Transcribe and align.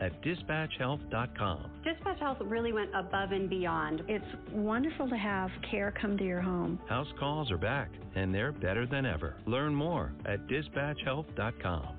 at 0.00 0.22
dispatchhealth.com. 0.22 1.70
Dispatch 1.84 2.18
Health 2.20 2.38
really 2.40 2.72
went 2.72 2.90
above 2.94 3.32
and 3.32 3.50
beyond. 3.50 4.02
It's 4.08 4.24
wonderful 4.52 5.08
to 5.08 5.16
have 5.16 5.50
care 5.70 5.92
come 6.00 6.16
to 6.18 6.24
your 6.24 6.40
home. 6.40 6.78
House 6.88 7.08
calls 7.18 7.50
are 7.50 7.58
back, 7.58 7.90
and 8.14 8.34
they're 8.34 8.52
better 8.52 8.86
than 8.86 9.04
ever. 9.04 9.36
Learn 9.46 9.74
more 9.74 10.12
at 10.26 10.46
dispatchhealth.com. 10.46 11.98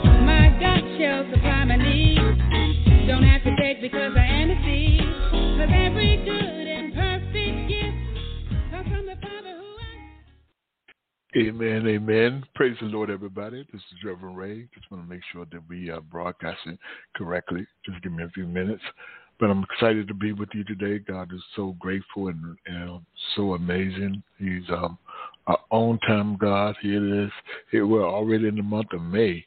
Amen, 11.61 11.85
amen. 11.85 12.43
Praise 12.55 12.75
the 12.81 12.87
Lord, 12.87 13.11
everybody. 13.11 13.63
This 13.71 13.81
is 13.81 14.03
Reverend 14.03 14.35
Ray. 14.35 14.67
Just 14.73 14.89
want 14.89 15.03
to 15.03 15.09
make 15.09 15.21
sure 15.31 15.45
that 15.51 15.61
we 15.69 15.91
are 15.91 16.01
broadcasting 16.01 16.75
correctly. 17.15 17.67
Just 17.85 18.01
give 18.01 18.11
me 18.13 18.23
a 18.23 18.29
few 18.29 18.47
minutes. 18.47 18.81
But 19.39 19.51
I'm 19.51 19.63
excited 19.71 20.07
to 20.07 20.15
be 20.15 20.33
with 20.33 20.49
you 20.55 20.63
today. 20.63 20.97
God 20.97 21.31
is 21.31 21.43
so 21.55 21.75
grateful 21.77 22.29
and, 22.29 22.57
and 22.65 23.01
so 23.35 23.53
amazing. 23.53 24.23
He's 24.39 24.67
um, 24.69 24.97
our 25.45 25.59
own 25.69 25.99
time 25.99 26.35
God. 26.35 26.77
Here 26.81 26.97
it 26.97 27.25
is. 27.25 27.31
Here 27.69 27.85
we're 27.85 28.09
already 28.09 28.47
in 28.47 28.55
the 28.55 28.63
month 28.63 28.91
of 28.93 29.03
May. 29.03 29.45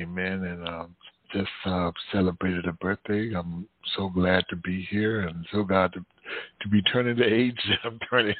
Amen. 0.00 0.44
And 0.44 0.66
um, 0.66 0.96
just 1.34 1.50
uh, 1.66 1.90
celebrated 2.12 2.64
a 2.64 2.72
birthday. 2.72 3.30
I'm 3.36 3.68
so 3.94 4.08
glad 4.08 4.44
to 4.48 4.56
be 4.56 4.88
here 4.90 5.28
and 5.28 5.44
so 5.52 5.64
glad 5.64 5.92
to 5.92 6.04
to 6.60 6.68
be 6.68 6.82
turning 6.82 7.16
the 7.16 7.24
age 7.24 7.58
that 7.68 7.78
I'm 7.84 7.98
turning. 8.10 8.34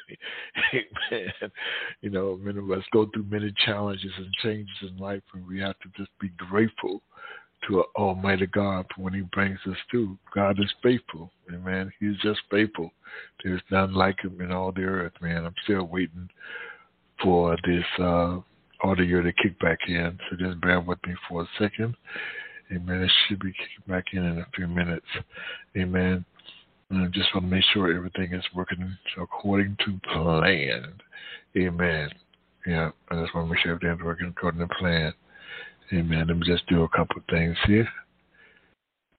Amen. 0.73 1.51
You 2.01 2.09
know, 2.09 2.37
many 2.41 2.59
of 2.59 2.69
us 2.71 2.83
go 2.91 3.07
through 3.13 3.25
many 3.29 3.53
challenges 3.65 4.11
and 4.17 4.33
changes 4.43 4.75
in 4.81 4.97
life, 4.97 5.21
and 5.33 5.47
we 5.47 5.59
have 5.59 5.77
to 5.79 5.89
just 5.97 6.09
be 6.19 6.29
grateful 6.37 7.01
to 7.67 7.83
Almighty 7.95 8.45
God 8.47 8.85
for 8.93 9.03
when 9.03 9.13
He 9.13 9.21
brings 9.21 9.59
us 9.69 9.77
through. 9.89 10.17
God 10.35 10.59
is 10.59 10.71
faithful, 10.81 11.31
Amen. 11.53 11.91
He's 11.99 12.17
just 12.21 12.41
faithful. 12.51 12.91
There's 13.43 13.61
none 13.71 13.93
like 13.93 14.17
Him 14.21 14.41
in 14.41 14.51
all 14.51 14.71
the 14.71 14.83
earth, 14.83 15.13
man. 15.21 15.45
I'm 15.45 15.55
still 15.63 15.83
waiting 15.83 16.29
for 17.21 17.55
this 17.65 17.85
uh, 17.99 18.39
audio 18.83 19.21
to 19.21 19.31
kick 19.33 19.57
back 19.59 19.79
in, 19.87 20.17
so 20.29 20.37
just 20.37 20.59
bear 20.61 20.81
with 20.81 20.99
me 21.07 21.15
for 21.29 21.43
a 21.43 21.47
second. 21.57 21.95
Amen. 22.71 23.03
It 23.03 23.11
should 23.27 23.39
be 23.39 23.51
kicking 23.51 23.87
back 23.87 24.05
in 24.13 24.23
in 24.25 24.39
a 24.39 24.47
few 24.55 24.67
minutes. 24.67 25.05
Amen. 25.77 26.25
And 26.89 27.03
I 27.03 27.07
just 27.07 27.33
want 27.33 27.45
to 27.45 27.55
make 27.55 27.63
sure 27.73 27.95
everything 27.95 28.33
is 28.33 28.43
working 28.55 28.97
according 29.19 29.77
to 29.85 29.99
plan. 30.13 30.93
Amen. 31.57 32.09
Yeah, 32.65 32.91
I 33.09 33.21
just 33.21 33.33
want 33.35 33.47
to 33.47 33.53
make 33.53 33.59
sure 33.59 33.73
everything's 33.73 34.03
working 34.03 34.27
according 34.27 34.67
to 34.67 34.73
plan. 34.75 35.13
Amen. 35.91 36.27
Let 36.27 36.37
me 36.37 36.45
just 36.45 36.67
do 36.67 36.83
a 36.83 36.89
couple 36.89 37.17
of 37.17 37.23
things 37.29 37.57
here. 37.67 37.87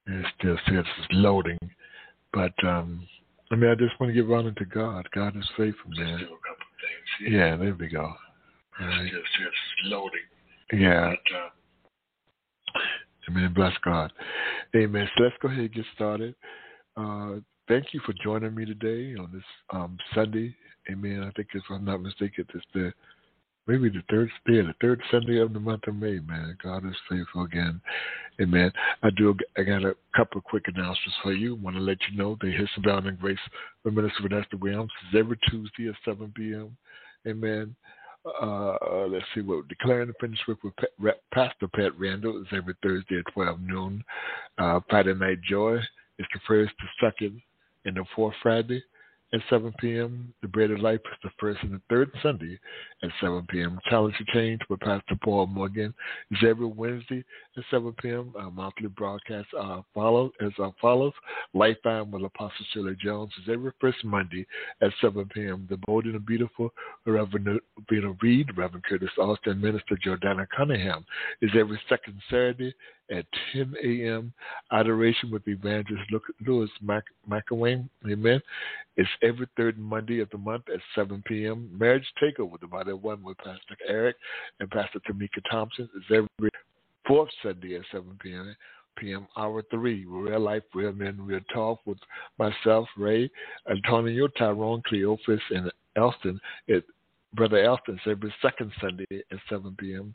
It 0.07 0.27
still 0.39 0.57
says 0.67 0.85
it's 0.99 1.09
loading. 1.13 1.59
But 2.33 2.53
um 2.65 3.07
I 3.51 3.57
mean 3.57 3.71
I 3.71 3.75
just 3.75 3.99
want 4.01 4.11
to 4.11 4.15
give 4.15 4.31
honor 4.31 4.53
to 4.53 4.65
God. 4.65 5.09
God 5.15 5.37
is 5.37 5.49
faithful, 5.57 5.91
man. 5.91 6.19
Just 6.19 6.31
do 6.31 6.35
a 6.35 6.49
couple 6.49 6.67
of 6.67 6.79
things 6.81 7.31
here. 7.31 7.47
Yeah, 7.47 7.57
there 7.57 7.77
we 7.79 7.89
go. 7.89 8.13
All 8.81 8.87
right. 8.87 9.05
It 9.05 9.09
still 9.09 9.21
says 9.21 9.47
it's 9.47 9.91
loading. 9.91 10.21
Yeah. 10.73 11.11
But, 11.11 11.37
uh, 11.37 11.49
Amen. 13.29 13.53
Bless 13.55 13.73
God. 13.85 14.13
Amen. 14.77 15.09
So 15.17 15.25
let's 15.25 15.37
go 15.41 15.49
ahead 15.49 15.61
and 15.61 15.73
get 15.73 15.85
started. 15.95 16.35
Uh, 16.97 17.37
thank 17.69 17.93
you 17.93 18.01
for 18.05 18.15
joining 18.23 18.55
me 18.55 18.65
today 18.65 19.15
on 19.19 19.31
this 19.33 19.43
um, 19.71 19.97
Sunday. 20.15 20.55
Amen. 20.91 21.23
I 21.23 21.31
think 21.33 21.49
if 21.55 21.63
I'm 21.71 21.85
not 21.85 22.03
mistaken, 22.03 22.47
it's 22.55 22.65
the 22.75 22.93
maybe 23.67 23.89
the 23.89 24.03
third 24.11 24.29
day, 24.47 24.61
the 24.61 24.75
third 24.81 25.01
Sunday 25.11 25.39
of 25.39 25.53
the 25.53 25.61
month 25.61 25.87
of 25.87 25.97
May. 25.97 26.19
Man, 26.21 26.57
God 26.63 26.87
is 26.87 26.97
faithful 27.09 27.45
again. 27.45 27.81
Amen. 28.41 28.71
I 29.03 29.11
do. 29.17 29.35
I 29.57 29.63
got 29.63 29.85
a 29.85 29.95
couple 30.15 30.39
of 30.39 30.45
quick 30.45 30.65
announcements 30.67 31.17
for 31.23 31.33
you. 31.33 31.55
Want 31.55 31.77
to 31.77 31.83
let 31.83 31.99
you 32.11 32.19
know 32.19 32.37
the 32.41 32.51
His 32.51 32.69
Abounding 32.77 33.17
Grace 33.17 33.39
with 33.85 33.95
Minister 33.95 34.23
Vanessa 34.23 34.57
Williams 34.61 34.91
is 35.09 35.19
every 35.19 35.39
Tuesday 35.51 35.89
at 35.89 35.95
7 36.05 36.33
p.m. 36.37 36.77
Amen. 37.27 37.75
Uh, 38.41 39.07
let's 39.09 39.25
see 39.35 39.43
what 39.43 39.69
declaring 39.69 40.09
the 40.09 40.15
finished 40.19 40.43
work 40.49 40.59
with 40.63 40.75
Pastor 41.33 41.69
Pat 41.69 41.99
Randall 41.99 42.41
is 42.41 42.49
every 42.53 42.75
Thursday 42.83 43.19
at 43.19 43.33
12 43.35 43.61
noon. 43.61 44.05
Uh, 44.59 44.81
Friday 44.89 45.15
Night 45.15 45.39
Joy 45.49 45.77
is 46.19 46.27
the 46.33 46.41
first 46.47 46.73
to 46.79 47.07
second 47.07 47.41
and 47.85 47.97
the 47.97 48.05
fourth 48.15 48.35
Friday 48.43 48.83
at 49.35 49.41
7 49.51 49.73
p.m. 49.81 50.33
The 50.43 50.49
Bread 50.49 50.71
of 50.71 50.79
Life 50.79 51.01
is 51.07 51.19
the 51.25 51.31
first 51.41 51.59
and 51.63 51.73
the 51.73 51.81
third 51.91 52.11
Sunday 52.23 52.59
at 53.03 53.11
7 53.21 53.45
p.m. 53.51 53.81
Challenge 53.91 54.15
to 54.19 54.25
Change 54.33 54.61
with 54.71 54.81
Pastor 54.81 55.17
Paul 55.23 55.49
Morgan 55.49 55.93
is 56.31 56.39
every 56.47 56.67
Wednesday 56.67 57.25
at 57.57 57.65
7 57.71 57.93
p.m. 58.01 58.33
Our 58.39 58.51
monthly 58.51 58.89
broadcast 58.89 59.49
uh, 59.59 59.83
follows 59.93 60.31
as 60.41 60.53
uh, 60.63 60.71
follows. 60.81 61.13
Lifeline 61.53 62.11
with 62.13 62.25
Apostle 62.25 62.65
Shirley 62.73 62.97
Jones 63.03 63.33
is 63.43 63.53
every 63.53 63.73
first 63.81 64.05
Monday 64.05 64.47
at 64.81 64.91
7 65.01 65.29
p.m. 65.35 65.67
The 65.69 65.79
Bold 65.85 66.05
and 66.05 66.15
the 66.15 66.21
Beautiful 66.21 66.71
Reverend 67.05 67.61
Vina 67.91 68.15
Reed, 68.23 68.57
Reverend 68.57 68.85
Curtis 68.85 69.11
Alston, 69.19 69.61
Minister 69.61 69.99
Jordana 70.07 70.47
Cunningham 70.57 71.05
is 71.43 71.51
every 71.59 71.81
second 71.89 72.21
Saturday 72.31 72.73
at 73.11 73.25
10 73.53 73.75
a.m. 73.83 74.33
Adoration 74.73 75.31
with 75.31 75.47
Evangelist 75.47 76.11
Lewis 76.47 76.71
Mac-. 76.83 77.05
Amen. 77.53 78.41
It's 78.97 79.11
every 79.23 79.49
third 79.57 79.79
Monday 79.79 80.21
of 80.21 80.31
the 80.31 80.39
month 80.39 80.65
at 80.73 80.81
7 80.95 81.23
p.m. 81.27 81.69
Marriage 81.77 82.07
Takeover, 82.23 82.61
the 82.61 82.67
Body 82.67 82.93
One 82.93 83.23
with 83.23 83.39
Pastor 83.39 83.77
Eric 83.89 84.17
and 84.61 84.71
Pastor 84.71 85.01
Temeka 85.01 85.43
Thompson 85.51 85.89
is 85.97 86.05
every 86.11 86.51
fourth 87.07 87.31
Sunday 87.43 87.77
at 87.77 87.83
7 87.93 88.19
p.m. 88.23 88.57
p.m. 88.97 89.27
R3, 89.37 90.05
real 90.07 90.41
life, 90.41 90.63
real 90.75 90.93
men, 90.93 91.17
real 91.21 91.41
talk 91.53 91.81
with 91.85 91.99
myself, 92.39 92.89
Ray, 92.97 93.31
Antonio, 93.69 94.29
Tyrone, 94.29 94.83
Cleophas, 94.87 95.41
and 95.51 95.71
Elston 95.97 96.41
at 96.69 96.85
Brother 97.35 97.63
Elston 97.65 97.99
every 98.07 98.33
second 98.43 98.73
Sunday 98.81 99.07
at 99.11 99.39
7 99.49 99.77
p.m. 99.79 100.15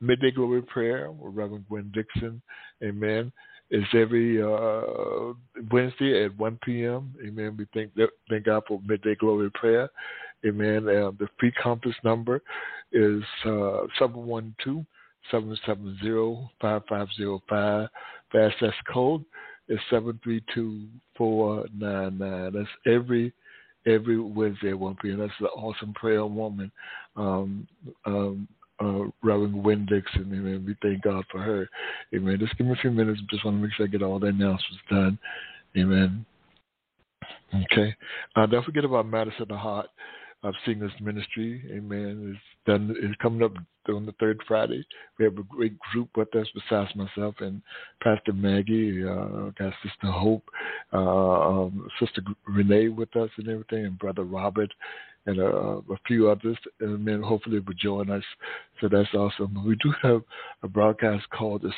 Midday 0.00 0.30
Glory 0.30 0.62
Prayer 0.62 1.10
with 1.10 1.34
Reverend 1.34 1.66
Gwen 1.68 1.92
Dixon. 1.94 2.40
Amen. 2.82 3.32
It's 3.70 3.86
every 3.94 4.42
uh, 4.42 5.34
Wednesday 5.70 6.24
at 6.24 6.36
1 6.38 6.58
p.m. 6.64 7.14
Amen. 7.26 7.56
We 7.58 7.66
thank, 7.74 7.92
thank 8.30 8.46
God 8.46 8.62
for 8.66 8.80
Midday 8.86 9.14
Glory 9.16 9.50
Prayer. 9.50 9.90
Amen. 10.46 10.88
Uh, 10.88 11.10
the 11.18 11.28
free 11.38 11.52
compass 11.62 11.94
number 12.04 12.40
is 12.92 13.22
uh, 13.44 13.82
712 13.98 14.84
770 15.30 16.50
5505. 16.60 17.88
Fast 18.30 18.74
code 18.92 19.24
is 19.68 19.78
seven 19.90 20.18
three 20.22 20.42
two 20.54 20.86
four 21.16 21.66
nine 21.76 22.18
nine. 22.18 22.52
That's 22.52 22.68
every 22.86 23.32
every 23.88 24.20
Wednesday 24.20 24.70
at 24.70 24.78
one 24.78 24.96
p.m. 25.00 25.18
That's 25.18 25.32
the 25.40 25.48
awesome 25.48 25.92
prayer 25.94 26.24
woman, 26.26 26.70
um, 27.16 27.66
um, 28.04 28.48
uh, 28.80 29.04
Reverend 29.22 29.62
Gwen 29.62 29.86
Dixon. 29.86 30.30
Amen. 30.32 30.64
We 30.66 30.76
thank 30.82 31.02
God 31.02 31.24
for 31.30 31.40
her. 31.40 31.68
Amen. 32.14 32.38
Just 32.38 32.56
give 32.56 32.66
me 32.66 32.74
a 32.74 32.76
few 32.76 32.90
minutes. 32.90 33.20
Just 33.30 33.44
want 33.44 33.56
to 33.56 33.62
make 33.62 33.72
sure 33.74 33.86
I 33.86 33.88
get 33.88 34.02
all 34.02 34.18
the 34.18 34.28
announcements 34.28 34.82
done. 34.90 35.18
Amen. 35.76 36.24
Okay. 37.72 37.94
Uh, 38.36 38.46
don't 38.46 38.64
forget 38.64 38.84
about 38.84 39.06
Madison 39.06 39.46
the 39.48 39.56
Heart 39.56 39.88
of 40.42 40.54
Singers 40.64 40.92
Ministry. 41.00 41.62
Amen. 41.72 42.32
It's 42.34 42.66
done. 42.66 42.94
It's 43.00 43.16
coming 43.20 43.42
up 43.42 43.52
on 43.94 44.06
the 44.06 44.14
third 44.20 44.40
Friday. 44.46 44.84
We 45.18 45.24
have 45.24 45.38
a 45.38 45.42
great 45.42 45.78
group 45.92 46.10
with 46.16 46.34
us 46.34 46.46
besides 46.54 46.94
myself 46.94 47.36
and 47.40 47.62
Pastor 48.02 48.32
Maggie. 48.32 49.04
Uh, 49.04 49.50
got 49.58 49.72
Sister 49.82 50.10
Hope, 50.10 50.44
uh, 50.92 50.96
um, 50.96 51.88
Sister 52.00 52.22
Renee 52.46 52.88
with 52.88 53.14
us 53.16 53.30
and 53.38 53.48
everything, 53.48 53.86
and 53.86 53.98
Brother 53.98 54.24
Robert. 54.24 54.72
And 55.26 55.40
uh, 55.40 55.82
a 55.92 55.98
few 56.06 56.30
others, 56.30 56.56
and 56.80 57.06
then 57.06 57.20
hopefully 57.20 57.58
will 57.58 57.74
join 57.74 58.08
us. 58.08 58.22
So 58.80 58.88
that's 58.88 59.12
awesome. 59.12 59.62
We 59.66 59.76
do 59.76 59.92
have 60.02 60.22
a 60.62 60.68
broadcast 60.68 61.28
called 61.36 61.62
the 61.62 61.72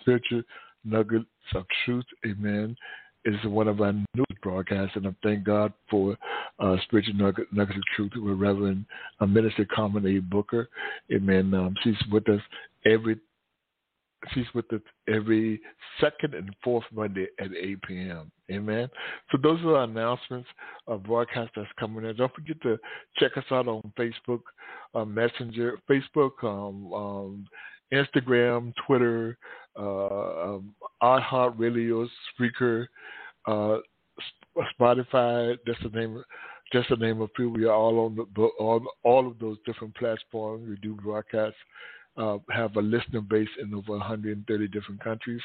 Spiritual 0.00 0.42
Nuggets 0.84 1.24
of 1.56 1.64
Truth. 1.84 2.04
Amen 2.24 2.76
is 3.24 3.36
one 3.44 3.68
of 3.68 3.80
our 3.80 3.92
newest 3.92 4.40
broadcasts, 4.42 4.96
and 4.96 5.06
I 5.06 5.14
thank 5.22 5.44
God 5.44 5.72
for 5.88 6.16
uh, 6.58 6.76
Spiritual 6.84 7.14
Nuggets 7.14 7.48
of 7.52 7.82
Truth 7.96 8.12
with 8.16 8.38
Reverend 8.38 8.84
uh, 9.20 9.26
Minister 9.26 9.64
Carmen 9.64 10.06
A. 10.06 10.18
Booker. 10.20 10.68
Amen. 11.12 11.54
Um, 11.54 11.74
she's 11.82 11.96
with 12.10 12.28
us 12.28 12.40
every 12.84 13.18
she's 14.32 14.46
with 14.54 14.72
us 14.72 14.80
every 15.08 15.60
second 16.00 16.34
and 16.34 16.54
fourth 16.62 16.84
Monday 16.92 17.26
at 17.40 17.48
8 17.52 17.82
p.m. 17.82 18.30
Amen. 18.50 18.88
So 19.30 19.38
those 19.42 19.60
are 19.62 19.76
our 19.76 19.84
announcements 19.84 20.48
of 20.86 21.04
broadcast 21.04 21.50
that's 21.56 21.68
coming 21.78 22.04
in. 22.04 22.16
Don't 22.16 22.34
forget 22.34 22.60
to 22.62 22.78
check 23.18 23.36
us 23.36 23.44
out 23.50 23.68
on 23.68 23.80
Facebook, 23.98 24.42
uh, 24.94 25.04
Messenger, 25.04 25.78
Facebook, 25.90 26.42
um, 26.42 26.92
um, 26.92 27.46
Instagram, 27.92 28.72
Twitter, 28.86 29.36
uh, 29.78 30.54
um, 30.54 30.74
iHeartRadio, 31.02 32.08
Spreaker, 32.40 32.86
uh, 33.46 33.78
Spotify. 34.78 35.56
That's 35.66 35.78
the 35.82 35.90
name. 35.98 36.22
Just 36.72 36.88
the 36.88 36.96
name 36.96 37.20
of 37.20 37.30
few. 37.36 37.50
We 37.50 37.64
are 37.64 37.74
all 37.74 37.98
on 38.00 38.16
the 38.16 38.42
all, 38.58 38.82
all 39.02 39.26
of 39.26 39.38
those 39.38 39.58
different 39.66 39.94
platforms. 39.96 40.68
We 40.68 40.76
do 40.76 40.94
broadcasts 40.94 41.58
uh, 42.16 42.38
have 42.50 42.76
a 42.76 42.82
listener 42.82 43.20
base 43.20 43.48
in 43.60 43.74
over 43.74 43.92
130 43.92 44.68
different 44.68 45.02
countries. 45.02 45.40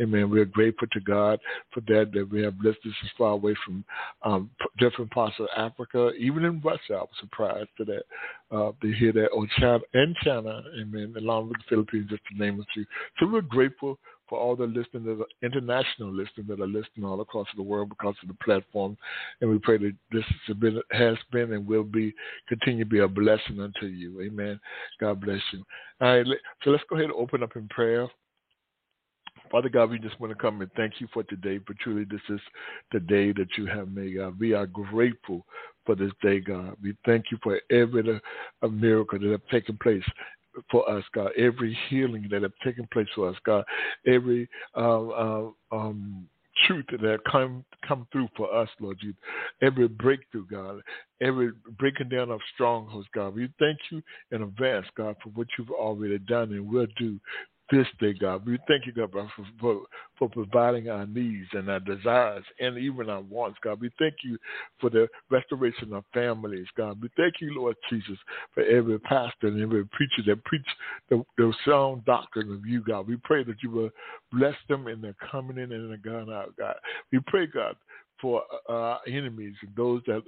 Amen. 0.00 0.30
We're 0.30 0.44
grateful 0.44 0.88
to 0.92 1.00
God 1.00 1.38
for 1.72 1.80
that, 1.82 2.10
that 2.14 2.28
we 2.30 2.42
have 2.42 2.54
listeners 2.56 2.94
as 3.04 3.10
far 3.18 3.32
away 3.32 3.54
from 3.64 3.84
um, 4.22 4.50
different 4.78 5.10
parts 5.10 5.36
of 5.38 5.48
Africa, 5.56 6.10
even 6.18 6.44
in 6.44 6.60
Russia. 6.60 6.94
I 6.94 7.00
was 7.00 7.08
surprised 7.20 7.68
to 7.78 7.84
that, 7.84 8.02
uh, 8.50 8.72
to 8.80 8.92
hear 8.92 9.12
that, 9.12 9.28
or 9.28 9.46
China, 9.58 9.80
and 9.94 10.16
China, 10.22 10.62
amen, 10.80 11.14
along 11.18 11.48
with 11.48 11.58
the 11.58 11.64
Philippines, 11.68 12.08
just 12.10 12.22
to 12.30 12.38
name 12.38 12.60
a 12.60 12.64
few. 12.72 12.86
So 13.18 13.26
we're 13.26 13.42
grateful 13.42 13.98
for 14.28 14.38
all 14.38 14.56
the 14.56 14.66
listeners, 14.66 15.20
international 15.42 16.12
listeners 16.12 16.46
that 16.48 16.60
are 16.60 16.66
listening 16.66 17.04
all 17.04 17.20
across 17.20 17.46
the 17.56 17.62
world 17.62 17.88
because 17.88 18.14
of 18.22 18.28
the 18.28 18.36
platform. 18.44 18.96
And 19.40 19.50
we 19.50 19.58
pray 19.58 19.78
that 19.78 19.94
this 20.12 20.24
has 20.46 20.56
been, 20.56 20.80
has 20.92 21.16
been 21.32 21.52
and 21.52 21.66
will 21.66 21.84
be 21.84 22.14
continue 22.48 22.84
to 22.84 22.90
be 22.90 23.00
a 23.00 23.08
blessing 23.08 23.60
unto 23.60 23.86
you. 23.86 24.20
Amen. 24.20 24.58
God 25.00 25.20
bless 25.20 25.40
you. 25.52 25.64
All 26.00 26.16
right, 26.16 26.26
so 26.62 26.70
let's 26.70 26.84
go 26.88 26.96
ahead 26.96 27.10
and 27.10 27.14
open 27.14 27.42
up 27.42 27.56
in 27.56 27.68
prayer. 27.68 28.08
Father 29.50 29.68
God, 29.68 29.90
we 29.90 29.98
just 29.98 30.18
want 30.20 30.32
to 30.32 30.38
come 30.38 30.60
and 30.60 30.70
thank 30.76 30.94
you 31.00 31.06
for 31.12 31.22
today, 31.24 31.60
for 31.64 31.74
truly 31.74 32.04
this 32.10 32.20
is 32.28 32.40
the 32.92 33.00
day 33.00 33.32
that 33.32 33.48
you 33.56 33.66
have 33.66 33.88
made, 33.88 34.16
God. 34.16 34.38
We 34.40 34.54
are 34.54 34.66
grateful 34.66 35.46
for 35.84 35.94
this 35.94 36.10
day, 36.20 36.40
God. 36.40 36.76
We 36.82 36.96
thank 37.04 37.26
you 37.30 37.38
for 37.42 37.60
every 37.70 38.20
a 38.62 38.68
miracle 38.68 39.20
that 39.20 39.30
have 39.30 39.46
taken 39.48 39.78
place 39.80 40.02
for 40.70 40.88
us, 40.90 41.04
God. 41.14 41.30
Every 41.36 41.76
healing 41.88 42.28
that 42.30 42.42
have 42.42 42.52
taken 42.64 42.88
place 42.92 43.08
for 43.14 43.28
us, 43.28 43.36
God. 43.44 43.64
Every 44.06 44.48
uh, 44.76 45.08
uh, 45.08 45.50
um, 45.72 46.26
truth 46.66 46.86
that 46.90 47.02
have 47.02 47.24
come 47.30 47.64
come 47.86 48.06
through 48.12 48.28
for 48.36 48.52
us, 48.54 48.68
Lord 48.80 48.98
Jesus. 49.00 49.16
Every 49.62 49.88
breakthrough, 49.88 50.46
God. 50.46 50.80
Every 51.20 51.50
breaking 51.78 52.08
down 52.08 52.30
of 52.30 52.40
strongholds, 52.54 53.08
God. 53.14 53.34
We 53.34 53.48
thank 53.58 53.78
you 53.90 54.02
in 54.32 54.42
advance, 54.42 54.86
God, 54.96 55.16
for 55.22 55.30
what 55.30 55.46
you've 55.58 55.70
already 55.70 56.18
done 56.18 56.52
and 56.52 56.68
will 56.68 56.86
do 56.98 57.18
this 57.70 57.86
day, 58.00 58.12
God. 58.12 58.46
We 58.46 58.58
thank 58.68 58.86
you, 58.86 58.92
God, 58.92 59.10
for, 59.12 59.28
for, 59.60 59.82
for 60.18 60.28
providing 60.28 60.88
our 60.88 61.06
needs 61.06 61.48
and 61.52 61.68
our 61.68 61.80
desires 61.80 62.44
and 62.60 62.78
even 62.78 63.10
our 63.10 63.22
wants, 63.22 63.58
God. 63.62 63.80
We 63.80 63.90
thank 63.98 64.14
you 64.22 64.38
for 64.80 64.90
the 64.90 65.08
restoration 65.30 65.92
of 65.92 66.04
families, 66.14 66.66
God. 66.76 67.00
We 67.02 67.08
thank 67.16 67.34
you, 67.40 67.54
Lord 67.58 67.76
Jesus, 67.90 68.18
for 68.54 68.62
every 68.62 68.98
pastor 69.00 69.48
and 69.48 69.60
every 69.60 69.84
preacher 69.86 70.22
that 70.26 70.44
preach 70.44 70.66
the, 71.10 71.22
the 71.38 71.52
sound 71.64 72.04
doctrine 72.04 72.52
of 72.52 72.66
you, 72.66 72.82
God. 72.82 73.08
We 73.08 73.16
pray 73.24 73.44
that 73.44 73.62
you 73.62 73.70
will 73.70 73.90
bless 74.32 74.56
them 74.68 74.86
in 74.88 75.00
their 75.00 75.16
coming 75.30 75.58
in 75.58 75.72
and 75.72 75.90
their 75.90 75.98
going 75.98 76.32
out, 76.32 76.54
God. 76.56 76.76
We 77.12 77.20
pray, 77.26 77.46
God, 77.46 77.76
for 78.20 78.42
uh, 78.68 78.72
our 78.72 79.00
enemies 79.06 79.54
and 79.62 79.74
those 79.76 80.02
that 80.06 80.22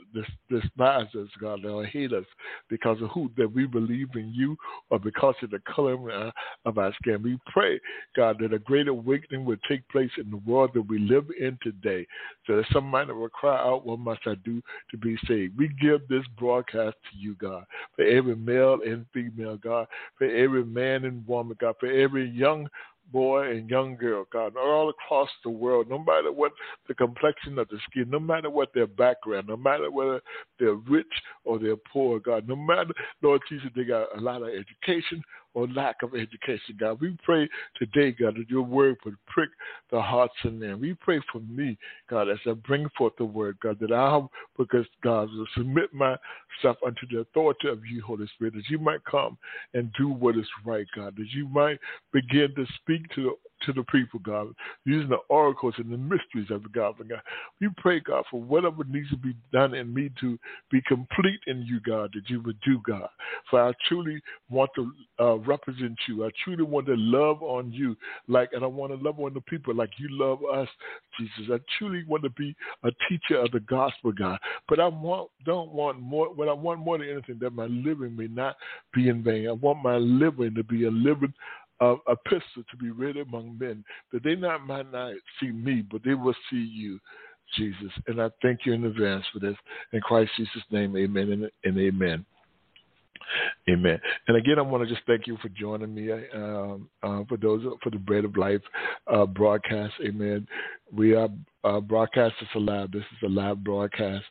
despise 0.51 1.07
us, 1.15 1.29
God, 1.41 1.63
that 1.63 1.87
hate 1.93 2.13
us 2.13 2.25
because 2.69 3.01
of 3.03 3.11
who 3.11 3.31
that 3.37 3.53
we 3.53 3.67
believe 3.67 4.09
in 4.15 4.33
you 4.35 4.57
or 4.91 4.99
because 4.99 5.35
of 5.43 5.51
the 5.51 5.61
color 5.61 6.33
of 6.65 6.79
our 6.79 6.93
skin. 7.01 7.23
We 7.23 7.39
pray, 7.47 7.81
God, 8.17 8.39
that 8.41 8.53
a 8.53 8.59
great 8.59 8.89
awakening 8.89 9.45
will 9.45 9.57
take 9.69 9.89
place 9.89 10.11
in 10.19 10.31
the 10.31 10.37
world 10.51 10.71
that 10.75 10.83
we 10.83 10.99
live 10.99 11.27
in 11.39 11.59
today, 11.63 12.07
so 12.47 12.57
that 12.57 12.67
somebody 12.73 13.13
will 13.13 13.29
cry 13.29 13.59
out, 13.59 13.87
"What 13.87 13.99
must 13.99 14.27
I 14.27 14.35
do 14.37 14.63
to 14.91 14.97
be 14.97 15.17
saved?" 15.27 15.59
We 15.59 15.69
give 15.81 16.07
this 16.09 16.27
broadcast 16.39 16.97
to 17.11 17.19
you, 17.19 17.35
God, 17.35 17.65
for 17.97 18.05
every 18.05 18.37
male 18.37 18.81
and 18.85 19.07
female, 19.13 19.57
God, 19.57 19.87
for 20.17 20.25
every 20.25 20.65
man 20.65 21.05
and 21.05 21.27
woman, 21.27 21.57
God, 21.61 21.77
for 21.81 21.91
every 21.91 22.29
young 22.29 22.69
boy 23.13 23.51
and 23.51 23.71
young 23.71 23.97
girl, 23.97 24.27
God, 24.33 24.57
all 24.57 24.91
across 24.91 25.29
the 25.45 25.51
world, 25.51 25.89
no 25.89 25.99
matter 25.99 26.33
what 26.33 26.53
the 26.87 26.95
complexion 26.95 27.59
of 27.59 27.69
the 27.69 27.79
skin, 27.91 28.11
no 28.11 28.21
matter 28.21 28.51
what 28.51 28.73
their 28.75 28.87
background, 28.87 29.49
no 29.49 29.57
matter 29.57 29.91
whether 29.91 30.21
they're 30.59 30.75
rich 30.75 31.07
or 31.45 31.59
they're 31.59 31.77
poor, 31.93 32.21
God, 32.21 32.49
no 32.49 32.57
matter, 32.57 32.93
Lord 33.23 33.41
Jesus, 33.49 33.71
they 33.75 33.85
got 33.85 34.17
a 34.17 34.21
lot 34.21 34.43
of 34.43 34.49
education 34.49 35.23
or 35.59 35.67
lack 35.67 35.97
of 36.05 36.15
education, 36.15 36.77
God. 36.79 37.01
We 37.01 37.19
pray 37.25 37.49
today, 37.77 38.13
God, 38.13 38.37
that 38.37 38.49
your 38.49 38.63
word 38.63 38.97
would 39.05 39.17
prick 39.27 39.51
the 39.91 40.01
hearts 40.01 40.35
in 40.45 40.61
them. 40.61 40.81
We 40.81 40.95
pray 40.95 41.21
for 41.33 41.41
me, 41.41 41.77
God, 42.09 42.31
as 42.31 42.39
I 42.47 42.53
bring 42.53 42.89
forth 42.97 43.15
the 43.19 43.25
word, 43.25 43.59
God, 43.61 43.77
that 43.81 43.91
I, 43.91 44.21
because 44.57 44.87
God, 45.03 45.29
will 45.33 45.49
submit 45.57 45.93
myself 45.93 46.77
unto 46.87 47.09
the 47.11 47.21
authority 47.21 47.67
of 47.67 47.85
you, 47.85 48.01
Holy 48.03 48.29
Spirit, 48.35 48.55
that 48.55 48.71
you 48.71 48.79
might 48.79 49.05
come 49.05 49.37
and 49.75 49.93
do 49.99 50.09
what 50.09 50.37
is 50.37 50.47
right, 50.65 50.87
God, 50.95 51.17
that 51.17 51.27
you 51.33 51.49
might 51.49 51.81
begin 52.13 52.55
to 52.55 52.65
speak 52.81 53.03
to 53.17 53.23
the 53.23 53.33
to 53.67 53.73
the 53.73 53.83
people, 53.85 54.21
God, 54.21 54.49
using 54.85 55.09
the 55.09 55.19
oracles 55.29 55.75
and 55.79 55.93
the 55.93 55.97
mysteries 55.97 56.51
of 56.51 56.63
the 56.63 56.69
God. 56.69 56.97
God. 57.09 57.21
We 57.61 57.69
pray, 57.77 58.01
God, 58.01 58.25
for 58.31 58.41
whatever 58.41 58.85
needs 58.85 59.11
to 59.11 59.17
be 59.17 59.35
done 59.53 59.75
in 59.75 59.93
me 59.93 60.11
to 60.21 60.39
be 60.71 60.81
complete 60.87 61.41
in 61.47 61.63
you, 61.63 61.81
God, 61.81 62.11
that 62.15 62.29
you 62.29 62.41
would 62.43 62.59
do, 62.61 62.81
God. 62.87 63.09
For 63.51 63.61
I 63.63 63.73
truly 63.89 64.21
want 64.51 64.71
to 64.77 64.93
uh, 65.21 65.37
represent 65.39 65.99
you. 66.07 66.25
I 66.25 66.31
truly 66.45 66.63
want 66.63 66.87
to 66.87 66.97
love 66.97 67.43
on 67.43 67.73
you, 67.73 67.97
like, 68.29 68.51
and 68.53 68.63
I 68.63 68.67
want 68.67 68.93
to 68.93 69.05
love 69.05 69.19
on 69.21 69.35
the 69.35 69.41
people 69.43 69.75
like 69.75 69.91
you 69.99 70.09
love 70.11 70.41
us, 70.45 70.69
Jesus. 71.19 71.53
I 71.53 71.59
truly 71.79 72.05
want 72.07 72.23
to 72.25 72.31
be 72.31 72.55
a 72.85 72.91
teacher 73.09 73.41
of 73.41 73.51
the 73.53 73.61
gospel, 73.61 74.13
God. 74.13 74.39
But 74.69 74.81
I 74.81 74.87
want, 74.89 75.31
don't 75.45 75.73
want 75.73 76.01
more. 76.01 76.33
What 76.33 76.49
I 76.49 76.53
want 76.53 76.81
more 76.81 76.99
than 76.99 77.09
anything 77.09 77.39
that 77.41 77.51
my 77.51 77.67
living 77.67 78.17
may 78.17 78.29
not 78.29 78.57
be 78.95 79.09
in 79.09 79.23
vain. 79.23 79.49
I 79.49 79.53
want 79.53 79.83
my 79.83 79.97
living 79.97 80.55
to 80.55 80.65
be 80.65 80.85
a 80.85 80.91
living 80.91 81.33
a 81.81 81.97
epistle 82.09 82.65
to 82.71 82.77
be 82.77 82.91
read 82.91 83.17
among 83.17 83.57
men, 83.59 83.85
that 84.13 84.23
they 84.23 84.35
not 84.35 84.67
might 84.67 84.91
not 84.91 85.15
see 85.41 85.51
me, 85.51 85.85
but 85.91 86.03
they 86.05 86.15
will 86.15 86.35
see 86.51 86.57
you, 86.57 86.99
Jesus. 87.57 87.93
And 88.07 88.21
I 88.21 88.31
thank 88.43 88.61
you 88.65 88.73
in 88.73 88.85
advance 88.85 89.25
for 89.33 89.39
this. 89.39 89.57
In 89.93 90.01
Christ 90.01 90.33
Jesus' 90.37 90.63
name, 90.71 90.97
amen 90.97 91.33
and, 91.33 91.51
and 91.65 91.79
amen. 91.79 92.25
Amen. 93.69 94.01
And 94.27 94.37
again, 94.37 94.59
I 94.59 94.63
want 94.63 94.89
to 94.89 94.95
just 94.95 95.07
thank 95.07 95.27
you 95.27 95.37
for 95.43 95.49
joining 95.51 95.95
me 95.95 96.11
um, 96.35 96.89
uh, 97.03 97.23
for 97.29 97.37
those 97.37 97.63
for 97.83 97.91
the 97.91 97.99
Bread 97.99 98.25
of 98.25 98.37
Life 98.37 98.63
uh, 99.07 99.27
broadcast. 99.27 99.93
Amen. 100.03 100.47
We 100.93 101.15
are 101.15 101.29
uh, 101.65 101.81
broadcasters 101.81 102.55
alive. 102.55 102.91
This 102.93 103.03
is 103.03 103.19
a 103.25 103.29
live 103.29 103.63
broadcast. 103.63 104.25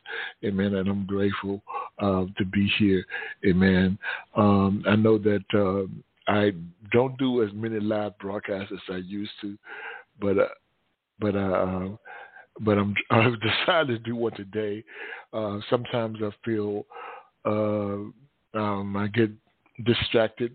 Amen. 0.44 0.74
And 0.74 0.88
I'm 0.88 1.06
grateful 1.06 1.62
uh, 2.00 2.24
to 2.36 2.44
be 2.52 2.68
here. 2.78 3.04
Amen. 3.46 3.96
Um, 4.36 4.82
I 4.88 4.96
know 4.96 5.18
that 5.18 5.44
um, 5.54 6.02
I 6.28 6.52
don't 6.92 7.16
do 7.18 7.42
as 7.42 7.50
many 7.54 7.80
live 7.80 8.18
broadcasts 8.18 8.72
as 8.72 8.94
I 8.94 8.98
used 8.98 9.32
to, 9.40 9.56
but 10.20 10.38
uh, 10.38 10.48
but 11.18 11.34
uh, 11.34 11.62
um, 11.62 11.98
but 12.60 12.78
I'm 12.78 12.94
I've 13.10 13.40
decided 13.40 14.04
to 14.04 14.10
do 14.10 14.16
one 14.16 14.34
today. 14.34 14.84
Uh, 15.32 15.58
sometimes 15.70 16.18
I 16.22 16.30
feel 16.44 16.84
uh, 17.44 18.04
um, 18.54 18.96
I 18.96 19.08
get 19.08 19.30
distracted 19.84 20.54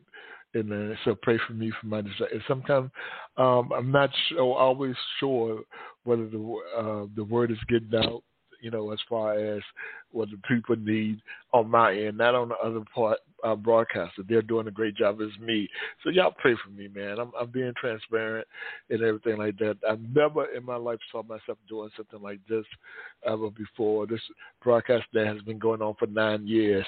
and 0.53 0.93
uh, 0.93 0.95
so 1.03 1.15
pray 1.21 1.39
for 1.47 1.53
me 1.53 1.71
for 1.79 1.87
my 1.87 2.01
desire. 2.01 2.41
Sometimes 2.47 2.91
um, 3.37 3.71
I'm 3.75 3.91
not 3.91 4.09
sure, 4.29 4.55
always 4.55 4.95
sure 5.19 5.61
whether 6.03 6.27
the 6.27 6.59
uh, 6.77 7.05
the 7.15 7.23
word 7.23 7.51
is 7.51 7.57
getting 7.67 7.95
out 7.95 8.23
you 8.63 8.71
know, 8.71 8.91
as 8.91 8.99
far 9.09 9.37
as 9.37 9.61
what 10.11 10.29
the 10.31 10.37
people 10.47 10.77
need 10.77 11.21
on 11.51 11.69
my 11.69 11.93
end, 11.93 12.17
not 12.17 12.33
on 12.33 12.49
the 12.49 12.55
other 12.55 12.83
part 12.95 13.19
uh, 13.43 13.55
broadcaster. 13.55 14.23
They're 14.27 14.41
doing 14.41 14.67
a 14.67 14.71
great 14.71 14.95
job 14.95 15.19
as 15.21 15.37
me. 15.45 15.67
So 16.01 16.09
y'all 16.09 16.33
pray 16.37 16.55
for 16.63 16.69
me, 16.71 16.87
man. 16.87 17.19
I'm, 17.19 17.33
I'm 17.37 17.49
being 17.49 17.73
transparent 17.77 18.47
and 18.89 19.01
everything 19.01 19.37
like 19.37 19.57
that. 19.57 19.75
I 19.87 19.97
never 20.15 20.45
in 20.45 20.63
my 20.63 20.77
life 20.77 20.99
saw 21.11 21.23
myself 21.23 21.57
doing 21.67 21.89
something 21.97 22.21
like 22.21 22.39
this 22.47 22.63
ever 23.25 23.49
before. 23.49 24.07
This 24.07 24.21
broadcast 24.63 25.03
that 25.13 25.27
has 25.27 25.41
been 25.41 25.59
going 25.59 25.81
on 25.81 25.95
for 25.99 26.07
nine 26.07 26.47
years, 26.47 26.85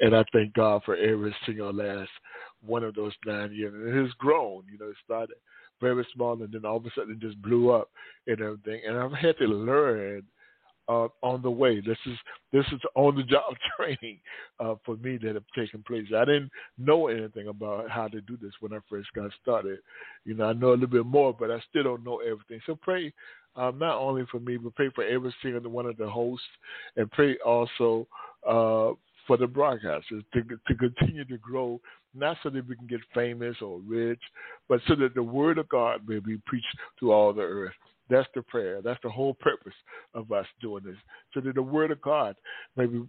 and 0.00 0.16
I 0.16 0.24
thank 0.32 0.54
God 0.54 0.80
for 0.86 0.96
every 0.96 1.36
single 1.44 1.74
last 1.74 2.10
one 2.66 2.84
of 2.84 2.94
those 2.94 3.12
nine 3.26 3.52
years. 3.52 3.74
And 3.74 3.86
it 3.86 4.02
has 4.02 4.12
grown. 4.14 4.62
You 4.72 4.78
know, 4.78 4.90
it 4.90 4.96
started 5.04 5.36
very 5.78 6.06
small, 6.14 6.42
and 6.42 6.50
then 6.50 6.64
all 6.64 6.78
of 6.78 6.86
a 6.86 6.90
sudden 6.96 7.12
it 7.12 7.20
just 7.20 7.40
blew 7.42 7.70
up 7.70 7.90
and 8.26 8.40
everything. 8.40 8.80
And 8.88 8.96
I've 8.96 9.12
had 9.12 9.36
to 9.38 9.44
learn– 9.44 10.22
uh, 10.88 11.08
on 11.22 11.42
the 11.42 11.50
way. 11.50 11.80
This 11.80 11.98
is 12.06 12.16
this 12.52 12.64
is 12.72 12.80
on 12.94 13.16
the 13.16 13.22
job 13.34 13.54
training 13.76 14.20
uh, 14.60 14.74
for 14.84 14.96
me 14.96 15.18
that 15.22 15.34
have 15.34 15.44
taken 15.56 15.82
place. 15.86 16.06
I 16.16 16.24
didn't 16.24 16.50
know 16.78 17.08
anything 17.08 17.48
about 17.48 17.90
how 17.90 18.08
to 18.08 18.20
do 18.20 18.36
this 18.40 18.52
when 18.60 18.72
I 18.72 18.78
first 18.88 19.08
got 19.14 19.30
started. 19.42 19.78
You 20.24 20.34
know, 20.34 20.46
I 20.46 20.52
know 20.52 20.70
a 20.70 20.72
little 20.72 20.86
bit 20.86 21.06
more, 21.06 21.34
but 21.38 21.50
I 21.50 21.62
still 21.68 21.84
don't 21.84 22.04
know 22.04 22.18
everything. 22.18 22.60
So 22.66 22.76
pray 22.80 23.12
um, 23.56 23.78
not 23.78 23.98
only 23.98 24.24
for 24.30 24.40
me, 24.40 24.56
but 24.56 24.74
pray 24.76 24.90
for 24.94 25.04
every 25.04 25.34
single 25.42 25.70
one 25.70 25.86
of 25.86 25.96
the 25.96 26.08
hosts, 26.08 26.46
and 26.96 27.10
pray 27.10 27.36
also 27.44 28.06
uh, 28.46 28.94
for 29.26 29.36
the 29.36 29.46
broadcasters 29.46 30.24
to 30.32 30.42
to 30.66 30.74
continue 30.74 31.24
to 31.24 31.38
grow. 31.38 31.80
Not 32.14 32.38
so 32.42 32.50
that 32.50 32.66
we 32.66 32.74
can 32.74 32.86
get 32.86 33.00
famous 33.14 33.56
or 33.60 33.80
rich, 33.86 34.20
but 34.68 34.80
so 34.88 34.94
that 34.96 35.14
the 35.14 35.22
word 35.22 35.58
of 35.58 35.68
God 35.68 36.00
may 36.08 36.20
be 36.20 36.40
preached 36.46 36.66
to 37.00 37.12
all 37.12 37.32
the 37.32 37.42
earth. 37.42 37.74
That's 38.10 38.28
the 38.34 38.42
prayer. 38.42 38.80
That's 38.82 39.00
the 39.02 39.10
whole 39.10 39.34
purpose 39.34 39.74
of 40.14 40.32
us 40.32 40.46
doing 40.60 40.84
this, 40.84 40.96
so 41.34 41.40
that 41.40 41.54
the 41.54 41.62
Word 41.62 41.90
of 41.90 42.00
God 42.00 42.36
may 42.76 42.86
be, 42.86 43.02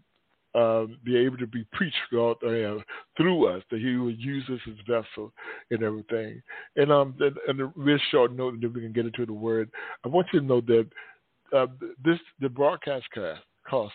um, 0.56 0.98
be 1.04 1.18
able 1.18 1.38
to 1.38 1.48
be 1.48 1.66
preached 1.74 1.96
throughout, 2.10 2.38
uh, 2.44 2.82
through 3.18 3.48
us, 3.48 3.64
that 3.72 3.80
He 3.80 3.96
will 3.96 4.12
use 4.12 4.44
us 4.50 4.60
as 4.68 4.76
vessel 4.88 5.32
and 5.72 5.84
everything. 5.84 6.42
And 6.76 6.92
um, 6.92 7.16
and, 7.20 7.36
and 7.48 7.62
a 7.62 7.72
real 7.76 8.00
short 8.12 8.34
note, 8.34 8.60
that 8.62 8.74
we 8.74 8.82
can 8.82 8.94
get 8.94 9.06
into 9.06 9.26
the 9.26 9.34
Word. 9.34 9.70
I 10.06 10.08
want 10.08 10.28
you 10.34 10.40
to 10.40 10.46
know 10.46 10.62
that 10.62 10.88
uh, 11.56 11.68
this 12.04 12.20
the 12.40 12.50
broadcast 12.50 13.06
cost 13.68 13.94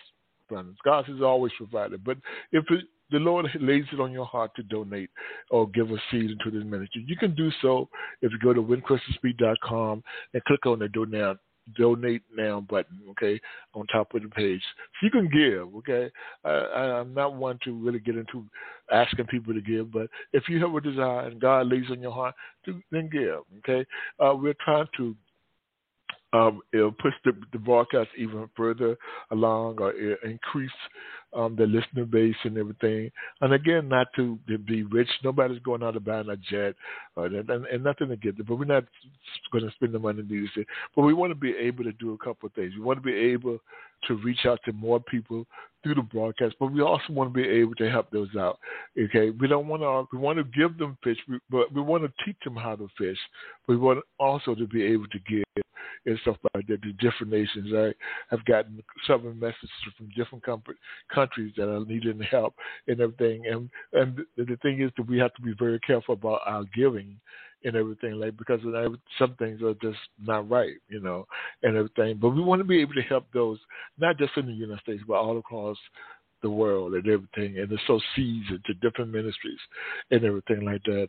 funds. 0.49 0.77
God 0.83 1.05
has 1.05 1.21
always 1.21 1.51
provided, 1.57 2.03
but 2.03 2.17
if 2.51 2.63
it, 2.69 2.85
the 3.11 3.19
Lord 3.19 3.47
lays 3.59 3.85
it 3.91 3.99
on 3.99 4.11
your 4.11 4.25
heart 4.25 4.51
to 4.55 4.63
donate 4.63 5.09
or 5.51 5.69
give 5.69 5.91
a 5.91 5.97
seed 6.11 6.31
into 6.31 6.51
this 6.51 6.65
ministry, 6.65 7.05
you 7.07 7.15
can 7.15 7.35
do 7.35 7.51
so 7.61 7.89
if 8.21 8.31
you 8.31 8.39
go 8.39 8.53
to 8.53 8.61
whenchristianspeak.com 8.61 10.03
and 10.33 10.43
click 10.45 10.65
on 10.65 10.79
the 10.79 10.87
donate 10.89 11.37
donate 11.77 12.21
now 12.35 12.61
button, 12.61 12.99
okay, 13.09 13.39
on 13.73 13.87
top 13.87 14.13
of 14.13 14.21
the 14.21 14.29
page. 14.29 14.61
So 14.99 15.05
you 15.05 15.11
can 15.11 15.29
give, 15.29 15.75
okay. 15.77 16.11
I, 16.43 16.49
I'm 16.99 17.13
not 17.13 17.35
one 17.35 17.59
to 17.63 17.73
really 17.73 17.99
get 17.99 18.15
into 18.15 18.45
asking 18.91 19.25
people 19.27 19.53
to 19.53 19.61
give, 19.61 19.91
but 19.91 20.07
if 20.33 20.47
you 20.47 20.61
have 20.63 20.75
a 20.75 20.81
desire 20.81 21.27
and 21.27 21.41
God 21.41 21.71
lays 21.71 21.89
on 21.89 22.01
your 22.01 22.11
heart, 22.11 22.35
to, 22.65 22.79
then 22.91 23.09
give, 23.09 23.39
okay. 23.59 23.85
Uh, 24.19 24.35
we're 24.35 24.55
trying 24.63 24.87
to 24.97 25.15
um, 26.35 26.61
it'll 26.73 26.91
push 26.91 27.13
the, 27.23 27.31
the 27.53 27.59
broadcast 27.59 28.09
even 28.17 28.49
further 28.57 28.97
along 29.31 29.79
or 29.79 29.91
increase 30.23 30.69
um, 31.33 31.55
the 31.55 31.65
listener 31.65 32.05
base 32.05 32.35
and 32.43 32.57
everything. 32.57 33.11
And 33.41 33.53
again, 33.53 33.87
not 33.87 34.07
to, 34.15 34.37
be 34.65 34.83
rich. 34.83 35.09
Nobody's 35.23 35.59
going 35.59 35.83
out 35.83 35.91
to 35.91 35.99
buying 35.99 36.29
a 36.29 36.37
jet 36.37 36.75
or, 37.15 37.27
and, 37.27 37.49
and 37.49 37.83
nothing 37.83 38.09
to 38.09 38.17
get 38.17 38.37
there. 38.37 38.45
But 38.47 38.57
we're 38.57 38.65
not 38.65 38.85
going 39.51 39.65
to 39.65 39.71
spend 39.71 39.93
the 39.93 39.99
money 39.99 40.23
to 40.23 40.33
use 40.33 40.51
it. 40.55 40.67
But 40.95 41.03
we 41.03 41.13
want 41.13 41.31
to 41.31 41.35
be 41.35 41.51
able 41.51 41.83
to 41.85 41.91
do 41.93 42.13
a 42.13 42.17
couple 42.17 42.47
of 42.47 42.53
things. 42.53 42.73
We 42.77 42.83
want 42.83 42.97
to 42.97 43.03
be 43.03 43.15
able 43.15 43.59
to 44.07 44.15
reach 44.15 44.45
out 44.45 44.59
to 44.65 44.73
more 44.73 44.99
people 44.99 45.45
through 45.83 45.95
the 45.95 46.01
broadcast, 46.01 46.55
but 46.59 46.71
we 46.71 46.81
also 46.81 47.11
want 47.11 47.31
to 47.31 47.33
be 47.33 47.47
able 47.47 47.75
to 47.75 47.89
help 47.89 48.09
those 48.11 48.29
out. 48.37 48.57
Okay, 48.99 49.29
we 49.29 49.47
don't 49.47 49.67
want 49.67 49.83
to 49.83 50.15
we 50.15 50.21
want 50.21 50.37
to 50.37 50.43
give 50.43 50.77
them 50.77 50.97
fish, 51.03 51.17
but 51.49 51.71
we 51.73 51.81
want 51.81 52.03
to 52.03 52.25
teach 52.25 52.37
them 52.43 52.55
how 52.55 52.75
to 52.75 52.87
fish. 52.97 53.17
We 53.67 53.77
want 53.77 54.03
also 54.19 54.55
to 54.55 54.67
be 54.67 54.83
able 54.83 55.07
to 55.07 55.19
give 55.29 55.64
and 56.05 56.19
stuff 56.19 56.37
like 56.53 56.67
that 56.67 56.81
to 56.81 56.93
different 56.93 57.31
nations. 57.31 57.73
I 57.73 57.93
have 58.29 58.43
gotten 58.45 58.83
several 59.07 59.33
messages 59.33 59.69
from 59.97 60.09
different 60.15 60.43
com- 60.43 60.63
countries 61.13 61.53
that 61.57 61.69
are 61.69 61.85
needing 61.85 62.19
help 62.29 62.55
and 62.87 62.99
everything. 62.99 63.45
And 63.47 63.69
and 63.93 64.19
the 64.37 64.57
thing 64.61 64.81
is 64.81 64.91
that 64.97 65.07
we 65.07 65.17
have 65.19 65.33
to 65.35 65.41
be 65.41 65.53
very 65.57 65.79
careful 65.79 66.13
about 66.13 66.41
our 66.45 66.63
giving 66.75 67.17
and 67.63 67.75
everything, 67.75 68.13
like 68.13 68.37
because 68.37 68.59
some 69.17 69.35
things 69.39 69.61
are 69.61 69.73
just 69.81 69.97
not 70.23 70.47
right, 70.49 70.75
you 70.87 71.01
know, 71.01 71.27
and 71.63 71.75
everything. 71.75 72.17
But 72.17 72.29
we 72.29 72.41
want 72.41 72.59
to 72.59 72.65
be 72.65 72.79
able 72.81 72.93
to 72.93 73.01
help 73.01 73.25
those, 73.33 73.57
not 73.97 74.17
just 74.19 74.37
in 74.37 74.45
the 74.45 74.53
United 74.53 74.81
States, 74.81 75.03
but 75.07 75.15
all 75.15 75.37
across 75.39 75.77
the 76.41 76.49
world 76.49 76.93
and 76.93 77.07
everything, 77.07 77.57
and 77.57 77.69
to 77.69 77.77
sow 77.87 77.99
seeds 78.15 78.45
into 78.49 78.73
different 78.81 79.11
ministries 79.11 79.59
and 80.11 80.23
everything 80.23 80.63
like 80.65 80.83
that. 80.83 81.07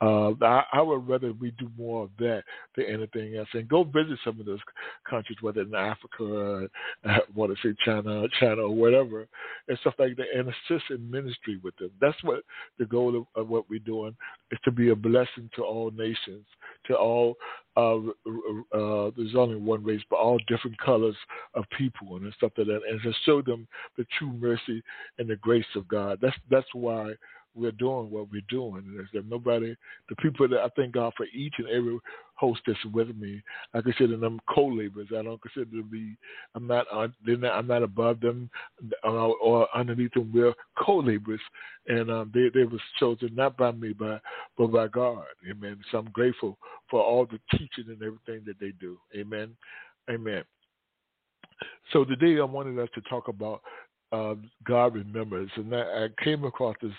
Uh, 0.00 0.32
I, 0.42 0.64
I 0.72 0.80
would 0.80 1.08
rather 1.08 1.32
we 1.32 1.50
do 1.52 1.70
more 1.76 2.04
of 2.04 2.10
that 2.18 2.42
than 2.76 2.86
anything 2.86 3.36
else, 3.36 3.48
and 3.54 3.68
go 3.68 3.84
visit 3.84 4.18
some 4.24 4.40
of 4.40 4.46
those 4.46 4.60
countries, 5.08 5.38
whether 5.40 5.62
in 5.62 5.74
Africa, 5.74 6.68
I 7.04 7.18
want 7.34 7.54
to 7.54 7.68
say 7.68 7.74
China, 7.84 8.26
China 8.40 8.62
or 8.62 8.74
whatever, 8.74 9.26
and 9.68 9.78
stuff 9.80 9.94
like 9.98 10.16
that, 10.16 10.26
and 10.34 10.48
assist 10.48 10.90
in 10.90 11.10
ministry 11.10 11.60
with 11.62 11.76
them. 11.76 11.90
That's 12.00 12.22
what 12.22 12.42
the 12.78 12.86
goal 12.86 13.16
of, 13.16 13.42
of 13.42 13.48
what 13.48 13.68
we're 13.68 13.78
doing 13.80 14.16
is 14.50 14.58
to 14.64 14.70
be 14.70 14.90
a 14.90 14.96
blessing 14.96 15.50
to 15.56 15.62
all 15.62 15.90
nations, 15.90 16.46
to 16.86 16.94
all 16.94 17.36
uh, 17.78 17.98
uh, 18.76 19.10
there's 19.16 19.36
only 19.36 19.56
one 19.56 19.84
race, 19.84 20.02
but 20.10 20.16
all 20.16 20.38
different 20.48 20.76
colors 20.78 21.14
of 21.54 21.64
people 21.76 22.16
and 22.16 22.32
stuff 22.36 22.50
like 22.58 22.66
that, 22.66 22.80
and 22.90 23.00
to 23.02 23.12
show 23.24 23.40
them 23.40 23.68
the 23.96 24.04
true 24.18 24.32
mercy 24.32 24.82
and 25.18 25.28
the 25.28 25.36
grace 25.36 25.64
of 25.76 25.86
God. 25.86 26.18
That's 26.20 26.36
that's 26.50 26.66
why 26.72 27.12
we're 27.54 27.72
doing 27.72 28.10
what 28.10 28.30
we're 28.30 28.42
doing. 28.48 28.84
And 28.86 29.08
There's 29.12 29.24
nobody, 29.28 29.74
the 30.08 30.16
people 30.16 30.48
that 30.48 30.60
I 30.60 30.68
thank 30.76 30.92
God 30.92 31.12
for 31.16 31.26
each 31.34 31.54
and 31.58 31.68
every 31.68 31.98
host 32.34 32.60
that's 32.66 32.78
with 32.92 33.16
me. 33.16 33.42
I 33.74 33.80
consider 33.80 34.16
them 34.16 34.40
co-laborers. 34.48 35.08
I 35.10 35.22
don't 35.22 35.40
consider 35.42 35.70
them 35.70 35.88
be. 35.90 36.16
I'm 36.54 36.66
not. 36.66 36.86
Uh, 36.92 37.08
not 37.24 37.52
I'm 37.52 37.66
not 37.66 37.82
above 37.82 38.20
them 38.20 38.48
uh, 39.04 39.08
or 39.08 39.68
underneath 39.76 40.12
them. 40.14 40.30
We're 40.32 40.54
co-laborers, 40.78 41.40
and 41.88 42.10
um, 42.10 42.30
they 42.32 42.48
they 42.54 42.64
was 42.64 42.80
chosen 42.98 43.34
not 43.34 43.56
by 43.56 43.72
me, 43.72 43.92
but 43.92 44.22
but 44.56 44.68
by 44.68 44.88
God. 44.88 45.24
Amen. 45.50 45.80
So 45.90 45.98
I'm 45.98 46.10
grateful 46.10 46.58
for 46.90 47.02
all 47.02 47.26
the 47.26 47.40
teaching 47.58 47.86
and 47.88 48.02
everything 48.02 48.44
that 48.46 48.60
they 48.60 48.72
do. 48.80 48.98
Amen. 49.16 49.56
Amen. 50.10 50.44
So 51.92 52.04
today 52.04 52.38
I 52.40 52.44
wanted 52.44 52.78
us 52.78 52.88
to 52.94 53.00
talk 53.02 53.28
about 53.28 53.62
uh, 54.12 54.34
God 54.64 54.94
remembers. 54.94 55.50
And 55.56 55.74
I, 55.74 55.80
I 55.80 56.08
came 56.22 56.44
across 56.44 56.76
this 56.82 56.92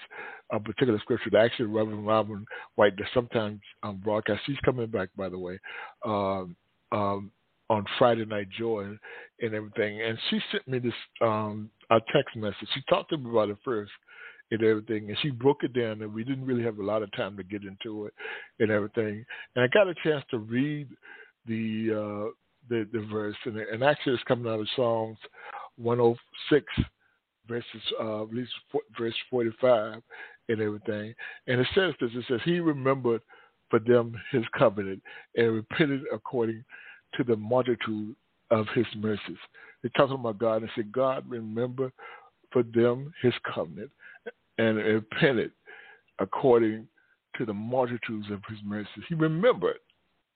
uh, 0.54 0.60
particular 0.60 1.00
scripture 1.00 1.30
that 1.32 1.46
actually 1.46 1.66
Reverend 1.66 2.06
Robin 2.06 2.46
White 2.76 2.98
that 2.98 3.08
sometimes 3.14 3.60
um, 3.84 4.02
broadcast. 4.04 4.42
She's 4.46 4.60
coming 4.66 4.88
back, 4.88 5.10
by 5.16 5.30
the 5.30 5.38
way, 5.38 5.60
um, 6.06 6.56
um, 6.92 7.32
on 7.70 7.86
Friday 7.98 8.26
Night 8.26 8.48
Joy 8.58 8.82
and, 8.82 9.00
and, 9.42 9.54
everything. 9.54 10.02
And 10.02 10.18
she 10.30 10.40
sent 10.52 10.68
me 10.68 10.80
this 10.80 10.94
um, 11.22 11.70
a 11.92 12.00
text 12.14 12.36
message. 12.36 12.68
She 12.74 12.82
talked 12.90 13.10
to 13.12 13.18
me 13.18 13.30
about 13.30 13.50
it 13.50 13.58
first 13.64 13.92
and 14.52 14.64
everything, 14.64 15.10
and 15.10 15.18
she 15.22 15.30
broke 15.30 15.64
it 15.64 15.74
down. 15.74 16.02
And 16.02 16.14
we 16.14 16.24
didn't 16.24 16.46
really 16.46 16.64
have 16.64 16.80
a 16.80 16.84
lot 16.84 17.04
of 17.04 17.12
time 17.14 17.38
to 17.38 17.44
get 17.44 17.64
into 17.64 18.08
it 18.08 18.14
and 18.60 18.72
everything. 18.72 19.24
And 19.56 19.64
I 19.64 19.68
got 19.68 19.88
a 19.88 19.94
chance 20.04 20.24
to 20.32 20.40
read 20.40 20.88
the 21.48 21.92
uh, 21.92 22.32
the, 22.68 22.88
the 22.94 23.06
verse, 23.12 23.36
and, 23.46 23.58
and 23.58 23.84
actually 23.84 24.14
it's 24.14 24.24
coming 24.26 24.52
out 24.52 24.60
of 24.60 24.68
Psalms 24.76 25.18
106 25.78 26.66
verses 27.50 27.82
uh, 28.00 28.24
at 28.24 28.34
least 28.34 28.52
verse 28.98 29.16
45 29.30 30.02
and 30.48 30.62
everything. 30.62 31.14
And 31.48 31.60
it 31.60 31.68
says 31.76 31.94
this, 32.00 32.12
it 32.14 32.26
says, 32.30 32.40
he 32.46 32.60
remembered 32.60 33.22
for 33.70 33.80
them 33.80 34.16
his 34.32 34.44
covenant 34.58 35.02
and 35.36 35.54
repented 35.54 36.02
according 36.14 36.64
to 37.16 37.24
the 37.24 37.36
multitude 37.36 38.16
of 38.52 38.66
his 38.74 38.86
mercies. 38.96 39.38
They're 39.82 39.92
talking 39.96 40.16
about 40.20 40.40
God 40.40 40.62
and 40.62 40.72
said, 40.76 40.92
God 40.92 41.24
remember 41.28 41.92
for 42.52 42.64
them 42.64 43.14
his 43.22 43.34
covenant 43.54 43.92
and 44.58 44.78
repented 44.78 45.52
according 46.20 46.88
to 47.38 47.46
the 47.46 47.54
multitudes 47.54 48.28
of 48.32 48.42
his 48.50 48.58
mercies. 48.64 49.04
He 49.08 49.16
remembered 49.16 49.78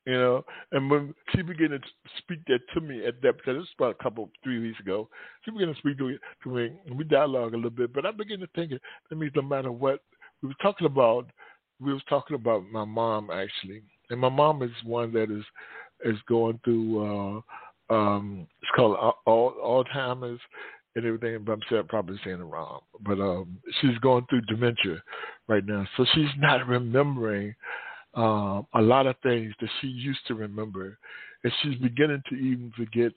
you 0.05 0.13
know. 0.13 0.45
And 0.71 0.89
when 0.89 1.13
she 1.33 1.41
began 1.41 1.69
to 1.69 1.79
speak 2.17 2.39
that 2.47 2.59
to 2.73 2.81
me 2.81 3.05
at 3.05 3.21
that, 3.21 3.37
because 3.37 3.55
this 3.55 3.61
was 3.61 3.67
about 3.77 3.95
a 3.99 4.03
couple, 4.03 4.29
three 4.43 4.59
weeks 4.59 4.79
ago, 4.79 5.09
she 5.43 5.51
began 5.51 5.67
to 5.73 5.79
speak 5.79 5.97
to 5.97 6.09
me, 6.09 6.17
to 6.43 6.49
me 6.49 6.71
and 6.85 6.97
we 6.97 7.03
dialogue 7.03 7.53
a 7.53 7.57
little 7.57 7.69
bit. 7.69 7.93
But 7.93 8.05
I 8.05 8.11
began 8.11 8.39
to 8.39 8.47
think 8.55 8.71
that 8.71 9.15
means 9.15 9.33
no 9.35 9.41
matter 9.41 9.71
what 9.71 10.01
we 10.41 10.49
were 10.49 10.55
talking 10.61 10.87
about, 10.87 11.27
we 11.79 11.93
was 11.93 12.03
talking 12.07 12.35
about 12.35 12.63
my 12.71 12.85
mom 12.85 13.29
actually, 13.29 13.81
and 14.09 14.19
my 14.19 14.29
mom 14.29 14.61
is 14.61 14.71
one 14.83 15.13
that 15.13 15.31
is 15.31 15.43
is 16.05 16.19
going 16.27 16.59
through. 16.63 17.39
uh 17.39 17.41
um 17.93 18.47
It's 18.61 18.71
called 18.75 18.97
Alzheimer's, 19.27 20.39
and 20.95 21.05
everything. 21.05 21.43
But 21.43 21.53
I'm 21.53 21.61
saying, 21.69 21.83
probably 21.89 22.19
saying 22.23 22.39
it 22.39 22.43
wrong. 22.43 22.81
But 23.01 23.19
um, 23.19 23.57
she's 23.81 23.97
going 23.99 24.25
through 24.29 24.41
dementia 24.41 25.01
right 25.47 25.65
now, 25.65 25.85
so 25.97 26.05
she's 26.13 26.29
not 26.37 26.67
remembering 26.67 27.55
um, 28.15 28.67
a 28.73 28.81
lot 28.81 29.07
of 29.07 29.15
things 29.23 29.53
that 29.59 29.69
she 29.81 29.87
used 29.87 30.25
to 30.27 30.35
remember, 30.35 30.97
and 31.43 31.53
she's 31.61 31.77
beginning 31.79 32.21
to 32.29 32.35
even 32.35 32.71
forget, 32.75 33.11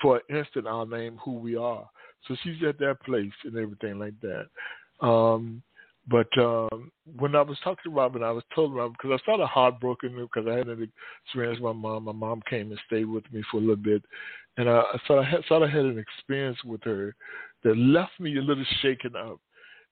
for 0.00 0.16
an 0.16 0.36
instant, 0.36 0.66
our 0.66 0.86
name, 0.86 1.18
who 1.24 1.32
we 1.34 1.56
are. 1.56 1.88
So 2.26 2.36
she's 2.42 2.62
at 2.66 2.78
that 2.78 3.00
place 3.04 3.32
and 3.44 3.56
everything 3.56 3.98
like 3.98 4.14
that. 4.20 5.06
Um, 5.06 5.62
but 6.10 6.28
um, 6.38 6.90
when 7.18 7.36
I 7.36 7.42
was 7.42 7.58
talking 7.62 7.82
to 7.84 7.90
Robin, 7.90 8.22
I 8.22 8.30
was 8.30 8.44
told 8.54 8.74
Robin 8.74 8.92
because 8.92 9.18
I 9.18 9.22
started 9.22 9.46
heartbroken 9.46 10.16
because 10.16 10.48
I 10.50 10.56
had 10.56 10.68
an 10.68 10.90
experience 11.24 11.60
with 11.60 11.76
my 11.76 11.80
mom. 11.80 12.04
My 12.04 12.12
mom 12.12 12.42
came 12.48 12.70
and 12.70 12.80
stayed 12.86 13.04
with 13.04 13.30
me 13.32 13.42
for 13.50 13.58
a 13.58 13.60
little 13.60 13.76
bit, 13.76 14.02
and 14.56 14.70
I, 14.70 14.82
I 15.10 15.22
had, 15.22 15.44
sort 15.46 15.62
of 15.62 15.70
had 15.70 15.84
an 15.84 15.98
experience 15.98 16.58
with 16.64 16.82
her 16.84 17.14
that 17.62 17.76
left 17.76 18.12
me 18.18 18.36
a 18.38 18.42
little 18.42 18.64
shaken 18.80 19.16
up 19.16 19.38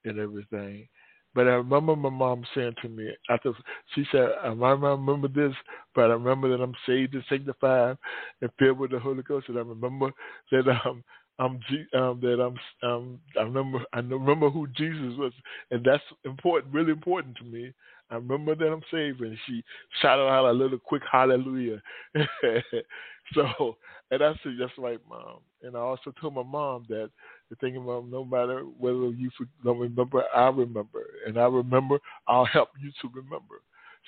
and 0.05 0.19
everything. 0.19 0.89
But 1.37 1.49
I 1.49 1.53
remember 1.53 1.95
my 1.95 2.09
mom 2.09 2.45
saying 2.55 2.77
to 2.81 2.89
me 2.89 3.11
after 3.29 3.53
she 3.95 4.07
said, 4.11 4.31
"I 4.43 4.49
remember 4.49 5.29
this, 5.29 5.55
but 5.95 6.11
I 6.11 6.15
remember 6.15 6.49
that 6.49 6.63
I'm 6.63 6.75
saved 6.87 7.13
and 7.13 7.23
sanctified 7.29 7.99
and 8.41 8.51
filled 8.59 8.79
with 8.79 8.93
the 8.93 8.99
Holy 8.99 9.23
Ghost, 9.23 9.51
and 9.51 9.59
I 9.59 9.61
remember 9.61 10.13
that 10.51 10.67
um, 10.87 11.05
I'm 11.39 11.61
um, 11.95 12.21
that 12.23 12.41
I'm 12.41 12.91
um, 12.91 13.21
I 13.39 13.43
remember 13.43 13.81
I 13.93 13.99
remember 13.99 14.49
who 14.49 14.67
Jesus 14.69 15.15
was, 15.19 15.35
and 15.71 15.85
that's 15.85 16.03
important, 16.25 16.73
really 16.73 16.93
important 16.93 17.37
to 17.37 17.45
me. 17.45 17.71
I 18.11 18.15
remember 18.15 18.55
that 18.55 18.73
I'm 18.73 18.83
saved, 18.91 19.21
and 19.21 19.37
she 19.47 19.63
shouted 20.01 20.23
out 20.23 20.49
a 20.49 20.53
little 20.53 20.79
quick 20.79 21.03
hallelujah. 21.13 21.83
so, 23.35 23.77
and 24.11 24.23
I 24.23 24.33
said, 24.43 24.53
"That's 24.59 24.73
right, 24.79 25.01
mom." 25.09 25.39
And 25.63 25.77
I 25.77 25.81
also 25.81 26.13
told 26.21 26.35
my 26.35 26.43
mom 26.43 26.87
that 26.89 27.11
the 27.51 27.57
thing 27.57 27.77
about 27.77 28.09
no 28.09 28.25
matter 28.25 28.61
whether 28.61 29.11
you 29.11 29.31
don't 29.65 29.79
remember, 29.79 30.25
I 30.35 30.49
remember, 30.49 31.07
and 31.27 31.39
I 31.39 31.47
remember, 31.47 31.99
I'll 32.29 32.45
help 32.45 32.71
you 32.81 32.91
to 33.03 33.09
remember. 33.15 33.63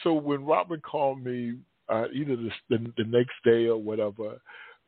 So 0.04 0.12
when 0.12 0.44
Robin 0.44 0.80
called 0.80 1.24
me, 1.24 1.54
uh, 1.88 2.04
either 2.14 2.36
the, 2.36 2.50
the, 2.70 2.92
the 2.96 3.04
next 3.04 3.32
day 3.44 3.66
or 3.66 3.78
whatever, 3.78 4.40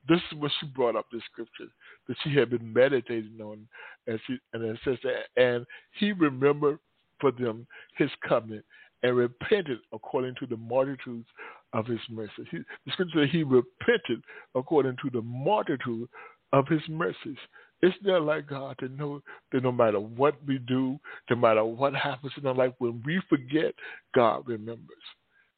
this 0.08 0.20
is 0.30 0.38
what 0.38 0.52
she 0.60 0.66
brought 0.66 0.96
up 0.96 1.06
the 1.10 1.20
scripture 1.30 1.70
that 2.08 2.16
she 2.22 2.34
had 2.34 2.50
been 2.50 2.72
meditating 2.72 3.38
on, 3.42 3.66
and 4.06 4.18
she 4.26 4.38
and 4.52 4.64
it 4.64 4.78
says 4.84 4.98
that, 5.02 5.42
and 5.42 5.66
he 5.98 6.12
remembered 6.12 6.78
for 7.20 7.32
them 7.32 7.66
his 7.96 8.10
covenant 8.26 8.64
and 9.02 9.16
repented 9.16 9.78
according 9.92 10.34
to 10.40 10.46
the 10.46 10.56
multitudes 10.56 11.26
of 11.72 11.86
his 11.86 12.00
mercies. 12.10 12.46
He, 12.50 12.58
the 12.58 12.92
scripture 12.92 13.24
says 13.24 13.32
he 13.32 13.42
repented 13.42 14.22
according 14.54 14.96
to 15.02 15.10
the 15.10 15.22
multitude 15.22 16.08
of 16.52 16.66
his 16.68 16.82
mercies. 16.88 17.38
It's 17.82 17.96
not 18.02 18.22
like 18.22 18.48
God 18.48 18.76
to 18.80 18.88
know 18.88 19.22
that 19.52 19.62
no 19.62 19.72
matter 19.72 20.00
what 20.00 20.34
we 20.46 20.58
do, 20.58 20.98
no 21.30 21.36
matter 21.36 21.64
what 21.64 21.94
happens 21.94 22.32
in 22.36 22.46
our 22.46 22.54
life, 22.54 22.72
when 22.78 23.02
we 23.06 23.22
forget, 23.28 23.74
God 24.14 24.46
remembers. 24.46 24.86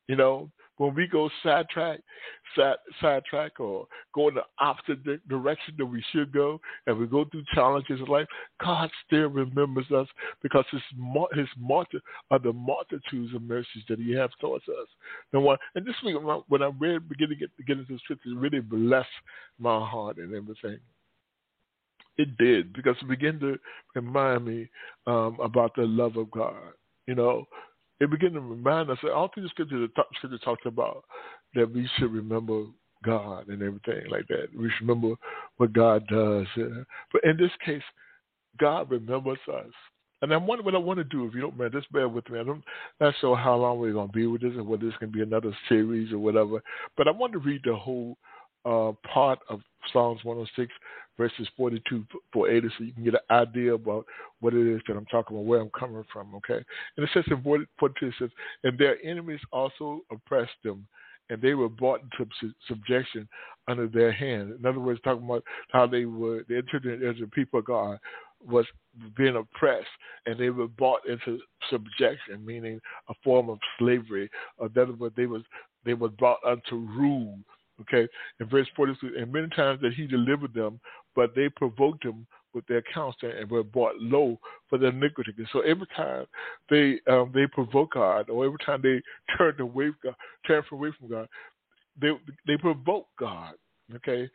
You 0.09 0.17
know, 0.17 0.51
when 0.83 0.97
we 0.97 1.07
go 1.07 1.31
sidetrack, 1.45 2.01
side, 2.57 2.75
sidetrack, 3.01 3.61
or 3.61 3.87
go 4.17 4.29
in 4.29 4.35
the 4.35 4.43
opposite 4.59 5.05
di- 5.05 5.21
direction 5.29 5.75
that 5.79 5.87
we 5.87 6.03
should 6.11 6.33
go, 6.33 6.61
and 6.89 6.99
we 6.99 7.07
go 7.07 7.25
through 7.25 7.45
challenges 7.55 8.01
in 8.01 8.07
life, 8.07 8.27
God 8.61 8.91
still 9.07 9.29
remembers 9.29 9.89
us 9.93 10.09
because 10.43 10.65
His 10.73 10.83
His 11.35 11.47
multi 11.57 11.99
are 12.33 12.41
the 12.41 12.53
multitudes 12.53 13.33
of 13.33 13.43
mercies 13.43 13.85
that 13.89 14.01
He 14.01 14.13
has 14.15 14.31
towards 14.41 14.65
us. 14.69 14.89
And 15.33 15.47
and 15.77 15.87
this 15.87 15.95
week 16.05 16.17
when 16.49 16.63
I 16.63 16.71
read, 16.81 17.09
beginning 17.09 17.39
to 17.39 17.47
get, 17.47 17.57
to 17.59 17.63
get 17.63 17.79
into 17.79 17.93
the 17.93 17.99
scriptures, 18.01 18.33
it 18.35 18.41
really 18.41 18.61
blessed 18.61 19.07
my 19.61 19.79
heart 19.87 20.17
and 20.17 20.35
everything. 20.35 20.81
It 22.17 22.37
did 22.39 22.73
because 22.73 22.97
it 23.01 23.09
began 23.09 23.39
to 23.39 23.57
remind 23.95 24.45
me 24.47 24.69
um, 25.07 25.39
about 25.41 25.77
the 25.77 25.85
love 25.85 26.17
of 26.17 26.29
God. 26.33 26.73
You 27.07 27.15
know, 27.15 27.47
it 28.03 28.11
began 28.11 28.33
to 28.33 28.41
remind 28.41 28.91
us 28.91 28.99
that 29.03 29.13
all 29.13 29.31
through 29.33 29.45
the 29.45 29.49
scripture, 29.51 29.79
the 29.79 29.89
scripture 30.17 30.39
talks 30.39 30.67
about 30.67 31.05
that 31.55 31.73
we 31.73 31.89
should 31.97 32.13
remember 32.13 32.65
God 33.05 33.47
and 33.47 33.63
everything 33.63 34.11
like 34.11 34.27
that. 34.27 34.49
We 34.59 34.71
should 34.71 34.89
remember 34.89 35.15
what 35.59 35.73
God 35.73 36.05
does. 36.09 36.47
But 37.13 37.23
in 37.23 37.37
this 37.37 37.53
case, 37.65 37.83
God 38.59 38.91
remembers 38.91 39.39
us. 39.49 39.73
And 40.21 40.33
I'm 40.33 40.49
what 40.49 40.75
I 40.75 40.79
want 40.79 40.99
to 40.99 41.05
do, 41.05 41.27
if 41.27 41.35
you 41.35 41.41
don't 41.43 41.57
mind, 41.57 41.73
just 41.73 41.93
bear 41.93 42.09
with 42.09 42.29
me. 42.29 42.41
I'm 42.41 42.63
not 43.01 43.15
sure 43.21 43.37
how 43.37 43.55
long 43.55 43.79
we're 43.79 43.93
going 43.93 44.09
to 44.09 44.13
be 44.13 44.27
with 44.27 44.43
this 44.43 44.53
and 44.57 44.67
whether 44.67 44.85
this 44.85 44.97
can 44.99 45.11
be 45.11 45.23
another 45.23 45.57
series 45.69 46.13
or 46.13 46.19
whatever. 46.19 46.61
But 46.97 47.07
I 47.07 47.13
want 47.13 47.33
to 47.35 47.39
read 47.39 47.63
the 47.65 47.77
whole 47.77 48.17
uh, 48.65 48.93
part 49.13 49.39
of 49.49 49.61
Psalms 49.93 50.25
106 50.25 50.73
verses 51.17 51.49
42 51.57 52.05
for 52.33 52.51
80 52.51 52.69
so 52.69 52.85
you 52.85 52.93
can 52.93 53.05
get 53.05 53.15
an 53.15 53.21
idea 53.37 53.75
about 53.75 54.07
what 54.41 54.55
it 54.55 54.67
is 54.67 54.81
that 54.87 54.97
I'm 54.97 55.07
talking 55.07 55.37
about, 55.37 55.47
where 55.47 55.61
I'm 55.61 55.71
coming 55.79 56.05
from, 56.13 56.35
okay? 56.37 56.65
And 56.97 57.05
it 57.05 57.11
says 57.13 57.25
in 57.31 57.43
42, 57.43 58.07
it 58.07 58.15
says, 58.19 58.31
and 58.65 58.79
their 58.79 58.97
enemies 59.05 59.41
also 59.53 60.01
oppressed 60.11 60.51
them, 60.65 60.87
and 61.31 61.41
they 61.41 61.55
were 61.55 61.69
brought 61.69 62.01
into 62.03 62.53
subjection 62.67 63.29
under 63.69 63.87
their 63.87 64.13
hand. 64.13 64.55
In 64.59 64.67
other 64.67 64.81
words, 64.81 65.01
talking 65.05 65.25
about 65.25 65.45
how 65.71 65.87
they 65.87 66.05
were, 66.05 66.45
they 66.49 66.57
entered 66.57 67.03
as 67.03 67.23
a 67.23 67.27
people 67.29 67.61
of 67.61 67.67
God, 67.67 67.99
was 68.45 68.67
being 69.17 69.37
oppressed, 69.37 69.87
and 70.27 70.39
they 70.39 70.51
were 70.51 70.67
brought 70.67 71.07
into 71.07 71.39
subjection, 71.71 72.45
meaning 72.45 72.81
a 73.09 73.15
form 73.23 73.49
of 73.49 73.59
slavery. 73.79 74.29
Uh, 74.61 74.65
or 74.65 74.69
that 74.71 74.99
was 74.99 75.13
they 75.17 75.27
was 75.27 75.43
they 75.85 75.95
were 75.95 76.09
brought 76.09 76.39
unto 76.45 76.75
rule 76.75 77.39
Okay, 77.81 78.07
in 78.39 78.49
verse 78.49 78.67
42, 78.77 79.15
and 79.19 79.33
many 79.33 79.49
times 79.49 79.81
that 79.81 79.95
he 79.95 80.07
delivered 80.07 80.55
them, 80.55 80.79
but 81.15 81.35
they 81.35 81.49
provoked 81.49 82.05
him 82.05 82.27
with 82.55 82.67
their 82.67 82.83
counsel 82.95 83.31
and 83.31 83.51
were 83.51 83.63
brought 83.63 83.97
low 83.99 84.39
for 84.69 84.79
their 84.79 84.91
iniquity. 84.91 85.33
So 85.53 85.61
every 85.61 85.87
time 85.97 86.27
they 86.71 86.99
um, 87.11 87.31
they 87.35 87.47
provoke 87.47 87.93
God, 87.95 88.29
or 88.29 88.45
every 88.45 88.59
time 88.65 88.81
they 88.83 89.01
turn 89.39 89.61
away 89.61 89.91
from 90.01 90.11
God, 90.11 90.17
turn 90.47 90.65
away 90.71 90.91
from 90.99 91.09
God, 91.09 91.29
they 92.01 92.11
they 92.47 92.57
provoke 92.57 93.09
God. 93.19 93.55
Okay, 93.95 94.29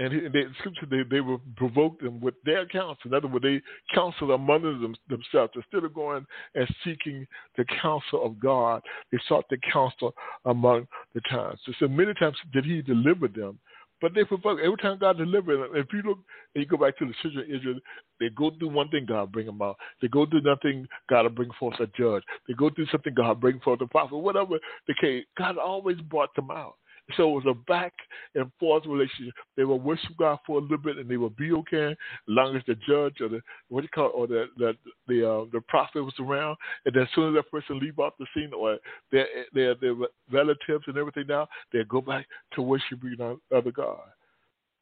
and 0.00 0.32
the 0.32 0.44
scripture 0.58 0.86
they, 0.90 1.02
they 1.10 1.20
will 1.20 1.42
provoke 1.56 2.00
them 2.00 2.20
with 2.20 2.34
their 2.44 2.66
counsel. 2.66 2.96
In 3.04 3.14
other 3.14 3.28
words, 3.28 3.42
they 3.42 3.60
counsel 3.94 4.32
among 4.32 4.62
them, 4.62 4.94
themselves 5.10 5.52
instead 5.54 5.84
of 5.84 5.94
going 5.94 6.26
and 6.54 6.66
seeking 6.82 7.26
the 7.58 7.66
counsel 7.82 8.24
of 8.24 8.40
God. 8.40 8.80
They 9.12 9.18
sought 9.28 9.44
the 9.50 9.58
counsel 9.70 10.14
among 10.46 10.88
the 11.14 11.20
times. 11.30 11.60
So 11.78 11.86
many 11.86 12.14
times 12.14 12.36
did 12.50 12.64
He 12.64 12.80
deliver 12.80 13.28
them, 13.28 13.58
but 14.00 14.14
they 14.14 14.24
provoke 14.24 14.58
every 14.62 14.76
time 14.78 14.98
God 14.98 15.18
delivered 15.18 15.58
them. 15.58 15.70
If 15.74 15.86
you 15.92 16.02
look 16.02 16.18
and 16.54 16.62
you 16.62 16.66
go 16.66 16.76
back 16.76 16.98
to 16.98 17.06
the 17.06 17.14
children 17.22 17.44
of 17.44 17.56
Israel, 17.56 17.78
they 18.18 18.28
go 18.30 18.50
through 18.58 18.70
one 18.70 18.88
thing, 18.88 19.06
God 19.08 19.32
bring 19.32 19.46
them 19.46 19.62
out. 19.62 19.76
They 20.00 20.08
go 20.08 20.26
through 20.26 20.42
nothing, 20.42 20.86
God 21.08 21.22
will 21.22 21.30
bring 21.30 21.50
forth 21.58 21.80
a 21.80 21.86
judge. 21.86 22.22
They 22.46 22.54
go 22.54 22.70
through 22.70 22.86
something, 22.86 23.14
God 23.14 23.40
bring 23.40 23.60
forth 23.60 23.80
a 23.80 23.86
prophet. 23.86 24.16
Whatever 24.16 24.58
the 24.86 24.94
case, 25.00 25.24
God 25.36 25.58
always 25.58 26.00
brought 26.02 26.34
them 26.34 26.50
out. 26.50 26.74
So 27.16 27.30
it 27.30 27.44
was 27.44 27.56
a 27.56 27.70
back 27.70 27.92
and 28.34 28.50
forth 28.58 28.84
relationship. 28.86 29.34
They 29.56 29.64
will 29.64 29.80
worship 29.80 30.16
God 30.18 30.38
for 30.46 30.58
a 30.58 30.62
little 30.62 30.78
bit, 30.78 30.98
and 30.98 31.08
they 31.08 31.16
will 31.16 31.30
be 31.30 31.52
okay 31.52 31.92
as 31.92 31.96
long 32.26 32.56
as 32.56 32.62
the 32.66 32.74
judge 32.86 33.20
or 33.20 33.28
the 33.28 33.40
what 33.68 33.80
do 33.80 33.84
you 33.84 33.88
call 33.88 34.06
it, 34.06 34.12
or 34.14 34.26
the 34.26 34.46
the 34.56 34.72
the, 35.08 35.30
uh, 35.30 35.44
the 35.52 35.60
prophet 35.68 36.02
was 36.02 36.14
around. 36.20 36.56
And 36.84 36.94
then 36.94 37.04
as 37.04 37.08
soon 37.14 37.28
as 37.28 37.34
that 37.34 37.50
person 37.50 37.78
leave 37.78 37.98
off 37.98 38.14
the 38.18 38.26
scene, 38.34 38.52
or 38.52 38.78
their 39.12 39.26
their 39.52 39.74
their 39.74 39.94
relatives 40.30 40.84
and 40.86 40.96
everything 40.96 41.24
now, 41.28 41.48
they 41.72 41.80
go 41.88 42.00
back 42.00 42.26
to 42.54 42.62
worshiping 42.62 43.16
other 43.54 43.72
God. 43.72 44.00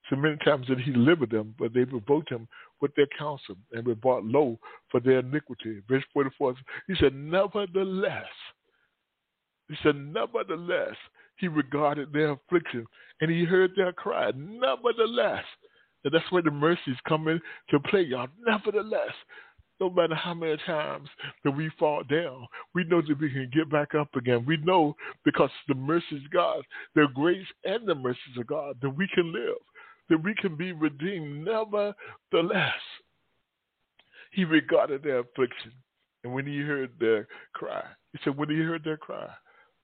So 0.08 0.16
many 0.16 0.36
times 0.38 0.66
that 0.68 0.80
he 0.80 0.90
delivered 0.90 1.30
them, 1.30 1.54
but 1.58 1.74
they 1.74 1.84
provoked 1.84 2.30
him 2.30 2.48
with 2.80 2.94
their 2.94 3.08
counsel 3.18 3.56
and 3.72 3.86
were 3.86 3.94
brought 3.94 4.24
low 4.24 4.58
for 4.90 5.00
their 5.00 5.18
iniquity. 5.18 5.82
Verse 5.88 6.04
44, 6.14 6.54
he 6.86 6.94
said, 6.98 7.14
Nevertheless, 7.14 8.24
he 9.68 9.76
said, 9.82 9.96
Nevertheless, 9.96 10.96
he 11.38 11.48
regarded 11.48 12.12
their 12.12 12.32
affliction 12.32 12.86
and 13.20 13.30
he 13.30 13.44
heard 13.44 13.72
their 13.76 13.92
cry. 13.92 14.30
Nevertheless, 14.36 15.44
and 16.04 16.12
that's 16.14 16.30
where 16.30 16.42
the 16.42 16.50
mercies 16.50 16.96
come 17.08 17.28
in 17.28 17.40
to 17.70 17.80
play, 17.80 18.02
y'all. 18.02 18.28
Nevertheless, 18.46 19.14
no 19.80 19.90
matter 19.90 20.14
how 20.14 20.34
many 20.34 20.56
times 20.66 21.08
that 21.44 21.52
we 21.52 21.70
fall 21.78 22.02
down, 22.02 22.46
we 22.74 22.84
know 22.84 23.00
that 23.00 23.20
we 23.20 23.30
can 23.30 23.50
get 23.52 23.70
back 23.70 23.94
up 23.94 24.14
again. 24.16 24.44
We 24.46 24.56
know 24.58 24.96
because 25.24 25.50
the 25.68 25.74
mercies 25.74 26.24
of 26.24 26.30
God, 26.32 26.62
the 26.94 27.06
grace 27.14 27.46
and 27.64 27.86
the 27.86 27.94
mercies 27.94 28.36
of 28.38 28.46
God, 28.46 28.76
that 28.82 28.90
we 28.90 29.08
can 29.14 29.32
live, 29.32 29.58
that 30.08 30.22
we 30.22 30.34
can 30.40 30.56
be 30.56 30.72
redeemed. 30.72 31.44
Nevertheless, 31.44 32.72
he 34.32 34.44
regarded 34.44 35.02
their 35.02 35.20
affliction. 35.20 35.72
And 36.24 36.32
when 36.32 36.46
he 36.46 36.58
heard 36.58 36.90
their 36.98 37.28
cry, 37.54 37.84
he 38.12 38.18
said, 38.24 38.36
when 38.36 38.50
he 38.50 38.56
heard 38.56 38.82
their 38.82 38.96
cry, 38.96 39.28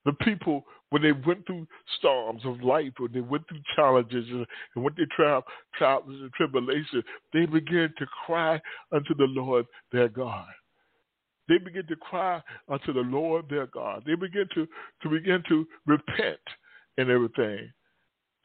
the 0.05 0.13
people, 0.13 0.63
when 0.89 1.01
they 1.01 1.11
went 1.11 1.45
through 1.45 1.67
storms 1.97 2.41
of 2.45 2.61
life, 2.61 2.93
when 2.97 3.11
they 3.11 3.21
went 3.21 3.47
through 3.47 3.61
challenges 3.75 4.25
and, 4.29 4.45
went 4.83 4.95
through 4.95 5.07
trials, 5.15 5.43
trials 5.77 6.03
and 6.07 6.31
tribulation, 6.33 7.03
they 7.33 7.45
began 7.45 7.93
to 7.97 8.05
cry 8.25 8.61
unto 8.91 9.15
the 9.15 9.25
Lord 9.25 9.65
their 9.91 10.07
God. 10.07 10.47
They 11.47 11.57
begin 11.57 11.85
to 11.87 11.95
cry 11.95 12.41
unto 12.69 12.93
the 12.93 13.01
Lord 13.01 13.45
their 13.49 13.67
God. 13.67 14.03
They 14.05 14.15
begin 14.15 14.47
to, 14.55 14.67
to 15.03 15.09
begin 15.09 15.43
to 15.49 15.67
repent 15.85 16.39
and 16.97 17.09
everything. 17.09 17.71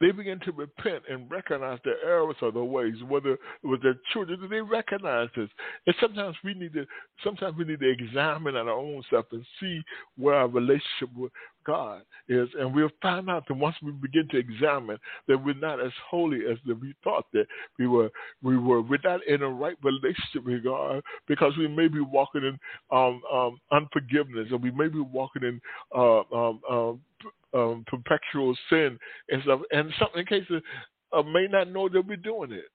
They 0.01 0.11
begin 0.11 0.39
to 0.41 0.51
repent 0.51 1.03
and 1.09 1.29
recognize 1.31 1.79
their 1.85 2.03
errors 2.03 2.35
or 2.41 2.51
their 2.51 2.63
ways, 2.63 2.95
whether 3.07 3.33
it 3.33 3.39
was 3.63 3.79
their 3.83 3.95
children, 4.11 4.39
they 4.49 4.61
recognize 4.61 5.29
this. 5.35 5.49
And 5.87 5.95
sometimes 6.01 6.35
we 6.43 6.53
need 6.53 6.73
to 6.73 6.85
sometimes 7.23 7.55
we 7.57 7.65
need 7.65 7.79
to 7.79 7.89
examine 7.89 8.55
our 8.55 8.69
own 8.69 9.03
self 9.09 9.27
and 9.31 9.45
see 9.59 9.81
where 10.17 10.35
our 10.35 10.47
relationship 10.47 11.09
with 11.15 11.31
God 11.65 12.01
is, 12.27 12.49
and 12.59 12.73
we'll 12.73 12.89
find 13.03 13.29
out 13.29 13.47
that 13.47 13.53
once 13.53 13.75
we 13.83 13.91
begin 13.91 14.27
to 14.31 14.37
examine 14.37 14.97
that 15.27 15.37
we're 15.37 15.53
not 15.53 15.79
as 15.79 15.91
holy 16.09 16.39
as 16.51 16.57
we 16.65 16.95
thought 17.03 17.25
that 17.33 17.45
we 17.77 17.87
were. 17.87 18.09
We 18.41 18.57
were. 18.57 18.81
We're 18.81 18.99
not 19.03 19.25
in 19.27 19.43
a 19.43 19.49
right 19.49 19.77
relationship 19.83 20.45
with 20.45 20.63
God 20.63 21.03
because 21.27 21.55
we 21.57 21.67
may 21.67 21.87
be 21.87 21.99
walking 21.99 22.43
in 22.43 22.59
um, 22.91 23.21
um, 23.31 23.59
unforgiveness, 23.71 24.47
or 24.51 24.57
we 24.57 24.71
may 24.71 24.87
be 24.87 24.99
walking 24.99 25.43
in 25.43 25.61
uh, 25.95 26.21
um, 26.35 27.01
um, 27.53 27.83
perpetual 27.87 28.55
sin 28.69 28.97
and 29.29 29.43
stuff. 29.43 29.61
And 29.71 29.91
some 29.99 30.09
in 30.15 30.25
cases 30.25 30.61
uh, 31.13 31.23
may 31.23 31.47
not 31.49 31.71
know 31.71 31.89
that 31.89 32.05
we're 32.05 32.17
doing 32.17 32.51
it. 32.51 32.65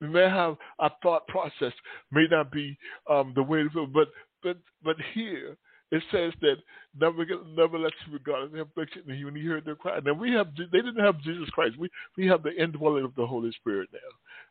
We 0.00 0.08
may 0.08 0.28
have 0.28 0.56
our 0.78 0.92
thought 1.02 1.26
process 1.28 1.72
may 2.10 2.26
not 2.30 2.50
be 2.50 2.76
um, 3.10 3.32
the 3.34 3.42
way 3.42 3.62
to 3.62 3.70
feel, 3.70 3.86
but 3.86 4.08
but 4.42 4.56
but 4.82 4.96
here 5.14 5.56
it 5.92 6.02
says 6.12 6.32
that 6.40 6.56
never 6.98 7.24
never 7.56 7.78
let 7.78 7.92
you 8.06 8.12
regard 8.14 8.54
as 8.54 8.60
affliction 8.60 9.02
when 9.04 9.18
you 9.18 9.30
hear 9.34 9.60
their 9.60 9.74
cry. 9.74 9.98
Now 10.04 10.14
we 10.14 10.32
have 10.32 10.48
they 10.56 10.78
didn't 10.78 11.04
have 11.04 11.20
Jesus 11.20 11.48
Christ. 11.50 11.76
We 11.78 11.88
we 12.16 12.26
have 12.26 12.42
the 12.42 12.54
indwelling 12.54 13.04
of 13.04 13.14
the 13.16 13.26
Holy 13.26 13.52
Spirit 13.52 13.88
now. 13.92 13.98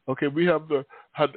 Okay, 0.10 0.28
we 0.28 0.45
have 0.45 0.67
the 0.67 0.84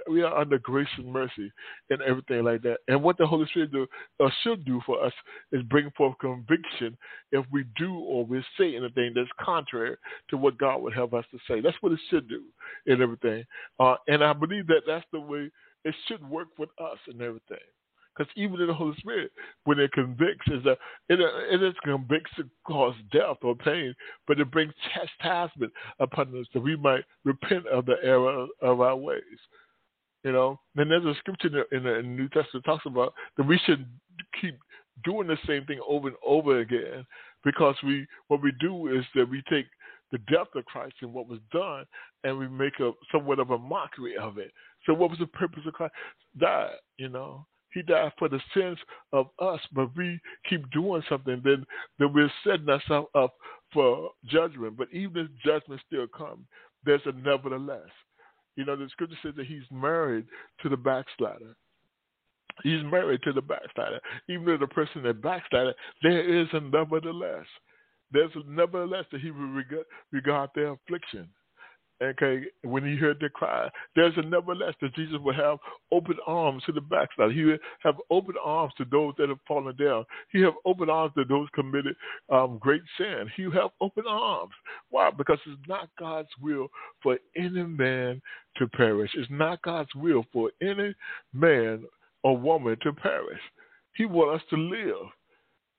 we 0.08 0.22
are 0.22 0.36
under 0.36 0.58
grace 0.58 0.88
and 0.96 1.12
mercy 1.12 1.52
and 1.90 2.00
everything 2.02 2.44
like 2.44 2.62
that. 2.62 2.78
And 2.88 3.02
what 3.02 3.18
the 3.18 3.26
Holy 3.26 3.46
Spirit 3.46 3.72
do 3.72 3.86
or 4.18 4.32
should 4.42 4.64
do 4.64 4.80
for 4.86 5.04
us 5.04 5.12
is 5.50 5.62
bring 5.64 5.90
forth 5.96 6.16
conviction 6.20 6.96
if 7.32 7.44
we 7.50 7.64
do 7.76 7.94
or 7.94 8.24
we 8.24 8.42
say 8.58 8.76
anything 8.76 9.12
that's 9.14 9.28
contrary 9.40 9.96
to 10.30 10.36
what 10.36 10.58
God 10.58 10.82
would 10.82 10.94
have 10.94 11.12
us 11.14 11.24
to 11.32 11.38
say. 11.48 11.60
That's 11.60 11.76
what 11.80 11.92
it 11.92 12.00
should 12.10 12.28
do 12.28 12.42
and 12.86 13.02
everything. 13.02 13.44
Uh, 13.78 13.96
and 14.08 14.24
I 14.24 14.32
believe 14.32 14.66
that 14.68 14.82
that's 14.86 15.04
the 15.12 15.20
way 15.20 15.50
it 15.84 15.94
should 16.06 16.28
work 16.28 16.48
with 16.58 16.70
us 16.80 16.98
and 17.08 17.20
everything. 17.20 17.58
Because 18.16 18.30
even 18.36 18.60
in 18.60 18.66
the 18.66 18.74
Holy 18.74 18.94
Spirit, 18.98 19.30
when 19.64 19.78
it 19.78 19.92
convicts, 19.92 20.46
is 20.48 20.64
a, 20.66 20.72
it, 21.08 21.18
it 21.50 21.62
is 21.62 21.74
convicts 21.82 22.30
to 22.36 22.44
cause 22.66 22.94
death 23.10 23.38
or 23.42 23.54
pain, 23.54 23.94
but 24.26 24.38
it 24.38 24.50
brings 24.50 24.74
chastisement 24.92 25.72
upon 25.98 26.38
us 26.38 26.46
that 26.52 26.60
we 26.60 26.76
might 26.76 27.04
repent 27.24 27.66
of 27.68 27.86
the 27.86 27.96
error 28.02 28.46
of 28.60 28.80
our 28.80 28.96
ways. 28.96 29.22
You 30.24 30.32
know, 30.32 30.60
and 30.76 30.90
there's 30.90 31.04
a 31.04 31.14
scripture 31.18 31.48
in 31.48 31.52
the, 31.52 31.76
in 31.76 31.82
the 31.82 32.02
New 32.02 32.28
Testament 32.28 32.64
talks 32.64 32.86
about 32.86 33.12
that 33.36 33.46
we 33.46 33.58
should 33.66 33.86
keep 34.40 34.56
doing 35.04 35.26
the 35.26 35.38
same 35.46 35.64
thing 35.64 35.80
over 35.88 36.08
and 36.08 36.16
over 36.24 36.60
again 36.60 37.04
because 37.44 37.74
we 37.82 38.06
what 38.28 38.42
we 38.42 38.52
do 38.60 38.88
is 38.88 39.04
that 39.14 39.28
we 39.28 39.42
take 39.50 39.66
the 40.12 40.18
death 40.30 40.48
of 40.54 40.64
Christ 40.66 40.94
and 41.00 41.12
what 41.12 41.28
was 41.28 41.40
done 41.50 41.84
and 42.22 42.38
we 42.38 42.46
make 42.46 42.78
a 42.78 42.92
somewhat 43.10 43.40
of 43.40 43.50
a 43.50 43.58
mockery 43.58 44.16
of 44.16 44.38
it. 44.38 44.52
So 44.86 44.94
what 44.94 45.10
was 45.10 45.18
the 45.18 45.26
purpose 45.26 45.62
of 45.66 45.72
Christ? 45.72 45.94
That 46.38 46.70
you 46.98 47.08
know. 47.08 47.46
He 47.72 47.82
died 47.82 48.12
for 48.18 48.28
the 48.28 48.40
sins 48.54 48.78
of 49.12 49.28
us, 49.38 49.60
but 49.72 49.96
we 49.96 50.20
keep 50.48 50.70
doing 50.70 51.02
something, 51.08 51.40
then 51.44 51.64
then 51.98 52.12
we're 52.12 52.30
setting 52.44 52.68
ourselves 52.68 53.08
up 53.14 53.34
for 53.72 54.10
judgment. 54.26 54.76
But 54.76 54.88
even 54.92 55.24
if 55.24 55.42
judgment 55.44 55.80
still 55.86 56.06
comes, 56.06 56.44
there's 56.84 57.00
a 57.06 57.12
nevertheless. 57.12 57.88
You 58.56 58.66
know, 58.66 58.76
the 58.76 58.88
scripture 58.90 59.16
says 59.22 59.34
that 59.36 59.46
he's 59.46 59.62
married 59.70 60.26
to 60.62 60.68
the 60.68 60.76
backslider. 60.76 61.56
He's 62.62 62.82
married 62.84 63.22
to 63.22 63.32
the 63.32 63.40
backslider. 63.40 63.98
Even 64.28 64.44
though 64.44 64.58
the 64.58 64.66
person 64.66 65.02
that 65.04 65.22
backslider, 65.22 65.72
there 66.02 66.42
is 66.42 66.48
a 66.52 66.60
nevertheless. 66.60 67.46
There's 68.10 68.30
a 68.34 68.42
nevertheless 68.46 69.06
that 69.10 69.22
he 69.22 69.30
will 69.30 69.46
regard, 69.46 69.86
regard 70.12 70.50
their 70.54 70.72
affliction 70.72 71.28
okay, 72.02 72.42
when 72.62 72.84
he 72.84 72.96
heard 72.96 73.18
the 73.20 73.28
cry, 73.28 73.68
there's 73.94 74.12
a 74.16 74.22
nevertheless 74.22 74.74
that 74.80 74.94
Jesus 74.94 75.16
will 75.22 75.34
have 75.34 75.58
open 75.90 76.16
arms 76.26 76.62
to 76.64 76.72
the 76.72 76.80
backside. 76.80 77.32
He 77.32 77.44
would 77.44 77.60
have 77.82 77.96
open 78.10 78.34
arms 78.42 78.72
to 78.78 78.84
those 78.90 79.14
that 79.18 79.28
have 79.28 79.38
fallen 79.46 79.76
down. 79.76 80.04
He 80.32 80.40
have 80.42 80.54
open 80.64 80.90
arms 80.90 81.12
to 81.16 81.24
those 81.24 81.48
committed 81.54 81.94
um, 82.30 82.58
great 82.58 82.82
sin. 82.98 83.30
He 83.36 83.46
will 83.46 83.60
have 83.60 83.70
open 83.80 84.04
arms. 84.08 84.52
Why? 84.90 85.10
Because 85.10 85.38
it's 85.46 85.68
not 85.68 85.88
God's 85.98 86.28
will 86.40 86.68
for 87.02 87.18
any 87.36 87.62
man 87.62 88.20
to 88.56 88.66
perish. 88.68 89.10
It's 89.14 89.30
not 89.30 89.62
God's 89.62 89.94
will 89.94 90.24
for 90.32 90.50
any 90.60 90.94
man 91.32 91.84
or 92.22 92.36
woman 92.36 92.76
to 92.82 92.92
perish. 92.92 93.40
He 93.94 94.06
wants 94.06 94.42
us 94.42 94.50
to 94.50 94.56
live. 94.56 95.06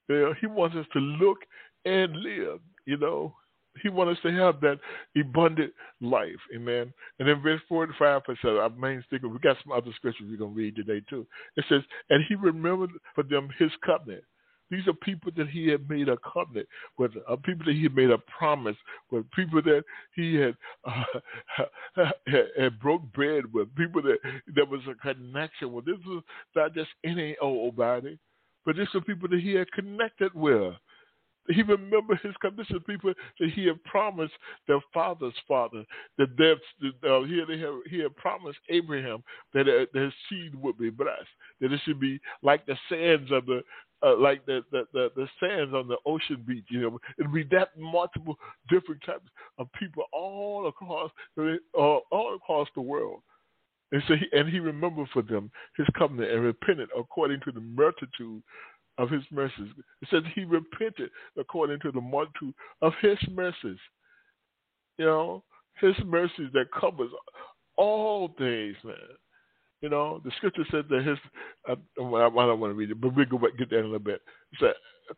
You 0.08 0.20
know, 0.20 0.34
he 0.40 0.46
wants 0.46 0.76
us 0.76 0.86
to 0.92 0.98
look 0.98 1.38
and 1.84 2.14
live. 2.16 2.60
You 2.86 2.98
know, 2.98 3.34
he 3.82 3.88
wants 3.88 4.18
us 4.18 4.22
to 4.22 4.32
have 4.32 4.60
that 4.60 4.78
abundant 5.18 5.72
life. 6.00 6.40
Amen. 6.54 6.92
And 7.18 7.28
then 7.28 7.42
verse 7.42 7.60
45 7.68 8.22
says, 8.26 8.36
our 8.44 8.70
main 8.70 9.02
sticker, 9.06 9.28
we 9.28 9.38
got 9.38 9.56
some 9.64 9.72
other 9.72 9.90
scriptures 9.96 10.26
we're 10.28 10.38
going 10.38 10.54
to 10.54 10.56
read 10.56 10.76
today 10.76 11.02
too. 11.08 11.26
It 11.56 11.64
says, 11.68 11.82
and 12.10 12.24
he 12.28 12.34
remembered 12.34 12.90
for 13.14 13.24
them 13.24 13.48
his 13.58 13.70
covenant. 13.84 14.24
These 14.70 14.88
are 14.88 14.94
people 14.94 15.30
that 15.36 15.48
he 15.48 15.68
had 15.68 15.88
made 15.88 16.08
a 16.08 16.16
covenant 16.32 16.66
with, 16.98 17.12
uh, 17.28 17.36
people 17.44 17.66
that 17.66 17.74
he 17.74 17.84
had 17.84 17.94
made 17.94 18.10
a 18.10 18.18
promise 18.38 18.76
with, 19.10 19.30
people 19.32 19.60
that 19.62 19.84
he 20.16 20.36
had, 20.36 20.56
uh, 20.84 21.04
had, 22.26 22.46
had 22.58 22.80
broke 22.80 23.02
bread 23.12 23.44
with, 23.52 23.74
people 23.76 24.02
that 24.02 24.18
there 24.54 24.64
was 24.64 24.80
a 24.88 24.94
connection 24.94 25.72
with. 25.72 25.84
This 25.84 25.98
was 26.06 26.22
not 26.56 26.74
just 26.74 26.88
any 27.04 27.36
old 27.40 27.76
body, 27.76 28.18
but 28.64 28.76
these 28.76 28.88
are 28.94 29.00
people 29.02 29.28
that 29.28 29.40
he 29.40 29.54
had 29.54 29.70
connected 29.72 30.32
with. 30.34 30.74
He 31.48 31.62
remembered 31.62 32.20
his 32.22 32.34
condition, 32.40 32.80
people 32.80 33.12
that 33.38 33.50
he 33.50 33.66
had 33.66 33.82
promised 33.84 34.32
their 34.66 34.80
father's 34.92 35.34
father, 35.46 35.84
that 36.18 36.36
their, 36.38 36.52
uh, 36.52 37.22
he, 37.24 37.38
had, 37.38 37.48
he 37.90 37.98
had 37.98 38.16
promised 38.16 38.58
Abraham 38.70 39.22
that, 39.52 39.68
uh, 39.68 39.86
that 39.92 40.02
his 40.02 40.12
seed 40.28 40.54
would 40.54 40.78
be 40.78 40.90
blessed, 40.90 41.28
that 41.60 41.72
it 41.72 41.80
should 41.84 42.00
be 42.00 42.18
like 42.42 42.64
the 42.66 42.76
sands 42.88 43.30
of 43.30 43.46
the 43.46 43.62
uh, 44.04 44.16
like 44.18 44.44
the, 44.44 44.62
the, 44.70 44.84
the, 44.92 45.10
the 45.16 45.26
sands 45.40 45.72
on 45.72 45.88
the 45.88 45.96
ocean 46.04 46.44
beach. 46.46 46.64
You 46.68 46.82
know, 46.82 47.00
it'd 47.18 47.32
be 47.32 47.44
that 47.56 47.70
multiple 47.78 48.36
different 48.68 49.00
types 49.04 49.28
of 49.58 49.68
people 49.72 50.04
all 50.12 50.66
across 50.66 51.10
uh, 51.38 51.56
all 51.78 52.34
across 52.36 52.68
the 52.74 52.82
world. 52.82 53.20
And 53.92 54.02
so, 54.08 54.14
he, 54.16 54.26
and 54.36 54.48
he 54.48 54.58
remembered 54.58 55.08
for 55.12 55.22
them 55.22 55.50
his 55.76 55.86
covenant 55.96 56.32
and 56.32 56.42
repented 56.42 56.88
according 56.98 57.40
to 57.44 57.52
the 57.52 57.60
multitude 57.60 58.42
of 58.98 59.10
his 59.10 59.22
mercies. 59.30 59.70
It 60.02 60.08
says 60.10 60.22
he 60.34 60.44
repented 60.44 61.10
according 61.38 61.80
to 61.80 61.92
the 61.92 62.00
multitude 62.00 62.54
of 62.82 62.92
his 63.00 63.18
mercies. 63.30 63.78
You 64.98 65.06
know, 65.06 65.44
his 65.80 65.94
mercies 66.04 66.50
that 66.52 66.66
covers 66.78 67.10
all 67.76 68.28
things, 68.38 68.76
man. 68.84 68.94
You 69.80 69.90
know, 69.90 70.20
the 70.24 70.30
scripture 70.36 70.64
says 70.70 70.84
that 70.88 71.04
his, 71.04 71.18
uh, 71.68 71.74
I 71.74 72.00
don't 72.00 72.10
want 72.60 72.70
to 72.70 72.74
read 72.74 72.90
it, 72.90 73.00
but 73.00 73.14
we'll 73.14 73.26
go 73.26 73.38
back, 73.38 73.58
get 73.58 73.70
that 73.70 73.80
in 73.80 73.84
a 73.84 73.88
little 73.88 73.98
bit. 73.98 74.22
It 74.52 74.58
said, 74.60 74.72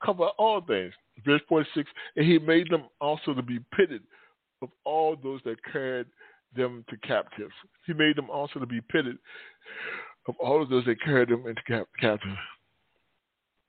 cover 0.05 0.25
all 0.39 0.61
things. 0.61 0.93
Verse 1.25 1.43
46, 1.49 1.89
and 2.17 2.27
he 2.27 2.39
made 2.39 2.69
them 2.71 2.85
also 3.01 3.35
to 3.35 3.43
be 3.43 3.61
pitted 3.77 4.03
of 4.63 4.71
all 4.85 5.17
those 5.23 5.41
that 5.45 5.57
carried 5.71 6.07
them 6.57 6.85
to 6.89 6.97
captives. 7.07 7.53
He 7.87 7.93
made 7.93 8.17
them 8.17 8.31
also 8.31 8.59
to 8.59 8.67
be 8.67 8.81
pitted 8.81 9.19
of 10.27 10.35
all 10.41 10.63
of 10.63 10.69
those 10.69 10.85
that 10.87 11.01
carried 11.03 11.29
them 11.29 11.47
into 11.47 11.63
cap- 11.63 11.89
captivity. 12.01 12.37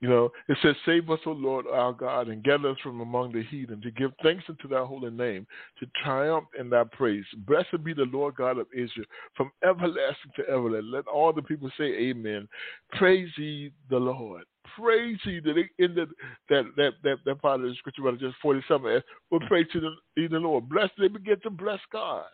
You 0.00 0.08
know, 0.08 0.30
it 0.48 0.56
says, 0.62 0.76
Save 0.86 1.10
us, 1.10 1.18
O 1.26 1.32
Lord 1.32 1.66
our 1.66 1.92
God, 1.92 2.28
and 2.28 2.44
gather 2.44 2.70
us 2.70 2.76
from 2.82 3.00
among 3.00 3.32
the 3.32 3.42
heathen, 3.42 3.80
to 3.82 3.90
give 3.90 4.12
thanks 4.22 4.44
unto 4.48 4.68
thy 4.68 4.84
holy 4.84 5.10
name, 5.10 5.44
to 5.80 5.86
triumph 6.04 6.46
in 6.58 6.70
thy 6.70 6.84
praise. 6.84 7.24
Blessed 7.38 7.82
be 7.82 7.94
the 7.94 8.06
Lord 8.12 8.36
God 8.36 8.58
of 8.58 8.68
Israel, 8.72 9.06
from 9.36 9.50
everlasting 9.64 10.30
to 10.36 10.48
everlasting. 10.48 10.92
Let 10.92 11.08
all 11.08 11.32
the 11.32 11.42
people 11.42 11.68
say, 11.76 11.84
Amen. 11.84 12.48
Praise 12.92 13.30
ye 13.36 13.72
the 13.90 13.98
Lord. 13.98 14.44
Praise 14.76 15.18
ye 15.24 15.40
that 15.40 15.64
in 15.78 15.94
the, 15.96 16.06
that 16.48 16.64
that 16.76 16.92
that 17.02 17.16
that 17.24 17.42
part 17.42 17.60
of 17.60 17.66
the 17.66 17.74
scripture, 17.78 18.02
about 18.02 18.20
just 18.20 18.36
forty-seven. 18.40 19.02
Well, 19.30 19.40
praise 19.48 19.66
to 19.72 19.80
the, 19.80 20.28
the 20.28 20.38
Lord. 20.38 20.68
Bless. 20.68 20.90
They 20.96 21.08
begin 21.08 21.40
to 21.42 21.50
bless 21.50 21.80
God. 21.90 22.24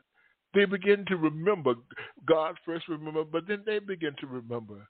They 0.52 0.66
begin 0.66 1.06
to 1.06 1.16
remember 1.16 1.74
God 2.26 2.56
first. 2.66 2.88
Remember, 2.88 3.24
but 3.24 3.48
then 3.48 3.62
they 3.64 3.78
begin 3.78 4.14
to 4.20 4.26
remember 4.26 4.86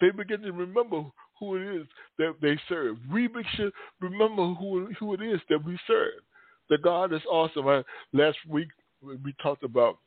they 0.00 0.10
begin 0.10 0.42
to 0.42 0.52
remember 0.52 1.04
who 1.38 1.56
it 1.56 1.80
is 1.80 1.86
that 2.18 2.34
they 2.40 2.58
serve. 2.68 2.96
We 3.12 3.28
should 3.54 3.72
remember 4.00 4.54
who 4.54 4.88
who 4.98 5.14
it 5.14 5.22
is 5.22 5.40
that 5.48 5.64
we 5.64 5.78
serve. 5.86 6.22
The 6.68 6.78
God 6.78 7.12
is 7.12 7.22
awesome. 7.30 7.68
I, 7.68 7.82
last 8.12 8.38
week 8.48 8.68
we 9.02 9.34
talked 9.42 9.62
about 9.62 9.98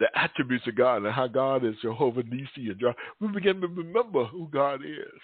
the 0.00 0.06
attributes 0.14 0.66
of 0.66 0.76
God 0.76 1.04
and 1.04 1.12
how 1.12 1.26
God 1.26 1.64
is 1.64 1.74
Jehovah 1.82 2.22
Nissi 2.22 2.70
and 2.70 2.80
John. 2.80 2.94
We 3.20 3.28
begin 3.28 3.60
to 3.60 3.68
remember 3.68 4.24
who 4.24 4.48
God 4.52 4.80
is. 4.84 5.20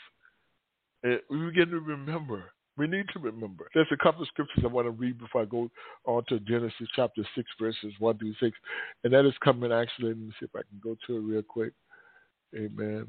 And 1.03 1.21
we 1.31 1.47
begin 1.47 1.71
to 1.71 1.81
remember. 1.81 2.45
We 2.77 2.87
need 2.87 3.07
to 3.13 3.19
remember. 3.19 3.69
There's 3.75 3.89
a 3.93 4.03
couple 4.03 4.23
of 4.23 4.29
scriptures 4.29 4.63
I 4.65 4.69
want 4.69 4.87
to 4.87 4.91
read 4.91 5.19
before 5.19 5.43
I 5.43 5.45
go 5.45 5.71
on 6.07 6.25
to 6.29 6.41
Genesis 6.41 6.89
chapter 6.95 7.23
6, 7.35 7.49
verses 7.61 7.93
1 7.99 8.19
through 8.19 8.35
6. 8.41 8.57
And 9.05 9.13
that 9.13 9.27
is 9.27 9.35
coming 9.43 9.73
actually. 9.73 10.09
Let 10.09 10.19
me 10.19 10.33
see 10.39 10.47
if 10.47 10.55
I 10.55 10.63
can 10.63 10.81
go 10.83 10.97
to 11.07 11.17
it 11.17 11.21
real 11.21 11.43
quick. 11.43 11.73
Amen. 12.55 13.07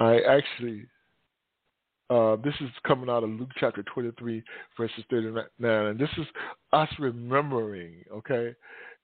I 0.00 0.20
actually 0.20 0.86
uh, 2.10 2.34
this 2.42 2.54
is 2.60 2.70
coming 2.84 3.08
out 3.08 3.22
of 3.22 3.30
Luke 3.30 3.50
chapter 3.58 3.84
23, 3.84 4.42
verses 4.76 5.04
39. 5.10 5.44
And 5.60 5.98
this 5.98 6.08
is 6.18 6.26
us 6.72 6.88
remembering, 6.98 8.04
okay? 8.12 8.52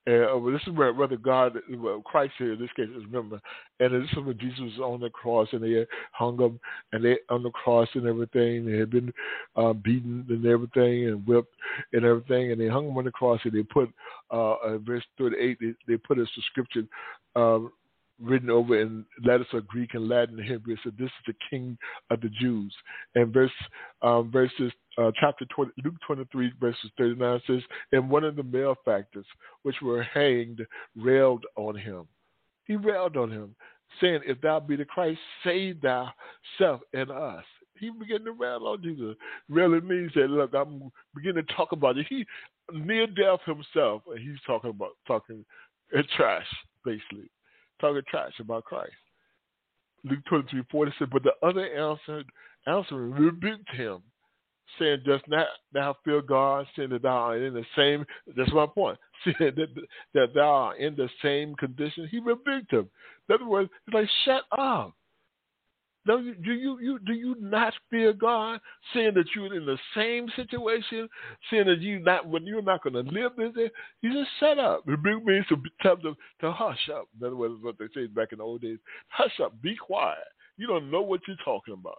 Uh, 0.05 0.39
this 0.51 0.61
is 0.65 0.73
where 0.73 0.93
whether 0.93 1.17
God, 1.17 1.57
well, 1.77 2.01
Christ 2.01 2.33
here 2.37 2.53
in 2.53 2.59
this 2.59 2.69
case 2.77 2.87
is 2.95 3.03
remember, 3.05 3.41
and 3.81 3.93
this 3.93 4.09
is 4.09 4.17
when 4.23 4.37
Jesus 4.37 4.59
was 4.59 4.79
on 4.79 5.01
the 5.01 5.09
cross 5.09 5.49
and 5.51 5.61
they 5.61 5.85
hung 6.13 6.39
him 6.39 6.59
and 6.93 7.03
they 7.03 7.17
on 7.29 7.43
the 7.43 7.49
cross 7.49 7.89
and 7.93 8.07
everything. 8.07 8.65
They 8.65 8.77
had 8.77 8.89
been 8.89 9.11
uh, 9.57 9.73
beaten 9.73 10.25
and 10.29 10.45
everything 10.45 11.07
and 11.07 11.27
whipped 11.27 11.53
and 11.91 12.05
everything, 12.05 12.53
and 12.53 12.61
they 12.61 12.69
hung 12.69 12.87
him 12.87 12.97
on 12.97 13.03
the 13.03 13.11
cross 13.11 13.41
and 13.43 13.51
they 13.51 13.63
put 13.63 13.89
uh, 14.31 14.53
uh 14.53 14.77
verse 14.77 15.03
38. 15.17 15.57
They, 15.59 15.73
they 15.87 15.97
put 15.97 16.19
a 16.19 16.25
subscription 16.35 16.87
um, 17.35 17.71
written 18.21 18.49
over 18.49 18.79
in 18.79 19.05
letters 19.23 19.47
of 19.53 19.67
Greek 19.67 19.93
and 19.93 20.07
Latin 20.07 20.39
and 20.39 20.47
Hebrew. 20.47 20.73
It 20.73 20.79
said, 20.83 20.97
"This 20.97 21.07
is 21.07 21.25
the 21.27 21.35
King 21.49 21.77
of 22.09 22.21
the 22.21 22.29
Jews." 22.29 22.73
And 23.15 23.33
verse 23.33 23.51
um, 24.01 24.31
verses 24.31 24.71
uh, 24.97 25.11
chapter 25.19 25.45
20, 25.45 25.71
Luke 25.83 25.95
23 26.05 26.53
verses 26.59 26.91
39 26.97 27.41
says, 27.47 27.61
"And 27.91 28.09
one 28.09 28.23
of 28.23 28.35
the 28.35 28.43
malefactors 28.43 29.25
which 29.63 29.81
were 29.81 30.03
hanged 30.03 30.65
railed 30.95 31.45
on 31.55 31.75
him. 31.75 32.07
He 32.65 32.75
railed 32.75 33.15
on 33.17 33.31
him, 33.31 33.55
saying, 34.01 34.21
If 34.25 34.41
thou 34.41 34.59
be 34.59 34.75
the 34.75 34.85
Christ, 34.85 35.19
save 35.43 35.81
thyself 35.81 36.81
and 36.93 37.11
us." 37.11 37.45
He 37.79 37.91
began 37.91 38.25
to 38.25 38.31
rail 38.31 38.65
on 38.65 38.81
Jesus. 38.81 39.15
Really 39.49 39.79
means 39.81 40.11
that 40.15 40.31
look, 40.31 40.51
I'm 40.55 40.91
beginning 41.13 41.45
to 41.45 41.53
talk 41.53 41.73
about 41.73 41.97
it. 41.99 42.07
He 42.09 42.25
near 42.73 43.05
death 43.05 43.39
himself, 43.45 44.01
and 44.07 44.19
he's 44.19 44.41
talking 44.47 44.71
about 44.71 44.97
talking 45.05 45.45
uh, 45.95 46.01
trash, 46.15 46.47
basically 46.83 47.29
talking 47.79 48.01
trash 48.09 48.33
about 48.39 48.65
Christ. 48.65 48.93
Luke 50.03 50.19
23, 50.29 50.63
40 50.71 50.93
said, 50.99 51.09
But 51.09 51.23
the 51.23 51.33
other 51.45 51.65
answered, 51.65 52.25
answering 52.65 53.11
rebuked 53.11 53.69
him, 53.71 54.01
saying, 54.79 54.99
Does 55.05 55.21
not 55.27 55.47
thou 55.73 55.95
fear 56.03 56.21
God, 56.21 56.67
seeing 56.75 56.89
that 56.89 57.01
thou 57.01 57.09
art 57.09 57.41
in 57.41 57.53
the 57.53 57.65
same, 57.75 58.05
that's 58.35 58.53
my 58.53 58.65
point, 58.65 58.97
saying 59.23 59.53
that, 59.55 59.67
that 60.13 60.33
thou 60.33 60.49
art 60.49 60.77
in 60.77 60.95
the 60.95 61.09
same 61.21 61.55
condition? 61.55 62.07
He 62.09 62.19
rebuked 62.19 62.71
him. 62.71 62.89
In 63.29 63.35
other 63.35 63.47
words, 63.47 63.69
he's 63.85 63.93
like, 63.93 64.09
Shut 64.25 64.43
up. 64.57 64.93
Do 66.07 66.21
you, 66.21 66.35
do 66.35 66.53
you, 66.53 66.79
you 66.79 66.99
do 66.99 67.13
you 67.13 67.35
not 67.39 67.73
fear 67.89 68.13
God, 68.13 68.61
seeing 68.93 69.13
that 69.15 69.25
you're 69.35 69.53
in 69.53 69.65
the 69.65 69.77
same 69.93 70.27
situation, 70.35 71.09
seeing 71.49 71.65
that 71.65 71.79
you 71.79 71.99
not 71.99 72.27
when 72.27 72.45
you're 72.45 72.61
not 72.61 72.81
going 72.81 72.93
to 72.93 73.11
live 73.11 73.33
in 73.37 73.53
it? 73.57 73.73
You 74.01 74.13
just 74.13 74.29
shut 74.39 74.57
up. 74.57 74.83
Rebuke 74.85 75.25
means 75.25 75.45
to 75.49 75.57
tell 75.81 75.97
them 75.97 76.15
to 76.41 76.51
hush 76.51 76.89
up. 76.95 77.07
In 77.19 77.27
other 77.27 77.35
words, 77.35 77.55
what 77.61 77.75
they 77.77 77.87
said 77.93 78.15
back 78.15 78.31
in 78.31 78.37
the 78.37 78.43
old 78.45 78.61
days: 78.61 78.79
hush 79.09 79.39
up, 79.43 79.61
be 79.61 79.75
quiet. 79.75 80.17
You 80.57 80.67
don't 80.67 80.89
know 80.89 81.01
what 81.01 81.21
you're 81.27 81.37
talking 81.43 81.73
about. 81.73 81.97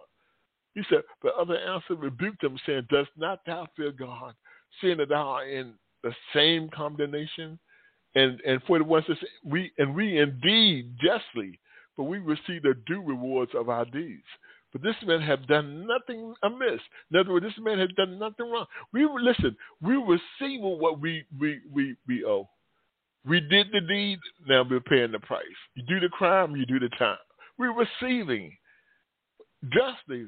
He 0.75 0.81
said, 0.89 1.03
but 1.21 1.35
other 1.35 1.57
answer 1.57 1.95
rebuked 1.95 2.41
them, 2.41 2.57
saying, 2.65 2.87
Does 2.89 3.07
not 3.17 3.39
thou 3.45 3.67
fear 3.75 3.91
God, 3.91 4.33
seeing 4.79 4.97
that 4.97 5.09
thou 5.09 5.27
art 5.27 5.49
in 5.49 5.73
the 6.03 6.13
same 6.33 6.69
condemnation? 6.69 7.59
And 8.15 8.39
and 8.41 8.61
41 8.63 9.03
says, 9.07 9.17
We 9.43 9.71
and 9.77 9.93
we 9.93 10.19
indeed 10.19 10.95
justly 10.99 11.59
for 11.99 12.07
we 12.07 12.17
receive 12.19 12.61
the 12.63 12.75
due 12.87 13.03
rewards 13.05 13.51
of 13.53 13.67
our 13.67 13.83
deeds. 13.83 14.23
But 14.71 14.83
this 14.83 14.95
man 15.05 15.19
had 15.19 15.45
done 15.47 15.85
nothing 15.85 16.33
amiss. 16.43 16.79
In 17.11 17.19
other 17.19 17.33
words, 17.33 17.45
this 17.45 17.61
man 17.61 17.77
had 17.77 17.93
done 17.97 18.17
nothing 18.17 18.49
wrong. 18.49 18.67
We 18.93 19.05
listen. 19.21 19.53
We 19.81 19.95
receive 19.95 20.61
what 20.61 21.01
we 21.01 21.25
we 21.37 21.59
we 21.69 21.97
we 22.07 22.23
owe. 22.23 22.47
We 23.27 23.41
did 23.41 23.67
the 23.73 23.81
deed. 23.81 24.19
Now 24.47 24.63
we're 24.69 24.79
paying 24.79 25.11
the 25.11 25.19
price. 25.19 25.43
You 25.75 25.83
do 25.89 25.99
the 25.99 26.07
crime. 26.07 26.55
You 26.55 26.65
do 26.65 26.79
the 26.79 26.87
time. 26.97 27.17
We're 27.57 27.75
receiving 27.75 28.55
justly. 29.73 30.27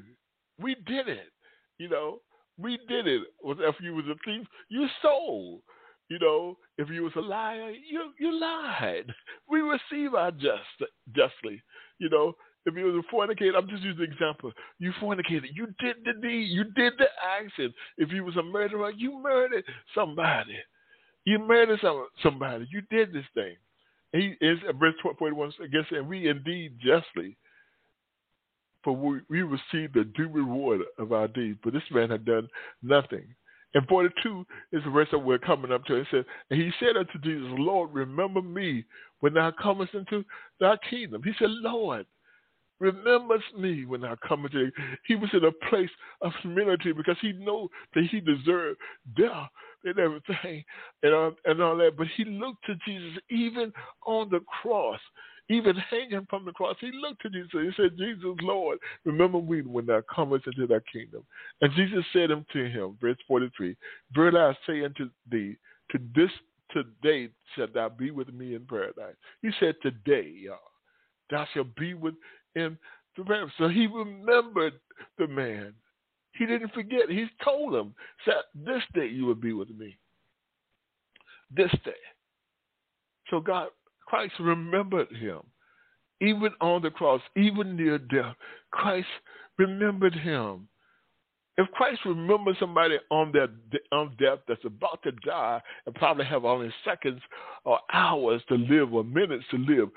We 0.60 0.74
did 0.86 1.08
it. 1.08 1.32
You 1.78 1.88
know, 1.88 2.18
we 2.58 2.78
did 2.86 3.06
it. 3.06 3.22
If 3.42 3.76
you 3.80 3.94
was 3.94 4.04
a 4.10 4.16
thief, 4.26 4.46
you 4.68 4.88
stole. 4.98 5.62
You 6.12 6.18
know, 6.18 6.58
if 6.76 6.90
you 6.90 7.04
was 7.04 7.12
a 7.16 7.20
liar, 7.20 7.70
you 7.70 8.12
you 8.20 8.38
lied. 8.38 9.06
We 9.48 9.60
receive 9.60 10.12
our 10.12 10.30
just 10.30 10.90
justly. 11.16 11.62
You 11.96 12.10
know, 12.10 12.34
if 12.66 12.76
you 12.76 12.84
was 12.84 12.96
a 12.96 13.10
fornicator, 13.10 13.56
I'm 13.56 13.66
just 13.66 13.82
using 13.82 14.04
example. 14.04 14.52
You 14.78 14.92
fornicated. 15.00 15.48
You 15.54 15.68
did 15.80 15.96
the 16.04 16.12
deed. 16.20 16.50
You 16.50 16.64
did 16.64 16.92
the 16.98 17.06
action. 17.40 17.72
If 17.96 18.12
you 18.12 18.24
was 18.24 18.36
a 18.36 18.42
murderer, 18.42 18.90
you 18.90 19.22
murdered 19.22 19.64
somebody. 19.94 20.58
You 21.24 21.38
murdered 21.38 21.78
some, 21.80 22.06
somebody. 22.22 22.68
You 22.70 22.82
did 22.90 23.14
this 23.14 23.24
thing. 23.32 23.56
He 24.12 24.34
is 24.44 24.58
verse 24.78 24.94
41 25.02 25.52
again 25.64 25.86
saying, 25.90 26.06
We 26.06 26.28
indeed 26.28 26.74
justly, 26.78 27.38
for 28.84 28.94
we, 28.94 29.20
we 29.30 29.40
receive 29.40 29.94
the 29.94 30.04
due 30.14 30.28
reward 30.28 30.82
of 30.98 31.12
our 31.12 31.28
deeds. 31.28 31.58
But 31.64 31.72
this 31.72 31.82
man 31.90 32.10
had 32.10 32.26
done 32.26 32.48
nothing. 32.82 33.34
And 33.74 33.86
42 33.88 34.44
is 34.72 34.82
the 34.84 34.90
verse 34.90 35.08
that 35.12 35.18
we're 35.18 35.38
coming 35.38 35.72
up 35.72 35.84
to. 35.86 35.96
It 35.96 36.06
says, 36.10 36.24
And 36.50 36.60
he 36.60 36.70
said 36.78 36.96
unto 36.96 37.18
Jesus, 37.22 37.48
Lord, 37.58 37.90
remember 37.92 38.42
me 38.42 38.84
when 39.20 39.34
thou 39.34 39.52
comest 39.60 39.94
into 39.94 40.24
thy 40.60 40.76
kingdom. 40.90 41.22
He 41.22 41.32
said, 41.38 41.50
Lord, 41.50 42.06
remember 42.80 43.38
me 43.58 43.86
when 43.86 44.02
thou 44.02 44.16
comest 44.26 44.54
into 44.54 44.72
He 45.06 45.14
was 45.14 45.30
in 45.32 45.44
a 45.44 45.68
place 45.70 45.90
of 46.20 46.32
humility 46.42 46.92
because 46.92 47.16
he 47.22 47.32
knew 47.32 47.68
that 47.94 48.04
he 48.10 48.20
deserved 48.20 48.78
death 49.16 49.48
and 49.84 49.98
everything 49.98 50.64
and, 51.02 51.34
and 51.44 51.62
all 51.62 51.76
that. 51.78 51.96
But 51.96 52.08
he 52.16 52.24
looked 52.24 52.66
to 52.66 52.74
Jesus 52.86 53.22
even 53.30 53.72
on 54.06 54.28
the 54.28 54.40
cross 54.62 55.00
even 55.52 55.76
hanging 55.76 56.26
from 56.30 56.44
the 56.44 56.52
cross, 56.52 56.76
he 56.80 56.90
looked 56.92 57.22
to 57.22 57.30
Jesus. 57.30 57.50
He 57.52 57.70
said, 57.76 57.98
Jesus, 57.98 58.36
Lord, 58.42 58.78
remember 59.04 59.40
me 59.40 59.62
when 59.62 59.86
thou 59.86 60.02
comest 60.12 60.46
into 60.46 60.66
thy 60.66 60.80
kingdom. 60.92 61.24
And 61.60 61.72
Jesus 61.74 62.04
said 62.12 62.30
unto 62.30 62.68
him, 62.68 62.96
verse 63.00 63.18
43, 63.26 63.76
Verily 64.14 64.38
I 64.38 64.56
say 64.66 64.84
unto 64.84 65.10
thee, 65.30 65.56
to 65.90 65.98
this 66.14 66.30
today 66.72 67.28
shalt 67.54 67.74
thou 67.74 67.88
be 67.88 68.10
with 68.10 68.32
me 68.32 68.54
in 68.54 68.66
paradise. 68.66 69.14
He 69.42 69.50
said, 69.60 69.74
Today, 69.82 70.32
y'all, 70.34 70.58
thou 71.30 71.46
shalt 71.52 71.74
be 71.76 71.94
with 71.94 72.14
him 72.54 72.78
in 73.16 73.24
paradise. 73.24 73.52
So 73.58 73.68
he 73.68 73.86
remembered 73.86 74.74
the 75.18 75.26
man. 75.26 75.74
He 76.32 76.46
didn't 76.46 76.72
forget. 76.72 77.10
He 77.10 77.26
told 77.44 77.74
him, 77.74 77.94
said, 78.24 78.42
This 78.54 78.82
day 78.94 79.08
you 79.08 79.26
will 79.26 79.34
be 79.34 79.52
with 79.52 79.70
me. 79.70 79.98
This 81.54 81.70
day. 81.84 81.92
So 83.28 83.40
God 83.40 83.68
Christ 84.12 84.34
remembered 84.40 85.08
him. 85.08 85.40
Even 86.20 86.50
on 86.60 86.82
the 86.82 86.90
cross, 86.90 87.22
even 87.34 87.76
near 87.76 87.96
death, 87.96 88.36
Christ 88.70 89.08
remembered 89.56 90.12
him. 90.12 90.68
If 91.56 91.70
Christ 91.70 92.00
remembers 92.04 92.58
somebody 92.60 92.98
on 93.10 93.32
their 93.32 93.48
on 93.90 94.14
death 94.20 94.40
that's 94.46 94.66
about 94.66 95.02
to 95.04 95.12
die 95.12 95.62
and 95.86 95.94
probably 95.94 96.26
have 96.26 96.44
only 96.44 96.70
seconds 96.84 97.22
or 97.64 97.78
hours 97.90 98.42
to 98.50 98.56
live 98.56 98.92
or 98.92 99.02
minutes 99.02 99.44
to 99.50 99.56
live, 99.56 99.88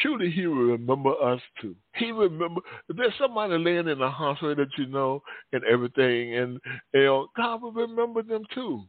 surely 0.00 0.30
he 0.30 0.46
will 0.46 0.78
remember 0.78 1.12
us 1.22 1.40
too. 1.60 1.76
He 1.96 2.10
remember 2.10 2.62
if 2.88 2.96
there's 2.96 3.12
somebody 3.20 3.58
laying 3.58 3.88
in 3.88 4.00
a 4.00 4.10
hospital 4.10 4.54
that 4.54 4.78
you 4.78 4.86
know 4.86 5.22
and 5.52 5.62
everything, 5.70 6.36
and 6.36 6.58
you 6.94 7.04
know, 7.04 7.26
God 7.36 7.60
will 7.60 7.72
remember 7.72 8.22
them 8.22 8.44
too. 8.54 8.84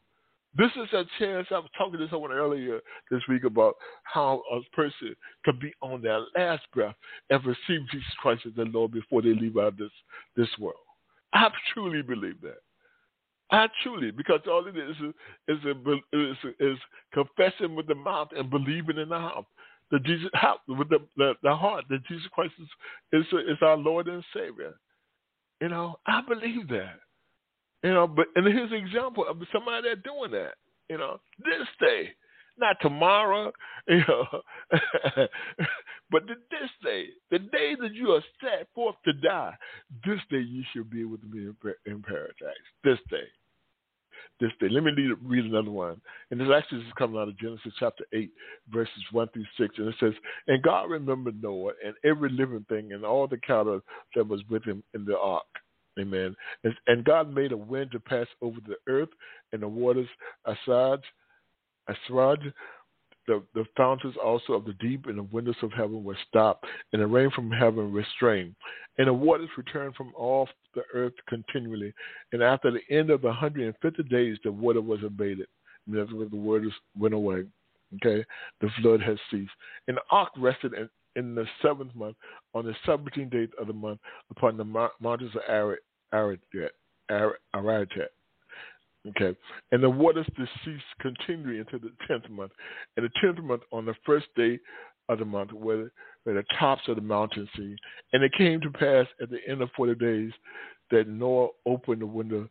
This 0.58 0.72
is 0.76 0.92
a 0.94 1.06
chance. 1.20 1.48
I 1.52 1.60
was 1.60 1.70
talking 1.78 2.00
to 2.00 2.10
someone 2.10 2.32
earlier 2.32 2.80
this 3.12 3.22
week 3.30 3.44
about 3.44 3.76
how 4.04 4.42
a 4.52 4.76
person 4.76 5.16
can 5.46 5.60
be 5.60 5.72
on 5.82 6.02
their 6.02 6.22
last 6.36 6.64
breath 6.74 6.96
and 7.30 7.46
receive 7.46 7.88
Jesus 7.92 8.14
Christ 8.20 8.44
as 8.48 8.54
their 8.56 8.66
Lord 8.66 8.92
before 8.92 9.22
they 9.22 9.34
leave 9.34 9.58
out 9.58 9.78
this 9.78 9.92
this 10.36 10.50
world. 10.60 10.76
I 11.34 11.50
truly 11.74 12.02
believe 12.02 12.42
that. 12.42 12.58
I 13.52 13.68
truly, 13.84 14.12
because 14.12 14.42
all 14.48 14.66
it 14.68 14.78
is 14.78 14.96
is, 15.48 15.58
is, 15.58 15.98
is, 16.14 16.54
is 16.60 16.78
confessing 17.14 17.76
with 17.76 17.88
the 17.88 17.96
mouth 17.96 18.30
and 18.36 18.50
believing 18.50 18.98
in 18.98 19.10
the 19.10 19.18
heart. 19.18 19.46
That 19.92 20.04
Jesus, 20.04 20.30
with 20.68 20.90
the, 20.90 21.00
the, 21.18 21.34
the 21.42 21.56
heart, 21.56 21.86
that 21.90 22.06
Jesus 22.06 22.28
Christ 22.32 22.54
is, 22.60 23.22
is, 23.22 23.26
is 23.48 23.58
our 23.62 23.78
Lord 23.78 24.08
and 24.08 24.24
Savior. 24.36 24.76
You 25.62 25.70
know, 25.70 25.96
I 26.06 26.22
believe 26.28 26.68
that. 26.70 27.00
You 27.84 27.94
know, 27.94 28.08
but 28.08 28.28
and 28.36 28.46
here's 28.46 28.72
an 28.72 28.78
example 28.78 29.26
of 29.28 29.38
somebody 29.54 29.90
that's 29.90 30.02
doing 30.04 30.32
that. 30.32 30.56
You 30.90 30.98
know, 30.98 31.20
this 31.40 31.68
day, 31.80 32.10
not 32.58 32.78
tomorrow. 32.82 33.52
You 33.88 34.04
know, 34.08 34.26
but 36.12 36.28
the, 36.28 36.36
this 36.52 36.70
day, 36.84 37.06
the 37.32 37.40
day 37.40 37.76
that 37.82 37.92
you 37.92 38.10
are 38.12 38.22
set 38.40 38.68
forth 38.76 38.98
to 39.04 39.14
die, 39.14 39.56
this 40.06 40.20
day 40.30 40.42
you 40.42 40.64
should 40.72 40.92
be 40.92 41.06
with 41.06 41.24
me 41.24 41.48
in 41.88 42.04
paradise. 42.04 42.68
This 42.84 43.00
day, 43.10 43.26
this 44.40 44.52
day. 44.60 44.68
Let 44.70 44.84
me 44.84 44.92
read, 44.96 45.18
read 45.24 45.46
another 45.46 45.72
one, 45.72 46.00
and 46.30 46.40
this 46.40 46.50
actually 46.56 46.82
is 46.82 46.94
coming 47.00 47.20
out 47.20 47.30
of 47.30 47.40
Genesis 47.40 47.74
chapter 47.80 48.06
eight, 48.14 48.30
verses 48.72 48.94
one 49.12 49.28
through 49.30 49.46
six, 49.58 49.74
and 49.80 49.88
it 49.88 49.96
says, 50.00 50.14
"And 50.48 50.62
God 50.62 50.92
remembered 50.92 51.42
Noah 51.42 51.74
and 51.84 51.96
every 52.04 52.30
living 52.30 52.66
thing 52.70 52.94
and 52.94 53.04
all 53.04 53.28
the 53.28 53.40
cattle 53.40 53.82
that 54.14 54.28
was 54.28 54.44
with 54.50 54.64
him 54.66 54.84
in 54.94 55.04
the 55.06 55.18
ark." 55.18 55.48
Amen. 56.00 56.36
And 56.88 57.04
God 57.04 57.34
made 57.34 57.52
a 57.52 57.58
wind 57.58 57.92
to 57.92 58.00
pass 58.00 58.28
over 58.42 58.58
the 58.68 58.78
earth 58.88 59.10
and 59.52 59.62
the 59.62 59.68
waters 59.68 60.08
aside, 60.46 61.00
asrad, 61.90 62.54
the, 63.30 63.44
the 63.54 63.66
fountains 63.78 64.16
also 64.24 64.54
of 64.54 64.66
the 64.66 64.74
deep 64.74 65.06
and 65.06 65.18
the 65.18 65.24
windows 65.24 65.56
of 65.62 65.72
heaven 65.72 66.04
were 66.04 66.18
stopped, 66.28 66.66
and 66.92 67.02
the 67.02 67.08
rain 67.08 67.30
from 67.30 67.52
heaven 67.52 67.94
restrained, 67.94 68.56
and 68.98 69.08
the 69.08 69.14
waters 69.14 69.50
returned 69.56 69.96
from 69.96 70.12
off 70.16 70.50
the 70.74 70.82
earth 70.96 71.14
continually. 71.28 71.94
And 72.32 72.42
after 72.42 72.72
the 72.72 72.82
end 72.90 73.12
of 73.12 73.22
the 73.22 73.28
150 73.28 74.04
days, 74.04 74.38
the 74.44 74.52
water 74.52 74.82
was 74.82 75.00
abated. 75.06 75.48
And 75.88 75.96
the 75.96 76.36
waters 76.36 76.74
went 76.98 77.14
away. 77.14 77.44
Okay, 77.96 78.24
the 78.62 78.70
flood 78.82 79.02
has 79.02 79.18
ceased. 79.32 79.52
And 79.88 79.98
the 79.98 80.02
ark 80.12 80.30
rested 80.38 80.74
in, 80.74 80.90
in 81.16 81.34
the 81.34 81.46
seventh 81.62 81.96
month, 81.96 82.18
on 82.54 82.66
the 82.66 82.76
seventeenth 82.86 83.32
day 83.32 83.48
of 83.60 83.68
the 83.68 83.74
month, 83.74 84.00
upon 84.30 84.58
the 84.58 84.64
mountains 84.64 85.36
of 85.36 85.42
Ararat. 86.14 86.40
Ararat. 87.10 87.90
Okay. 89.08 89.38
And 89.72 89.82
the 89.82 89.90
waters 89.90 90.28
ceased 90.66 90.84
continually 91.00 91.60
until 91.60 91.80
the 91.80 91.92
tenth 92.08 92.30
month. 92.30 92.52
And 92.98 93.06
the 93.06 93.12
tenth 93.22 93.44
month 93.44 93.64
on 93.72 93.86
the 93.86 93.96
first 94.06 94.28
day 94.36 94.60
of 95.08 95.20
the 95.20 95.26
month 95.26 95.52
where, 95.54 95.92
where 96.24 96.36
the 96.36 96.44
tops 96.60 96.84
of 96.88 96.96
the 96.96 97.02
mountains 97.02 97.50
see. 97.56 97.76
And 98.14 98.24
it 98.24 98.32
came 98.38 98.62
to 98.62 98.70
pass 98.70 99.08
at 99.22 99.30
the 99.30 99.40
end 99.48 99.62
of 99.62 99.70
forty 99.76 99.96
days 99.96 100.32
that 100.92 101.08
Noah 101.08 101.50
opened 101.66 102.02
the 102.02 102.08
window 102.08 102.50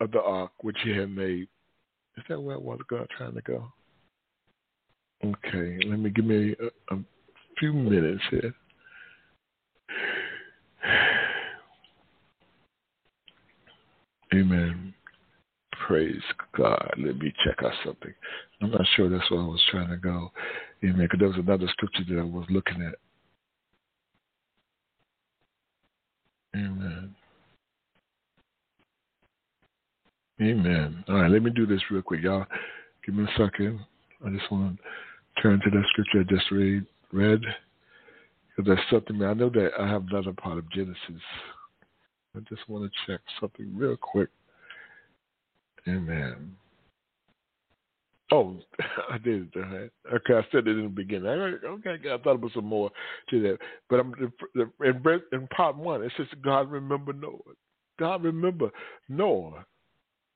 of 0.00 0.10
the 0.10 0.20
ark 0.20 0.52
which 0.62 0.76
he 0.84 0.90
had 0.90 1.10
made. 1.10 1.48
Is 2.16 2.24
that 2.28 2.40
where 2.40 2.56
I 2.56 2.58
was 2.58 2.80
God 2.88 3.06
trying 3.16 3.34
to 3.34 3.42
go? 3.42 3.72
Okay, 5.24 5.78
let 5.86 5.98
me 5.98 6.10
give 6.10 6.24
me 6.24 6.54
a, 6.60 6.94
a 6.94 6.98
few 7.58 7.72
minutes 7.72 8.22
here. 8.30 8.54
Amen. 14.34 14.94
Praise 15.86 16.22
God. 16.56 16.94
Let 16.98 17.18
me 17.18 17.32
check 17.44 17.62
out 17.64 17.72
something. 17.84 18.12
I'm 18.60 18.70
not 18.70 18.86
sure 18.94 19.08
that's 19.08 19.30
where 19.30 19.40
I 19.40 19.44
was 19.46 19.62
trying 19.70 19.90
to 19.90 19.96
go. 19.96 20.30
Amen. 20.82 20.98
Because 21.02 21.18
there 21.18 21.28
was 21.28 21.38
another 21.38 21.68
scripture 21.68 22.04
that 22.08 22.20
I 22.20 22.24
was 22.24 22.46
looking 22.50 22.82
at. 22.82 22.94
Amen. 26.54 27.14
Amen. 30.40 31.04
All 31.08 31.16
right, 31.16 31.30
let 31.30 31.42
me 31.42 31.50
do 31.50 31.66
this 31.66 31.80
real 31.90 32.02
quick. 32.02 32.22
Y'all 32.22 32.46
give 33.04 33.14
me 33.14 33.24
a 33.24 33.38
second. 33.38 33.80
I 34.24 34.30
just 34.30 34.50
want 34.50 34.76
to 34.76 35.42
turn 35.42 35.60
to 35.60 35.70
that 35.70 35.84
scripture 35.90 36.20
I 36.20 36.34
just 36.34 36.50
read. 36.50 36.84
read 37.12 37.40
because 38.56 38.74
that's 38.74 38.90
something, 38.90 39.22
I 39.22 39.34
know 39.34 39.50
that 39.50 39.70
I 39.78 39.86
have 39.86 40.06
another 40.08 40.32
part 40.32 40.58
of 40.58 40.70
Genesis. 40.70 40.96
I 42.36 42.40
just 42.48 42.68
want 42.68 42.90
to 42.90 42.98
check 43.06 43.20
something 43.40 43.74
real 43.74 43.96
quick. 43.96 44.28
Amen. 45.88 46.56
Oh, 48.32 48.56
I 49.10 49.18
did. 49.18 49.48
It. 49.54 49.58
Right? 49.58 49.90
Okay, 50.14 50.34
I 50.34 50.42
said 50.50 50.66
it 50.66 50.76
in 50.76 50.84
the 50.84 50.88
beginning. 50.88 51.28
Okay, 51.64 51.96
I 52.12 52.18
thought 52.18 52.40
was 52.40 52.52
some 52.54 52.66
more 52.66 52.90
to 53.30 53.42
that. 53.42 53.58
But 53.88 54.00
I'm 54.00 54.14
in, 54.54 55.22
in 55.32 55.48
part 55.48 55.76
one. 55.76 56.02
It 56.02 56.12
says 56.16 56.26
God 56.42 56.70
remember 56.70 57.12
Noah. 57.12 57.38
God 57.98 58.24
remember 58.24 58.70
Noah. 59.08 59.64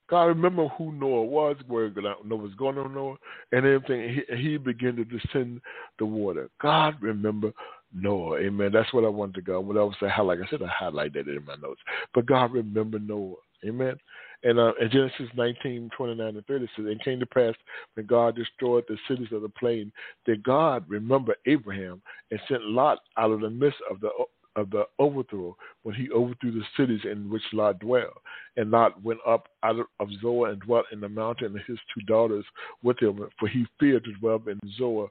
God 0.08 0.24
remember 0.24 0.66
who 0.68 0.92
Noah 0.92 1.24
was, 1.24 1.56
where 1.68 1.90
Noah 1.90 2.36
was 2.36 2.54
going 2.58 2.78
on 2.78 2.94
Noah, 2.94 3.16
and 3.52 3.64
everything. 3.64 4.22
He, 4.28 4.36
he 4.36 4.56
began 4.56 4.96
to 4.96 5.04
descend 5.04 5.60
the 5.98 6.06
water. 6.06 6.48
God 6.60 6.94
remember 7.00 7.52
Noah. 7.92 8.38
Amen. 8.38 8.70
That's 8.72 8.92
what 8.92 9.04
I 9.04 9.08
wanted 9.08 9.36
to 9.36 9.42
go. 9.42 9.60
When 9.60 9.76
I 9.76 9.82
was 9.82 9.94
say 10.00 10.08
highlight, 10.08 10.38
I 10.40 10.50
said 10.50 10.62
I 10.62 10.68
highlight 10.68 11.14
that 11.14 11.28
in 11.28 11.44
my 11.44 11.56
notes. 11.56 11.80
But 12.14 12.26
God 12.26 12.52
remember 12.52 12.98
Noah. 12.98 13.36
Amen. 13.66 13.96
And 14.42 14.58
uh, 14.58 14.72
in 14.80 14.90
Genesis 14.90 15.28
19, 15.36 15.90
29 15.96 16.26
and 16.26 16.46
30 16.46 16.66
says, 16.76 16.86
And 16.86 17.04
came 17.04 17.20
to 17.20 17.26
pass 17.26 17.54
when 17.94 18.06
God 18.06 18.36
destroyed 18.36 18.84
the 18.88 18.96
cities 19.06 19.28
of 19.32 19.42
the 19.42 19.50
plain, 19.50 19.92
that 20.26 20.42
God 20.42 20.84
remembered 20.88 21.36
Abraham 21.46 22.00
and 22.30 22.40
sent 22.48 22.62
Lot 22.62 23.00
out 23.18 23.32
of 23.32 23.40
the 23.40 23.50
midst 23.50 23.78
of 23.90 24.00
the 24.00 24.10
of 24.56 24.68
the 24.70 24.82
overthrow 24.98 25.56
when 25.84 25.94
he 25.94 26.10
overthrew 26.10 26.50
the 26.50 26.64
cities 26.76 27.00
in 27.04 27.30
which 27.30 27.42
Lot 27.52 27.78
dwelt. 27.78 28.20
And 28.56 28.70
Lot 28.70 29.00
went 29.02 29.20
up 29.26 29.48
out 29.62 29.76
of 30.00 30.08
Zoar 30.20 30.48
and 30.48 30.60
dwelt 30.60 30.86
in 30.92 31.00
the 31.00 31.08
mountain, 31.08 31.54
and 31.54 31.64
his 31.66 31.78
two 31.94 32.04
daughters 32.06 32.44
with 32.82 33.00
him, 33.00 33.28
for 33.38 33.48
he 33.48 33.64
feared 33.78 34.04
to 34.04 34.12
dwell 34.14 34.42
in 34.48 34.58
Zoar 34.76 35.08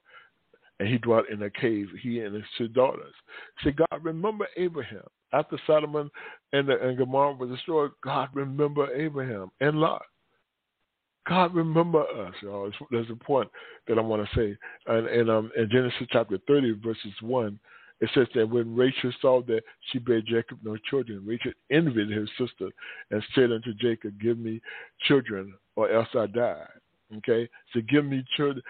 and 0.79 0.87
he 0.87 0.97
dwelt 0.97 1.29
in 1.29 1.41
a 1.43 1.49
cave, 1.49 1.87
he 2.01 2.19
and 2.21 2.33
his 2.33 2.43
two 2.57 2.67
daughters. 2.67 3.13
See, 3.63 3.71
God 3.71 4.03
remember 4.03 4.47
Abraham. 4.57 5.03
After 5.31 5.59
Sodom 5.67 5.95
and, 6.53 6.67
the, 6.67 6.81
and 6.81 6.97
Gomorrah 6.97 7.33
were 7.33 7.47
destroyed, 7.47 7.91
God 8.03 8.29
remember 8.33 8.91
Abraham 8.93 9.51
and 9.61 9.79
Lot. 9.79 10.03
God 11.27 11.53
remember 11.53 12.01
us, 12.01 12.33
y'all. 12.41 12.71
There's 12.89 13.09
a 13.11 13.23
point 13.23 13.49
that 13.87 13.99
I 13.99 14.01
want 14.01 14.27
to 14.27 14.35
say. 14.35 14.57
And, 14.87 15.07
and 15.07 15.29
um, 15.29 15.51
in 15.55 15.69
Genesis 15.69 16.07
chapter 16.11 16.39
30, 16.47 16.79
verses 16.83 17.13
1, 17.21 17.59
it 18.01 18.09
says 18.15 18.27
that 18.33 18.49
when 18.49 18.75
Rachel 18.75 19.11
saw 19.21 19.41
that 19.43 19.61
she 19.91 19.99
bare 19.99 20.21
Jacob 20.21 20.59
no 20.63 20.77
children, 20.89 21.23
Rachel 21.25 21.51
envied 21.69 22.11
her 22.11 22.25
sister 22.37 22.69
and 23.11 23.21
said 23.35 23.51
unto 23.51 23.73
Jacob, 23.73 24.19
Give 24.19 24.39
me 24.39 24.61
children, 25.07 25.53
or 25.75 25.91
else 25.91 26.07
I 26.15 26.27
die. 26.27 26.65
Okay, 27.17 27.49
so 27.73 27.81
give 27.89 28.05
me 28.05 28.23
children, 28.37 28.61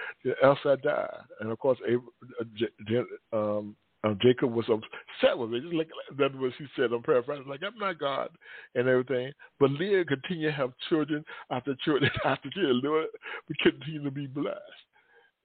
else 0.42 0.60
I 0.64 0.76
die. 0.78 1.18
And 1.42 1.52
of 1.52 1.60
course, 1.60 1.78
uh, 1.90 3.38
um, 3.38 3.76
um, 4.06 4.18
Jacob 4.22 4.54
was 4.54 4.66
upset 4.70 5.38
with 5.38 5.54
it. 5.54 5.64
Just 5.64 5.74
like 5.74 5.90
that's 6.18 6.34
what 6.36 6.54
she 6.58 6.66
said. 6.76 6.92
I'm 6.94 7.04
paraphrasing, 7.04 7.48
like 7.48 7.62
I'm 7.66 7.78
not 7.78 8.00
God 8.00 8.30
and 8.76 8.88
everything. 8.88 9.34
But 9.60 9.72
Leah 9.72 10.06
continued 10.06 10.52
to 10.52 10.54
have 10.54 10.72
children 10.88 11.26
after 11.52 11.76
children 11.84 12.10
after 12.26 12.50
children. 12.52 13.08
We 13.50 13.56
continue 13.62 14.04
to 14.04 14.12
be 14.12 14.28
blessed 14.28 14.58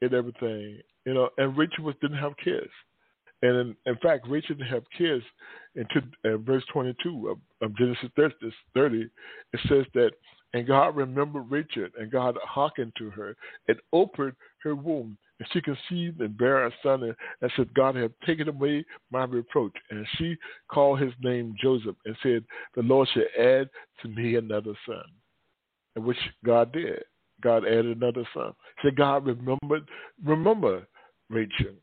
and 0.02 0.14
everything, 0.14 0.78
you 1.04 1.14
know. 1.14 1.30
And 1.37 1.57
Rachel 1.57 1.85
was 1.85 1.96
didn't 2.00 2.18
have 2.18 2.37
kids, 2.42 2.70
and 3.42 3.57
in, 3.57 3.76
in 3.87 3.96
fact, 3.96 4.28
Rachel 4.28 4.54
didn't 4.54 4.70
have 4.70 4.85
kids 4.96 5.24
until 5.74 6.02
uh, 6.24 6.37
verse 6.38 6.64
22 6.72 7.28
of, 7.28 7.38
of 7.61 7.76
Genesis 7.76 8.09
30, 8.14 8.35
30. 8.74 9.11
It 9.52 9.61
says 9.68 9.85
that 9.94 10.12
and 10.55 10.69
God 10.69 10.95
remembered 10.95 11.51
Rachel, 11.51 11.88
and 11.99 12.12
God 12.12 12.38
hearkened 12.43 12.93
to 12.97 13.11
her 13.11 13.37
and 13.67 13.77
opened 13.93 14.35
her 14.62 14.77
womb. 14.77 15.19
And 15.40 15.49
she 15.53 15.61
conceived 15.61 16.21
and 16.21 16.38
bare 16.38 16.64
a 16.67 16.71
son, 16.81 17.03
and, 17.03 17.14
and 17.43 17.51
said, 17.57 17.75
God 17.75 17.97
hath 17.97 18.12
taken 18.25 18.49
away 18.49 18.85
my 19.11 19.25
reproach. 19.25 19.75
And 19.90 20.07
she 20.17 20.37
called 20.69 21.01
his 21.01 21.12
name 21.21 21.57
Joseph, 21.61 21.97
and 22.07 22.17
said, 22.23 22.45
The 22.77 22.83
Lord 22.83 23.09
shall 23.12 23.25
add 23.37 23.69
to 24.03 24.09
me 24.09 24.37
another 24.37 24.75
son. 24.87 25.03
And 25.97 26.05
which 26.05 26.19
God 26.45 26.73
did. 26.73 27.03
God 27.43 27.67
added 27.67 27.97
another 27.97 28.27
son. 28.33 28.53
Said 28.83 28.97
God 28.97 29.27
remembered, 29.27 29.88
remember 30.25 30.87
Rachel. 31.29 31.75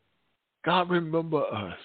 God 0.64 0.88
remember 0.88 1.44
us 1.44 1.76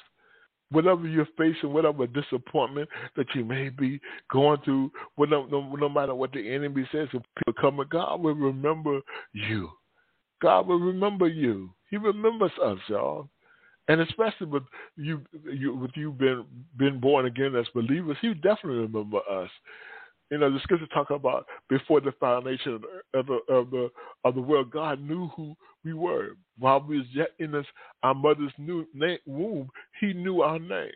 whatever 0.72 1.08
you're 1.08 1.28
facing, 1.38 1.74
whatever 1.74 2.08
disappointment 2.08 2.90
that 3.16 3.28
you 3.34 3.46
may 3.46 3.70
be 3.70 4.00
going 4.32 4.60
through, 4.64 4.92
no, 5.18 5.46
no, 5.46 5.76
no 5.76 5.90
matter 5.90 6.14
what 6.14 6.32
the 6.34 6.54
enemy 6.54 6.88
says, 6.92 7.08
if 7.14 7.24
people 7.38 7.54
come, 7.60 7.82
God 7.90 8.22
will 8.22 8.36
remember 8.36 9.00
you. 9.34 9.70
God 10.42 10.68
will 10.68 10.80
remember 10.80 11.28
you. 11.28 11.72
He 11.90 11.98
remembers 11.98 12.52
us, 12.64 12.78
y'all. 12.88 13.30
And 13.88 14.02
especially 14.02 14.48
with 14.48 14.64
you, 14.98 15.22
you 15.46 15.74
with 15.74 15.92
you 15.96 16.12
being 16.12 16.46
been 16.78 17.00
born 17.00 17.26
again 17.26 17.56
as 17.56 17.66
believers, 17.74 18.18
He 18.22 18.34
definitely 18.34 18.82
remember 18.82 19.20
us. 19.32 19.50
You 20.30 20.40
know, 20.40 20.52
the 20.52 20.60
scripture 20.60 20.88
talk 20.88 21.10
about 21.10 21.46
before 21.70 22.02
the 22.02 22.12
foundation 22.20 22.80
of 23.14 23.26
the 23.28 23.54
of 23.54 23.72
the 23.72 23.90
of 24.26 24.36
the 24.36 24.42
world, 24.42 24.72
God 24.72 25.02
knew 25.02 25.28
who 25.36 25.56
we 25.86 25.94
were. 25.94 26.32
While 26.60 26.82
we 26.82 26.98
was 26.98 27.08
yet 27.14 27.30
in 27.40 27.52
this, 27.52 27.66
our 28.04 28.14
mother's 28.14 28.52
new 28.58 28.86
name, 28.94 29.20
womb, 29.26 29.70
He 30.02 30.14
knew 30.14 30.42
our 30.42 30.60
name. 30.60 30.92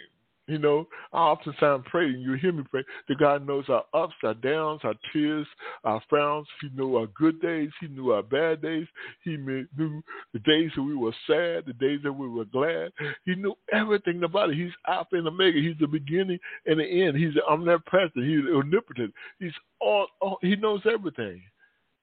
You 0.51 0.57
know, 0.57 0.85
I 1.13 1.19
oftentimes 1.19 1.85
pray, 1.89 2.07
and 2.07 2.21
you 2.21 2.33
hear 2.33 2.51
me 2.51 2.63
pray, 2.69 2.83
that 3.07 3.17
God 3.19 3.47
knows 3.47 3.63
our 3.69 3.85
ups, 3.93 4.15
our 4.21 4.33
downs, 4.33 4.81
our 4.83 4.95
tears, 5.13 5.47
our 5.85 6.01
frowns. 6.09 6.45
He 6.59 6.67
knew 6.75 6.97
our 6.97 7.07
good 7.07 7.41
days. 7.41 7.69
He 7.79 7.87
knew 7.87 8.11
our 8.11 8.21
bad 8.21 8.61
days. 8.61 8.85
He 9.23 9.37
knew 9.37 9.65
the 9.77 10.39
days 10.39 10.71
that 10.75 10.83
we 10.83 10.93
were 10.93 11.13
sad, 11.25 11.63
the 11.67 11.75
days 11.79 12.01
that 12.03 12.11
we 12.11 12.27
were 12.27 12.43
glad. 12.43 12.91
He 13.23 13.35
knew 13.35 13.55
everything 13.71 14.23
about 14.23 14.49
it. 14.49 14.57
He's 14.57 14.73
Alpha 14.89 15.15
and 15.15 15.27
Omega. 15.29 15.57
He's 15.57 15.77
the 15.79 15.87
beginning 15.87 16.39
and 16.65 16.81
the 16.81 16.85
end. 16.85 17.15
He's 17.15 17.41
omnipresent. 17.49 18.11
He's 18.15 18.43
omnipotent. 18.53 19.13
He's 19.39 19.53
all, 19.79 20.07
all 20.19 20.37
he 20.41 20.57
knows 20.57 20.81
everything. 20.85 21.41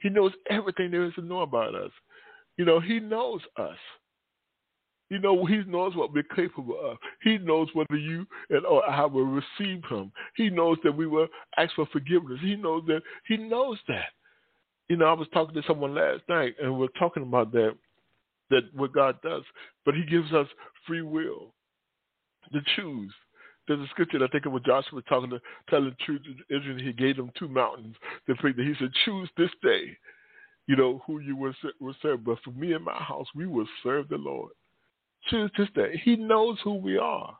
He 0.00 0.08
knows 0.08 0.32
everything 0.48 0.90
there 0.90 1.04
is 1.04 1.14
to 1.16 1.22
know 1.22 1.42
about 1.42 1.74
us. 1.74 1.90
You 2.56 2.64
know, 2.64 2.80
he 2.80 2.98
knows 2.98 3.42
us. 3.58 3.76
You 5.11 5.18
know, 5.18 5.47
he 5.47 5.62
knows 5.64 5.97
what 5.97 6.12
we're 6.12 6.23
capable 6.23 6.79
of. 6.83 6.99
He 7.23 7.38
knows 7.38 7.68
whether 7.73 7.97
you 7.97 8.27
and 8.51 8.66
or 8.66 8.88
I 8.88 9.07
will 9.07 9.25
receive 9.25 9.83
him. 9.88 10.12
He 10.37 10.51
knows 10.51 10.77
that 10.85 10.97
we 10.97 11.07
will 11.07 11.29
ask 11.57 11.75
for 11.75 11.87
forgiveness. 11.87 12.38
He 12.42 12.57
knows 12.57 12.83
that. 12.88 13.02
He 13.27 13.37
knows 13.38 13.79
that. 13.88 14.09
You 14.88 14.96
know, 14.96 15.06
I 15.06 15.15
was 15.15 15.29
talking 15.33 15.54
to 15.54 15.67
someone 15.67 15.94
last 15.94 16.23
night, 16.29 16.54
and 16.63 16.79
we're 16.79 16.88
talking 16.98 17.23
about 17.23 17.52
that, 17.52 17.75
that 18.50 18.63
what 18.75 18.92
God 18.92 19.21
does, 19.23 19.42
but 19.85 19.94
He 19.94 20.04
gives 20.04 20.33
us 20.33 20.46
free 20.87 21.02
will 21.02 21.54
to 22.52 22.61
choose. 22.77 23.13
There's 23.67 23.81
a 23.81 23.88
scripture 23.88 24.23
I 24.25 24.29
think 24.29 24.46
it 24.46 24.50
was 24.50 24.63
Joshua 24.65 25.02
talking 25.02 25.31
to 25.31 25.40
telling 25.69 25.90
the 25.90 26.04
truth 26.06 26.23
to 26.23 26.56
Israel. 26.56 26.79
He 26.79 26.92
gave 26.92 27.17
them 27.17 27.31
two 27.38 27.48
mountains 27.48 27.96
to 28.27 28.35
pray. 28.37 28.54
He 28.56 28.75
said, 28.79 28.90
"Choose 29.04 29.29
this 29.37 29.50
day 29.63 29.96
you 30.69 30.77
know, 30.77 31.02
who 31.06 31.19
you 31.19 31.35
will 31.35 31.54
serve. 32.02 32.25
But 32.25 32.38
for 32.44 32.50
me 32.50 32.75
and 32.75 32.85
my 32.85 33.02
house, 33.02 33.27
we 33.35 33.46
will 33.46 33.67
serve 33.83 34.09
the 34.09 34.19
Lord. 34.19 34.52
That. 35.31 35.90
He 36.04 36.16
knows 36.16 36.58
who 36.64 36.74
we 36.74 36.96
are. 36.98 37.37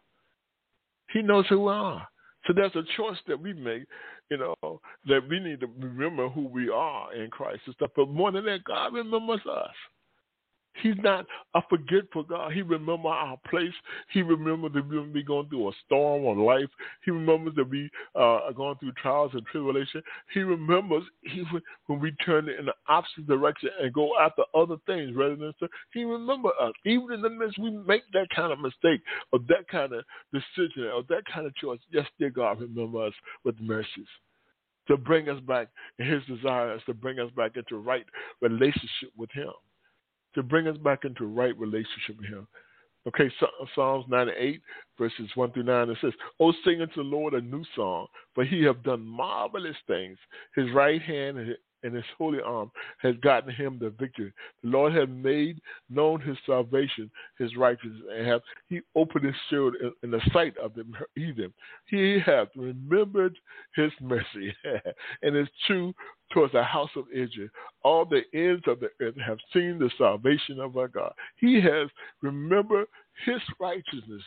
He 1.13 1.23
knows 1.23 1.47
who 1.49 1.61
we 1.61 1.73
are. 1.73 2.07
So 2.47 2.53
there's 2.55 2.75
a 2.77 2.83
choice 2.97 3.19
that 3.27 3.41
we 3.41 3.53
make, 3.53 3.85
you 4.31 4.39
know, 4.39 4.81
that 5.07 5.21
we 5.29 5.41
need 5.41 5.61
to 5.61 5.69
remember 5.79 6.29
who 6.29 6.49
we 6.49 6.69
are 6.71 7.13
in 7.15 7.31
Christ 7.31 7.63
and 7.67 7.75
stuff. 7.75 7.91
But 7.97 8.09
more 8.09 8.33
than 8.33 8.45
that, 8.47 8.65
God 8.65 8.95
remembers 8.95 9.41
us. 9.51 9.75
He's 10.83 10.95
not 11.03 11.27
a 11.55 11.61
forgetful 11.69 12.25
God. 12.25 12.53
He 12.53 12.63
remembers 12.63 13.07
our 13.07 13.39
place. 13.49 13.73
He 14.13 14.23
remembers 14.23 14.73
that 14.75 14.89
we 14.89 15.01
be 15.13 15.23
going 15.23 15.49
through 15.49 15.69
a 15.69 15.73
storm 15.85 16.27
of 16.27 16.45
life. 16.45 16.69
He 17.05 17.11
remembers 17.11 17.55
that 17.57 17.69
we 17.69 17.91
uh, 18.15 18.47
are 18.47 18.53
going 18.53 18.77
through 18.77 18.93
trials 18.93 19.33
and 19.35 19.45
tribulation. 19.47 20.03
He 20.33 20.41
remembers 20.41 21.03
even 21.33 21.61
when 21.87 22.01
we 22.01 22.13
turn 22.25 22.49
in 22.49 22.67
the 22.67 22.75
opposite 22.89 23.27
direction 23.27 23.71
and 23.81 23.93
go 23.93 24.13
after 24.21 24.43
other 24.55 24.77
things 24.87 25.17
rather 25.17 25.37
than 25.37 25.53
so. 25.59 25.69
He 25.93 26.05
remembers 26.05 26.53
us. 26.61 26.73
Even 26.85 27.13
in 27.13 27.23
the 27.23 27.31
midst 27.31 27.59
we 27.59 27.71
make 27.71 28.03
that 28.13 28.29
kind 28.35 28.53
of 28.53 28.61
mistake 28.61 29.01
or 29.33 29.41
that 29.49 29.69
kind 29.71 29.93
of 29.93 30.05
decision 30.33 30.85
or 30.95 31.03
that 31.09 31.23
kind 31.33 31.47
of 31.47 31.55
choice, 31.57 31.81
yes, 31.91 32.07
dear 32.19 32.31
God, 32.31 32.61
remember 32.61 33.07
us 33.07 33.15
with 33.45 33.59
mercies 33.61 34.07
to 34.87 34.97
bring 34.97 35.29
us 35.29 35.41
back. 35.41 35.69
His 35.99 36.23
desire 36.27 36.75
is 36.75 36.83
to 36.87 36.95
bring 36.95 37.19
us 37.19 37.31
back 37.37 37.57
into 37.57 37.79
right 37.79 38.07
relationship 38.41 39.11
with 39.17 39.31
Him 39.33 39.51
to 40.39 40.43
bring 40.43 40.69
us 40.69 40.77
back 40.79 41.05
into 41.05 41.27
right 41.27 41.57
relationship 41.59 42.17
with 42.19 42.29
Him. 42.29 42.47
Okay, 43.07 43.31
Psalms 43.75 44.05
98, 44.09 44.61
verses 44.99 45.31
1 45.35 45.53
through 45.53 45.63
9, 45.63 45.91
it 45.91 45.99
says, 46.01 46.13
Oh, 46.41 46.53
sing 46.65 46.83
unto 46.83 46.97
the 46.97 47.03
Lord 47.03 47.33
a 47.33 47.41
new 47.41 47.65
song, 47.75 48.07
for 48.35 48.45
he 48.45 48.63
have 48.65 48.83
done 48.83 49.07
marvelous 49.07 49.77
things. 49.87 50.19
His 50.55 50.67
right 50.75 51.01
hand 51.01 51.57
and 51.83 51.95
his 51.95 52.05
holy 52.17 52.41
arm 52.41 52.57
um, 52.59 52.71
has 52.99 53.15
gotten 53.23 53.53
him 53.53 53.79
the 53.79 53.91
victory. 53.91 54.33
The 54.63 54.71
Lord 54.71 54.95
has 54.95 55.09
made 55.09 55.61
known 55.89 56.21
his 56.21 56.37
salvation, 56.47 57.11
his 57.39 57.57
righteousness, 57.57 58.03
and 58.13 58.27
have 58.27 58.41
he 58.69 58.81
opened 58.97 59.25
his 59.25 59.35
shield 59.49 59.75
in, 59.81 59.93
in 60.03 60.11
the 60.11 60.21
sight 60.33 60.57
of 60.59 60.75
the 60.75 60.85
heathen. 61.15 61.53
He 61.87 62.19
hath 62.25 62.49
remembered 62.57 63.37
his 63.75 63.93
mercy 64.01 64.55
and 65.23 65.37
his 65.37 65.49
true 65.67 65.95
towards 66.33 66.53
the 66.53 66.63
house 66.63 66.91
of 66.97 67.05
Israel. 67.13 67.49
All 67.83 68.05
the 68.05 68.23
ends 68.35 68.65
of 68.67 68.81
the 68.81 68.91
earth 69.01 69.15
have 69.25 69.39
seen 69.53 69.79
the 69.79 69.91
salvation 69.97 70.61
of 70.61 70.77
our 70.77 70.89
God. 70.89 71.13
He 71.37 71.61
has 71.61 71.89
remembered 72.23 72.87
his 73.25 73.41
righteousness. 73.61 74.23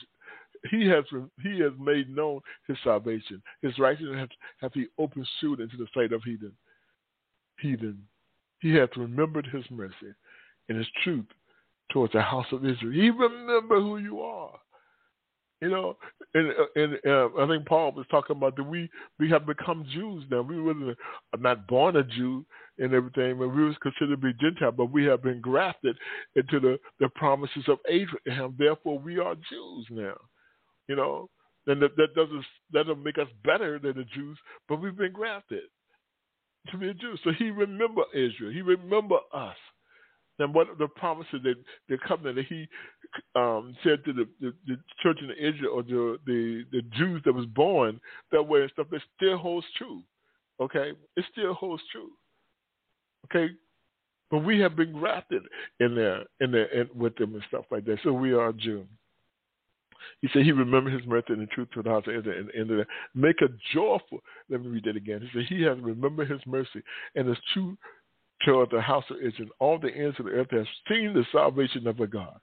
He 0.69 0.87
has 0.87 1.03
he 1.41 1.59
has 1.59 1.71
made 1.79 2.15
known 2.15 2.39
his 2.67 2.77
salvation. 2.83 3.41
His 3.63 3.77
righteousness 3.79 4.17
have, 4.19 4.29
hath 4.59 4.73
he 4.73 4.85
opened 4.99 5.27
shield 5.39 5.59
into 5.59 5.75
the 5.75 5.87
sight 5.93 6.13
of 6.13 6.23
heathen 6.23 6.53
heathen. 7.61 8.03
He 8.59 8.73
hath 8.75 8.95
remembered 8.95 9.47
his 9.47 9.65
mercy 9.71 10.13
and 10.69 10.77
his 10.77 10.87
truth 11.03 11.25
towards 11.91 12.13
the 12.13 12.21
house 12.21 12.45
of 12.51 12.65
Israel. 12.65 12.93
He 12.93 13.09
remember 13.09 13.79
who 13.79 13.97
you 13.97 14.21
are. 14.21 14.57
You 15.61 15.69
know, 15.69 15.97
and, 16.33 16.51
and 16.75 16.97
uh, 17.05 17.29
I 17.37 17.47
think 17.47 17.67
Paul 17.67 17.91
was 17.91 18.07
talking 18.09 18.35
about 18.35 18.55
that 18.55 18.63
we 18.63 18.89
we 19.19 19.29
have 19.29 19.45
become 19.45 19.85
Jews 19.93 20.23
now. 20.31 20.41
We 20.41 20.59
were 20.59 20.95
not 21.37 21.67
born 21.67 21.97
a 21.97 22.03
Jew 22.03 22.43
and 22.79 22.91
everything, 22.95 23.37
but 23.37 23.49
we 23.49 23.65
was 23.65 23.75
considered 23.79 24.09
to 24.09 24.17
be 24.17 24.33
Gentile, 24.41 24.71
but 24.71 24.91
we 24.91 25.05
have 25.05 25.21
been 25.21 25.39
grafted 25.39 25.95
into 26.35 26.59
the, 26.59 26.79
the 26.99 27.09
promises 27.09 27.63
of 27.67 27.77
Abraham. 27.87 28.55
Therefore, 28.57 28.97
we 28.97 29.19
are 29.19 29.35
Jews 29.35 29.85
now. 29.91 30.15
You 30.87 30.95
know, 30.95 31.29
and 31.67 31.79
that, 31.79 31.95
that 31.95 32.15
doesn't 32.15 32.45
that 32.73 32.87
doesn't 32.87 33.03
make 33.03 33.19
us 33.19 33.27
better 33.45 33.77
than 33.77 33.97
the 33.97 34.05
Jews, 34.15 34.39
but 34.67 34.81
we've 34.81 34.97
been 34.97 35.13
grafted 35.13 35.69
to 36.69 36.77
be 36.77 36.89
a 36.89 36.93
Jew. 36.93 37.15
So 37.23 37.31
he 37.31 37.49
remember 37.49 38.03
Israel. 38.13 38.51
He 38.51 38.61
remember 38.61 39.17
us. 39.33 39.55
And 40.39 40.55
what 40.55 40.67
the 40.79 40.87
promises 40.87 41.39
that 41.43 41.55
the 41.87 41.97
covenant 42.07 42.37
that 42.37 42.45
he 42.47 42.67
um, 43.35 43.75
said 43.83 44.03
to 44.05 44.13
the, 44.13 44.27
the, 44.39 44.53
the, 44.65 44.77
church 45.03 45.19
in 45.21 45.29
Israel 45.31 45.73
or 45.75 45.83
the, 45.83 46.17
the 46.25 46.63
the 46.71 46.81
Jews 46.97 47.21
that 47.25 47.33
was 47.33 47.45
born 47.45 47.99
that 48.31 48.41
way 48.41 48.61
and 48.61 48.71
stuff, 48.71 48.87
that 48.89 49.01
still 49.15 49.37
holds 49.37 49.67
true. 49.77 50.01
Okay, 50.59 50.93
it 51.15 51.25
still 51.31 51.53
holds 51.53 51.83
true. 51.91 52.09
Okay, 53.25 53.53
but 54.31 54.39
we 54.39 54.59
have 54.59 54.75
been 54.75 54.93
grafted 54.93 55.43
in 55.79 55.93
there, 55.93 56.23
in 56.39 56.51
there, 56.51 56.65
in, 56.73 56.89
with 56.95 57.15
them 57.17 57.35
and 57.35 57.43
stuff 57.47 57.65
like 57.69 57.85
that. 57.85 57.99
So 58.03 58.11
we 58.11 58.33
are 58.33 58.51
Jews. 58.51 58.87
He 60.21 60.29
said 60.31 60.43
he 60.43 60.51
remembered 60.51 60.93
his 60.93 61.05
mercy 61.05 61.33
and 61.33 61.41
the 61.41 61.47
truth 61.47 61.69
to 61.73 61.81
the 61.81 61.89
house. 61.89 62.03
And, 62.07 62.25
and, 62.25 62.71
and 62.71 62.85
make 63.15 63.41
a 63.41 63.47
joyful. 63.73 64.19
Let 64.49 64.61
me 64.61 64.67
read 64.67 64.85
that 64.85 64.95
again. 64.95 65.21
He 65.21 65.39
said 65.39 65.47
he 65.47 65.63
has 65.63 65.77
remembered 65.79 66.29
his 66.29 66.41
mercy 66.45 66.81
and 67.15 67.27
his 67.27 67.37
truth 67.53 67.77
toward 68.45 68.69
the 68.71 68.81
house 68.81 69.05
of 69.09 69.17
Israel. 69.17 69.49
All 69.59 69.79
the 69.79 69.89
ends 69.89 70.19
of 70.19 70.25
the 70.25 70.31
earth 70.31 70.51
have 70.51 70.65
seen 70.87 71.13
the 71.13 71.25
salvation 71.31 71.87
of 71.87 71.99
our 71.99 72.07
God, 72.07 72.39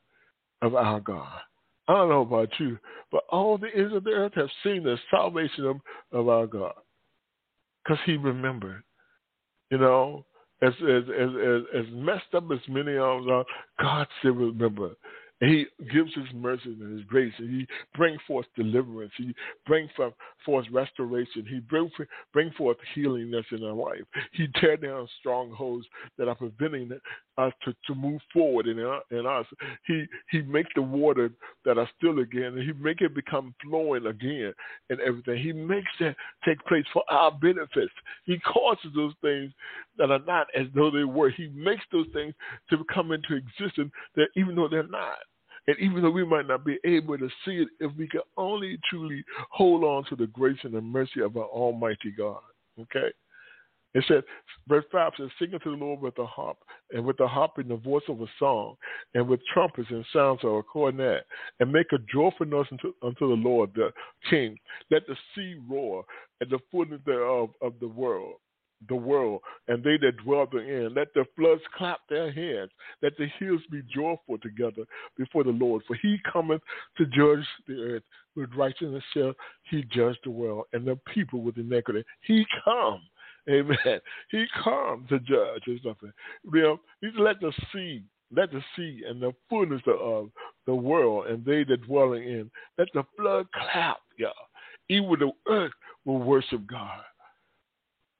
of 0.62 0.74
our 0.74 1.00
God. 1.00 1.40
I 1.88 1.94
don't 1.94 2.11
know 2.11 2.20
about 2.20 2.50
you, 2.59 2.78
but 3.11 3.22
all 3.30 3.56
the 3.56 3.74
ends 3.74 3.94
of 3.94 4.04
the 4.04 4.11
earth 4.11 4.34
have 4.34 4.50
seen 4.62 4.82
the 4.82 4.98
salvation 5.11 5.64
of, 5.64 5.76
of 6.12 6.28
our 6.28 6.46
God. 6.46 6.74
Because 7.84 7.98
he 8.04 8.16
remembered. 8.16 8.82
You 9.70 9.78
know, 9.78 10.24
as 10.62 10.72
as 10.82 11.04
as 11.09 11.30
as, 11.30 11.62
as 11.74 11.84
messed 11.92 12.34
up 12.34 12.44
as 12.52 12.59
many 12.68 12.96
of 12.96 13.22
us 13.22 13.26
are, 13.30 13.44
God 13.80 14.06
still 14.18 14.32
remember. 14.32 14.90
And 15.41 15.51
he 15.51 15.66
gives 15.93 16.12
his 16.14 16.26
mercy 16.34 16.76
and 16.80 16.99
his 16.99 17.07
grace. 17.07 17.32
And 17.39 17.49
he 17.49 17.66
brings 17.95 18.20
forth 18.26 18.47
deliverance. 18.57 19.12
He 19.16 19.34
brings 19.66 19.91
forth 20.45 20.66
restoration. 20.72 21.47
He 21.49 21.61
brings 21.61 21.93
bring 22.32 22.51
forth 22.53 22.76
healingness 22.95 23.47
in 23.53 23.62
our 23.62 23.72
life. 23.72 24.03
He 24.32 24.49
tear 24.61 24.76
down 24.76 25.09
strongholds 25.20 25.86
that 26.16 26.28
are 26.28 26.34
preventing 26.34 26.89
us 27.39 27.53
to, 27.64 27.74
to 27.86 27.95
move 27.95 28.20
forward 28.32 28.66
in, 28.66 28.78
our, 28.80 29.01
in 29.11 29.26
us. 29.26 29.47
He 29.86 30.05
he 30.30 30.43
makes 30.43 30.70
the 30.74 30.82
water 30.82 31.30
that 31.64 31.78
are 31.78 31.89
still 31.97 32.18
again, 32.18 32.59
and 32.59 32.62
he 32.62 32.72
make 32.72 33.01
it 33.01 33.14
become 33.14 33.55
flowing 33.62 34.07
again 34.07 34.53
and 34.91 35.01
everything. 35.01 35.39
He 35.43 35.53
makes 35.53 35.89
that 36.01 36.16
take 36.45 36.59
place 36.66 36.84
for 36.93 37.03
our 37.09 37.30
benefits. 37.30 37.93
He 38.24 38.39
causes 38.41 38.91
those 38.95 39.14
things 39.22 39.53
that 39.97 40.11
are 40.11 40.20
not 40.26 40.49
as 40.57 40.66
though 40.74 40.91
they 40.91 41.05
were. 41.05 41.30
He 41.30 41.49
makes 41.55 41.84
those 41.93 42.07
things 42.12 42.34
to 42.70 42.84
come 42.93 43.12
into 43.12 43.34
existence 43.34 43.93
that 44.16 44.28
even 44.36 44.55
though 44.57 44.68
they're 44.68 44.86
not. 44.89 45.18
And 45.66 45.76
even 45.80 46.03
though 46.03 46.11
we 46.11 46.24
might 46.24 46.49
not 46.49 46.64
be 46.64 46.78
able 46.84 47.18
to 47.18 47.28
see 47.45 47.57
it, 47.59 47.68
if 47.78 47.95
we 47.99 48.09
can 48.09 48.22
only 48.39 48.78
truly 48.89 49.22
hold 49.51 49.84
on 49.84 50.03
to 50.07 50.16
the 50.16 50.26
grace 50.28 50.57
and 50.62 50.72
the 50.72 50.80
mercy 50.80 51.20
of 51.20 51.36
our 51.36 51.45
Almighty 51.45 52.11
God. 52.16 52.41
Okay? 52.80 53.12
It 53.95 54.05
said, 54.07 54.22
verse 54.68 54.84
5 54.93 55.12
says, 55.16 55.28
Sing 55.39 55.55
unto 55.55 55.70
the 55.70 55.84
Lord 55.84 56.01
with 56.01 56.14
the 56.16 56.26
harp, 56.26 56.59
and 56.93 57.05
with 57.05 57.16
the 57.16 57.26
harp 57.26 57.53
in 57.59 57.68
the 57.68 57.76
voice 57.76 58.03
of 58.09 58.20
a 58.20 58.26
song, 58.39 58.76
and 59.14 59.26
with 59.26 59.41
trumpets 59.53 59.89
and 59.91 60.05
sounds 60.12 60.41
of 60.45 60.53
a 60.53 60.62
cornet, 60.62 61.26
and 61.61 61.72
make 61.72 61.93
a 61.93 61.99
joyful 62.12 62.47
noise 62.47 62.66
unto, 62.70 62.93
unto 63.03 63.28
the 63.28 63.43
Lord 63.43 63.70
the 63.74 63.91
King. 64.28 64.57
Let 64.91 65.07
the 65.07 65.16
sea 65.34 65.57
roar, 65.68 66.05
and 66.41 66.51
the 66.51 66.59
fullness 66.70 67.01
thereof 67.07 67.51
of 67.62 67.74
the 67.80 67.89
world 67.89 68.34
the 68.89 68.95
world, 68.95 69.41
and 69.66 69.82
they 69.82 69.97
that 69.99 70.18
dwell 70.24 70.47
therein. 70.51 70.95
Let 70.95 71.12
the 71.14 71.24
floods 71.36 71.62
clap 71.76 72.01
their 72.09 72.30
hands. 72.30 72.70
Let 73.03 73.16
the 73.16 73.26
hills 73.39 73.62
be 73.70 73.82
joyful 73.93 74.39
together 74.41 74.84
before 75.16 75.45
the 75.45 75.51
Lord. 75.51 75.82
For 75.86 75.97
he 75.97 76.18
cometh 76.32 76.62
to 76.97 77.07
judge 77.07 77.45
the 77.66 77.74
earth. 77.82 78.03
With 78.36 78.51
righteousness 78.57 79.03
shall 79.12 79.34
he 79.68 79.82
judge 79.93 80.16
the 80.22 80.30
world, 80.30 80.66
and 80.72 80.86
the 80.86 80.97
people 81.12 81.43
with 81.43 81.59
iniquity. 81.59 82.05
He 82.22 82.47
come. 82.64 83.01
Amen. 83.49 83.76
He 84.30 84.45
comes 84.62 85.09
to 85.09 85.18
judge 85.20 85.62
or 85.66 85.76
something. 85.82 86.12
You 86.53 86.62
know, 86.62 86.80
he's 87.01 87.11
let 87.18 87.41
the 87.41 87.53
sea, 87.72 88.03
let 88.34 88.51
the 88.53 88.62
sea 88.76 89.03
and 89.09 89.22
the 89.22 89.32
fullness 89.49 89.82
of 89.86 90.30
the 90.66 90.74
world 90.74 91.28
and 91.28 91.45
they 91.45 91.64
that 91.64 91.86
dwell 91.86 92.12
in, 92.12 92.51
let 92.76 92.89
the 92.95 93.05
flood 93.16 93.47
clap, 93.53 93.99
y'all. 94.18 94.32
Even 94.91 95.16
the 95.18 95.30
earth 95.51 95.72
will 96.05 96.18
worship 96.18 96.66
God. 96.66 97.01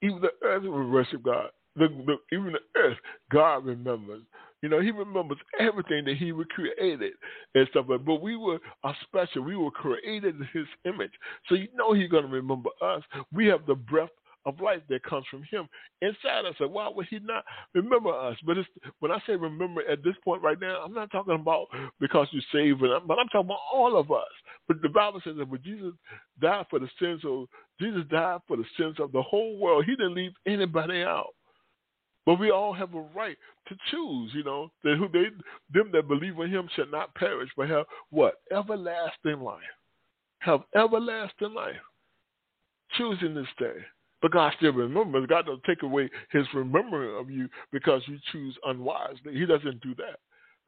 Even 0.01 0.21
the 0.21 0.31
earth 0.43 0.63
will 0.63 0.89
worship 0.89 1.23
God. 1.23 1.49
The, 1.75 1.87
the, 1.87 2.17
even 2.35 2.53
the 2.53 2.79
earth, 2.79 2.97
God 3.31 3.65
remembers. 3.65 4.23
You 4.61 4.69
know, 4.69 4.81
He 4.81 4.91
remembers 4.91 5.37
everything 5.59 6.05
that 6.05 6.17
He 6.17 6.33
created 6.49 7.13
and 7.55 7.67
stuff. 7.69 7.85
Like, 7.87 8.05
But 8.05 8.21
we 8.21 8.35
were 8.35 8.59
are 8.83 8.95
special. 9.03 9.43
We 9.43 9.55
were 9.55 9.71
created 9.71 10.35
in 10.35 10.47
His 10.53 10.65
image. 10.85 11.11
So 11.47 11.55
you 11.55 11.67
know 11.75 11.93
He's 11.93 12.09
going 12.09 12.25
to 12.25 12.29
remember 12.29 12.69
us. 12.81 13.03
We 13.31 13.47
have 13.47 13.65
the 13.67 13.75
breath 13.75 14.09
of 14.45 14.59
life 14.61 14.81
that 14.89 15.03
comes 15.03 15.25
from 15.29 15.43
Him 15.43 15.67
inside 16.01 16.45
us. 16.45 16.55
And 16.59 16.71
why 16.71 16.89
would 16.89 17.07
He 17.09 17.19
not 17.19 17.43
remember 17.73 18.09
us? 18.09 18.37
But 18.45 18.57
when 18.99 19.11
I 19.11 19.19
say 19.27 19.35
remember 19.35 19.81
at 19.89 20.03
this 20.03 20.15
point 20.23 20.41
right 20.41 20.59
now, 20.59 20.81
I'm 20.83 20.93
not 20.93 21.11
talking 21.11 21.35
about 21.35 21.67
because 21.99 22.27
you 22.31 22.41
saved, 22.51 22.79
but 22.79 22.91
I'm 23.19 23.27
talking 23.27 23.47
about 23.47 23.59
all 23.73 23.97
of 23.97 24.11
us. 24.11 24.27
But 24.67 24.81
the 24.81 24.89
Bible 24.89 25.21
says 25.23 25.35
that 25.37 25.49
when 25.49 25.61
Jesus 25.63 25.93
died 26.39 26.65
for 26.69 26.79
the 26.79 26.89
sins 26.99 27.21
of 27.25 27.47
Jesus 27.79 28.03
died 28.09 28.39
for 28.47 28.57
the 28.57 28.65
sins 28.77 28.97
of 28.99 29.11
the 29.11 29.21
whole 29.21 29.57
world. 29.57 29.85
He 29.85 29.95
didn't 29.95 30.15
leave 30.15 30.33
anybody 30.45 31.01
out. 31.01 31.33
But 32.25 32.39
we 32.39 32.51
all 32.51 32.73
have 32.73 32.93
a 32.93 33.01
right 33.15 33.37
to 33.69 33.75
choose, 33.89 34.31
you 34.35 34.43
know, 34.43 34.71
that 34.83 34.97
who 34.97 35.07
they 35.07 35.29
them 35.73 35.89
that 35.93 36.07
believe 36.07 36.37
in 36.39 36.49
him 36.49 36.69
shall 36.75 36.87
not 36.87 37.15
perish, 37.15 37.49
but 37.57 37.69
have 37.69 37.85
what? 38.09 38.35
Everlasting 38.51 39.41
life. 39.41 39.61
Have 40.39 40.61
everlasting 40.75 41.53
life. 41.53 41.75
Choosing 42.97 43.33
this 43.33 43.47
day. 43.57 43.75
But 44.21 44.31
God 44.31 44.53
still 44.57 44.73
remembers. 44.73 45.27
God 45.27 45.45
doesn't 45.45 45.63
take 45.63 45.83
away 45.83 46.09
his 46.31 46.45
remembering 46.53 47.19
of 47.19 47.29
you 47.29 47.47
because 47.71 48.01
you 48.07 48.17
choose 48.31 48.57
unwisely. 48.65 49.33
He 49.33 49.45
doesn't 49.45 49.81
do 49.81 49.95
that 49.95 50.19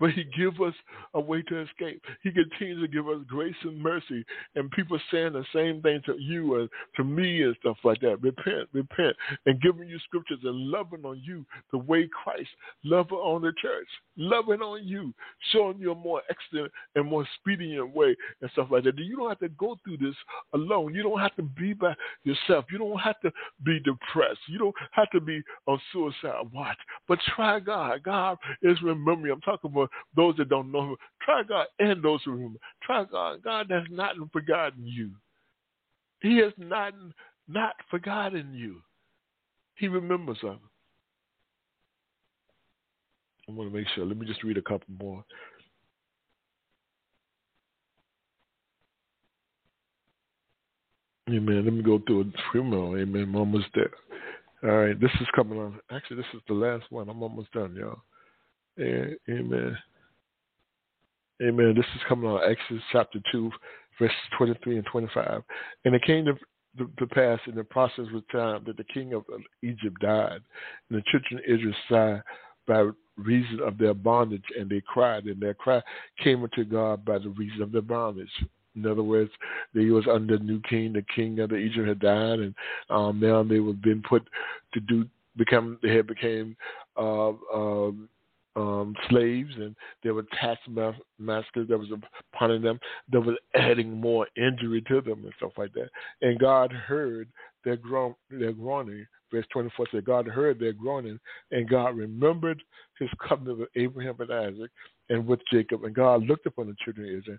but 0.02 0.10
he 0.10 0.24
give 0.36 0.60
us 0.62 0.74
a 1.14 1.22
way 1.22 1.44
to 1.44 1.62
escape. 1.62 2.02
He 2.24 2.32
continues 2.32 2.82
to 2.82 2.88
give 2.88 3.08
us 3.08 3.24
grace 3.28 3.56
and 3.62 3.80
mercy. 3.80 4.26
And 4.56 4.72
people 4.72 5.00
saying 5.12 5.34
the 5.34 5.46
same 5.54 5.80
thing 5.84 6.02
to 6.08 6.16
you 6.18 6.60
and 6.60 6.70
to 6.98 7.04
me 7.04 7.44
and 7.44 7.56
stuff 7.60 7.78
like 7.84 8.02
that. 8.02 8.20
Repent, 8.22 8.68
repent, 8.74 9.16
and 9.46 9.62
giving 9.62 9.88
you 9.88 10.00
scriptures 10.00 10.40
and 10.44 10.56
loving 10.72 11.06
on 11.06 11.22
you 11.24 11.46
the 11.72 11.78
way 11.78 12.10
Christ 12.24 12.50
loved 12.84 13.12
on 13.12 13.44
the 13.44 13.54
church, 13.62 13.88
loving 14.18 14.62
on 14.62 14.88
you, 14.88 15.14
showing 15.52 15.78
you 15.78 15.92
a 15.92 15.96
more 15.96 16.24
excellent 16.32 16.72
and 16.96 17.08
more 17.08 17.24
expedient 17.24 17.94
way 17.94 18.16
and 18.42 18.50
stuff 18.54 18.70
like 18.72 18.86
that. 18.86 18.98
You 18.98 19.16
don't 19.16 19.30
have 19.30 19.40
to 19.40 19.50
go 19.50 19.78
through 19.84 19.98
this 19.98 20.16
alone. 20.56 20.96
You 20.96 21.04
don't 21.04 21.20
have 21.20 21.36
to 21.36 21.44
be 21.44 21.74
by 21.74 21.94
yourself. 22.24 22.66
You 22.72 22.80
don't 22.80 22.98
have 22.98 23.20
to 23.22 23.32
be 23.64 23.80
depressed. 23.80 24.40
You 24.48 24.58
don't 24.58 24.76
have 24.94 25.12
to 25.12 25.22
be 25.22 25.44
on 25.68 25.80
suicide 25.94 26.50
watch. 26.52 26.78
But 27.08 27.20
try 27.36 27.60
God. 27.60 28.02
God 28.04 28.38
is 28.64 28.82
remembering. 28.82 29.32
I'm 29.32 29.42
talking 29.42 29.72
about 29.72 29.91
those 30.16 30.36
that 30.38 30.50
don't 30.50 30.72
know 30.72 30.92
him. 30.92 30.96
Try 31.22 31.44
God 31.44 31.68
and 31.80 32.04
those 32.04 32.22
who 32.24 32.32
remember. 32.32 32.60
Try 32.84 33.06
God. 33.06 33.44
God 33.44 33.70
has 33.70 33.84
not 33.90 34.16
forgotten 34.32 34.86
you. 34.86 35.12
He 36.22 36.38
has 36.38 36.54
not 36.58 36.94
not 37.48 37.74
forgotten 37.90 38.54
you. 38.54 38.82
He 39.76 39.88
remembers 39.88 40.38
us. 40.44 40.58
I 43.50 43.52
want 43.52 43.72
to 43.72 43.78
make 43.78 43.88
sure. 43.96 44.06
Let 44.06 44.18
me 44.18 44.26
just 44.26 44.44
read 44.44 44.58
a 44.58 44.62
couple 44.62 44.94
more. 45.00 45.24
Amen. 51.30 51.64
Let 51.66 51.74
me 51.74 51.82
go 51.82 52.00
through 52.06 52.32
a 52.54 52.58
more. 52.58 53.00
Amen. 53.00 53.24
I'm 53.24 53.36
almost 53.36 53.68
there. 53.74 53.92
All 54.64 54.86
right. 54.86 55.00
This 55.00 55.12
is 55.20 55.28
coming 55.36 55.60
on. 55.60 55.80
Actually, 55.90 56.18
this 56.18 56.26
is 56.34 56.42
the 56.48 56.54
last 56.54 56.86
one. 56.90 57.10
I'm 57.10 57.24
almost 57.24 57.52
done, 57.52 57.76
y'all. 57.76 58.02
Amen. 58.80 59.78
Amen. 61.42 61.74
This 61.76 61.86
is 61.96 62.02
coming 62.08 62.30
on 62.30 62.42
Exodus 62.50 62.84
chapter 62.92 63.20
2, 63.32 63.52
verses 64.00 64.16
23 64.38 64.78
and 64.78 64.86
25. 64.86 65.42
And 65.86 65.96
it 65.96 66.04
came 66.04 66.26
to, 66.26 66.34
to, 66.78 66.90
to 67.00 67.08
pass 67.08 67.40
in 67.48 67.56
the 67.56 67.64
process 67.64 68.06
of 68.14 68.28
time 68.32 68.64
that 68.68 68.78
the 68.78 68.84
king 68.86 69.14
of 69.14 69.26
Egypt 69.64 70.00
died, 70.02 70.42
and 70.90 71.00
the 71.00 71.04
children 71.12 71.40
of 71.40 71.54
Israel 71.54 71.76
sighed 71.90 72.24
by 72.68 72.90
reason 73.18 73.60
of 73.66 73.78
their 73.78 73.94
bondage, 73.94 74.44
and 74.58 74.70
they 74.70 74.82
cried, 74.86 75.26
and 75.26 75.42
their 75.42 75.54
cry 75.54 75.82
came 76.24 76.44
unto 76.44 76.64
God 76.64 77.04
by 77.04 77.18
the 77.18 77.30
reason 77.30 77.62
of 77.62 77.72
their 77.72 77.82
bondage. 77.82 78.32
In 78.76 78.86
other 78.86 79.04
words, 79.04 79.32
they 79.74 79.86
was 79.86 80.08
under 80.10 80.40
new 80.40 80.62
king. 80.70 80.94
The 80.94 81.04
king 81.14 81.40
of 81.40 81.50
the 81.50 81.58
Egypt 81.58 81.88
had 81.88 82.00
died, 82.00 82.40
and 82.40 82.56
um, 82.90 83.20
now 83.20 83.44
they 83.44 83.60
were 83.60 83.74
being 83.74 84.04
put 84.08 84.26
to 84.74 84.80
do 84.80 85.06
become. 85.38 85.78
They 85.84 85.96
had 85.96 86.08
became 86.08 86.56
uh, 86.96 87.32
um, 87.54 88.08
um, 88.56 88.94
slaves 89.10 89.54
and 89.56 89.76
there 90.04 90.14
were 90.14 90.26
tax 90.40 90.60
masters 91.20 91.68
that 91.70 91.78
was 91.78 91.90
upon 92.34 92.62
them 92.62 92.80
that 93.12 93.22
was 93.22 93.38
adding 93.56 94.00
more 94.00 94.28
injury 94.36 94.84
to 94.88 95.02
them 95.02 95.24
and 95.24 95.34
stuff 95.38 95.52
like 95.58 95.74
that. 95.74 95.90
And 96.22 96.40
God 96.40 96.72
heard 96.72 97.30
their, 97.64 97.78
groan, 97.78 98.16
their 98.30 98.52
groaning. 98.52 99.06
Verse 99.32 99.46
24 99.54 99.88
said, 99.92 100.06
God 100.06 100.28
heard 100.28 100.60
their 100.60 100.74
groaning, 100.74 101.18
and 101.52 101.70
God 101.70 101.96
remembered 101.96 102.62
his 103.00 103.10
covenant 103.26 103.60
with 103.60 103.70
Abraham 103.76 104.16
and 104.20 104.32
Isaac 104.32 104.72
and 105.10 105.26
with 105.26 105.40
Jacob. 105.52 105.86
And 105.86 105.96
God 105.96 106.24
looked 106.24 106.46
upon 106.46 106.68
the 106.68 106.76
children 106.84 107.08
of 107.08 107.20
Israel, 107.20 107.38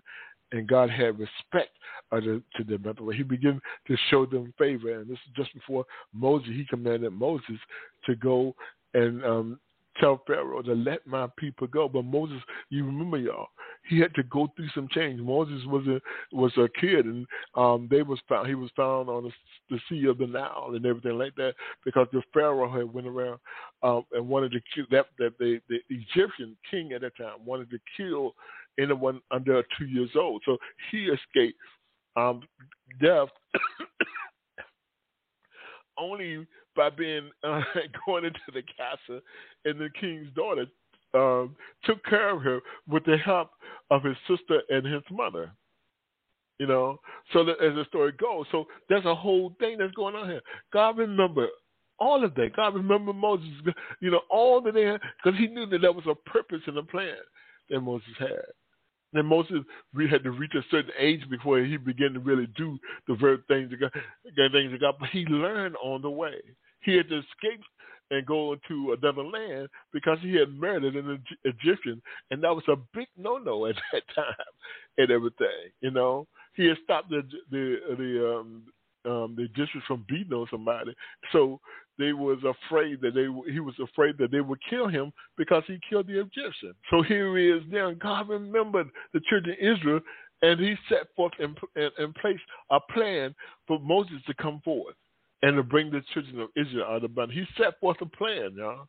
and 0.51 0.67
God 0.67 0.89
had 0.89 1.19
respect 1.19 1.69
to 2.11 2.41
them. 2.65 3.11
He 3.15 3.21
began 3.21 3.61
to 3.87 3.97
show 4.09 4.25
them 4.25 4.53
favor. 4.57 4.99
And 4.99 5.07
this 5.07 5.19
is 5.27 5.33
just 5.35 5.53
before 5.53 5.85
Moses, 6.13 6.49
he 6.49 6.65
commanded 6.67 7.13
Moses 7.13 7.59
to 8.05 8.15
go 8.15 8.55
and 8.95 9.23
um, 9.23 9.59
tell 9.99 10.21
Pharaoh 10.25 10.61
to 10.61 10.73
let 10.73 11.05
my 11.05 11.27
people 11.37 11.67
go. 11.67 11.87
But 11.87 12.05
Moses, 12.05 12.41
you 12.69 12.85
remember 12.85 13.17
y'all, 13.17 13.47
he 13.89 13.99
had 13.99 14.13
to 14.15 14.23
go 14.23 14.47
through 14.55 14.69
some 14.73 14.87
change. 14.91 15.19
Moses 15.19 15.65
was 15.65 15.85
a 15.87 15.99
was 16.35 16.51
a 16.57 16.67
kid, 16.79 17.05
and 17.05 17.25
um, 17.55 17.87
they 17.89 18.01
was 18.01 18.19
found 18.27 18.47
he 18.47 18.55
was 18.55 18.71
found 18.75 19.09
on 19.09 19.23
the, 19.23 19.31
the 19.69 19.79
Sea 19.89 20.07
of 20.07 20.17
the 20.17 20.27
Nile 20.27 20.71
and 20.75 20.85
everything 20.85 21.17
like 21.17 21.35
that 21.35 21.53
because 21.85 22.07
the 22.11 22.21
Pharaoh 22.33 22.71
had 22.71 22.93
went 22.93 23.07
around 23.07 23.39
um, 23.81 24.03
and 24.11 24.27
wanted 24.27 24.51
to 24.51 24.61
kill 24.73 24.85
that 24.91 25.07
that 25.19 25.37
the, 25.39 25.59
the 25.69 25.79
Egyptian 25.89 26.55
king 26.69 26.93
at 26.93 27.01
that 27.01 27.17
time 27.17 27.45
wanted 27.45 27.69
to 27.71 27.79
kill 27.97 28.33
anyone 28.79 29.21
under 29.31 29.63
two 29.77 29.85
years 29.85 30.09
old. 30.15 30.41
So 30.45 30.57
he 30.91 31.05
escaped 31.05 31.57
um, 32.15 32.41
death 33.01 33.29
only 35.97 36.45
by 36.75 36.89
being 36.89 37.29
uh, 37.43 37.61
going 38.05 38.25
into 38.25 38.39
the 38.53 38.63
castle, 38.63 39.21
and 39.65 39.79
the 39.79 39.89
king's 39.99 40.27
daughter 40.35 40.65
um, 41.13 41.55
took 41.83 42.03
care 42.05 42.31
of 42.31 42.41
her 42.41 42.59
with 42.87 43.05
the 43.05 43.17
help 43.17 43.51
of 43.91 44.03
his 44.03 44.17
sister 44.27 44.61
and 44.69 44.85
his 44.85 45.03
mother. 45.11 45.51
You 46.59 46.67
know, 46.67 46.99
so 47.33 47.43
that, 47.43 47.61
as 47.61 47.75
the 47.75 47.83
story 47.89 48.13
goes, 48.13 48.45
so 48.51 48.65
there's 48.87 49.05
a 49.05 49.15
whole 49.15 49.55
thing 49.59 49.77
that's 49.79 49.93
going 49.95 50.15
on 50.15 50.29
here. 50.29 50.41
God 50.71 50.97
remember 50.97 51.47
all 51.99 52.23
of 52.23 52.35
that. 52.35 52.55
God 52.55 52.75
remember 52.75 53.11
Moses. 53.11 53.49
You 53.99 54.11
know, 54.11 54.21
all 54.29 54.59
of 54.59 54.65
that 54.65 54.99
because 55.23 55.39
he 55.39 55.47
knew 55.47 55.65
that 55.65 55.81
there 55.81 55.91
was 55.91 56.05
a 56.07 56.29
purpose 56.29 56.61
and 56.67 56.77
a 56.77 56.83
plan 56.83 57.15
that 57.69 57.81
Moses 57.81 58.07
had. 58.19 58.29
And 59.13 59.27
Moses 59.27 59.59
we 59.93 60.09
had 60.09 60.23
to 60.23 60.31
reach 60.31 60.53
a 60.55 60.63
certain 60.71 60.91
age 60.99 61.21
before 61.29 61.59
he 61.59 61.77
began 61.77 62.13
to 62.13 62.19
really 62.19 62.47
do 62.57 62.77
the 63.07 63.15
very 63.15 63.37
things 63.47 63.69
that 63.71 63.79
God, 63.79 63.91
things 64.51 64.71
that 64.71 64.81
God. 64.81 64.95
But 64.99 65.09
he 65.09 65.25
learned 65.25 65.75
on 65.83 66.01
the 66.01 66.09
way. 66.09 66.35
He 66.81 66.95
had 66.95 67.09
to 67.09 67.19
escape 67.19 67.61
and 68.11 68.25
go 68.25 68.53
into 68.53 68.93
another 68.93 69.23
land 69.23 69.69
because 69.91 70.17
he 70.21 70.35
had 70.35 70.49
murdered 70.49 70.95
an 70.95 71.23
Egyptian, 71.45 72.01
and 72.31 72.43
that 72.43 72.53
was 72.53 72.63
a 72.67 72.75
big 72.93 73.07
no-no 73.17 73.65
at 73.65 73.75
that 73.93 74.03
time 74.13 74.33
and 74.97 75.09
everything. 75.09 75.71
You 75.81 75.91
know, 75.91 76.27
he 76.55 76.65
had 76.67 76.77
stopped 76.83 77.09
the 77.09 77.23
the 77.51 77.77
the 77.97 78.35
um, 78.35 78.63
um, 79.05 79.35
the 79.35 79.43
Egyptians 79.43 79.83
from 79.87 80.05
beating 80.07 80.33
on 80.33 80.47
somebody, 80.51 80.93
so 81.31 81.59
they 81.97 82.13
was 82.13 82.39
afraid 82.43 83.01
that 83.01 83.13
they 83.13 83.27
he 83.51 83.59
was 83.59 83.75
afraid 83.81 84.17
that 84.17 84.31
they 84.31 84.41
would 84.41 84.59
kill 84.69 84.87
him 84.87 85.11
because 85.37 85.63
he 85.67 85.79
killed 85.89 86.07
the 86.07 86.19
Egyptian. 86.19 86.73
So 86.89 87.01
here 87.01 87.37
he 87.37 87.49
is 87.49 87.63
now. 87.69 87.91
God 87.91 88.29
remembered 88.29 88.89
the 89.13 89.21
children 89.29 89.55
of 89.59 89.77
Israel, 89.77 89.99
and 90.41 90.59
he 90.59 90.75
set 90.89 91.07
forth 91.15 91.33
in, 91.39 91.55
in, 91.75 91.89
in 91.99 92.13
place 92.13 92.39
a 92.71 92.79
plan 92.93 93.35
for 93.67 93.79
Moses 93.79 94.17
to 94.27 94.33
come 94.35 94.61
forth 94.63 94.95
and 95.43 95.55
to 95.57 95.63
bring 95.63 95.91
the 95.91 96.01
children 96.13 96.41
of 96.41 96.49
Israel 96.55 96.85
out 96.89 97.03
of 97.03 97.13
bondage. 97.13 97.37
He 97.37 97.63
set 97.63 97.79
forth 97.79 97.97
a 98.01 98.05
plan, 98.05 98.55
y'all. 98.57 98.87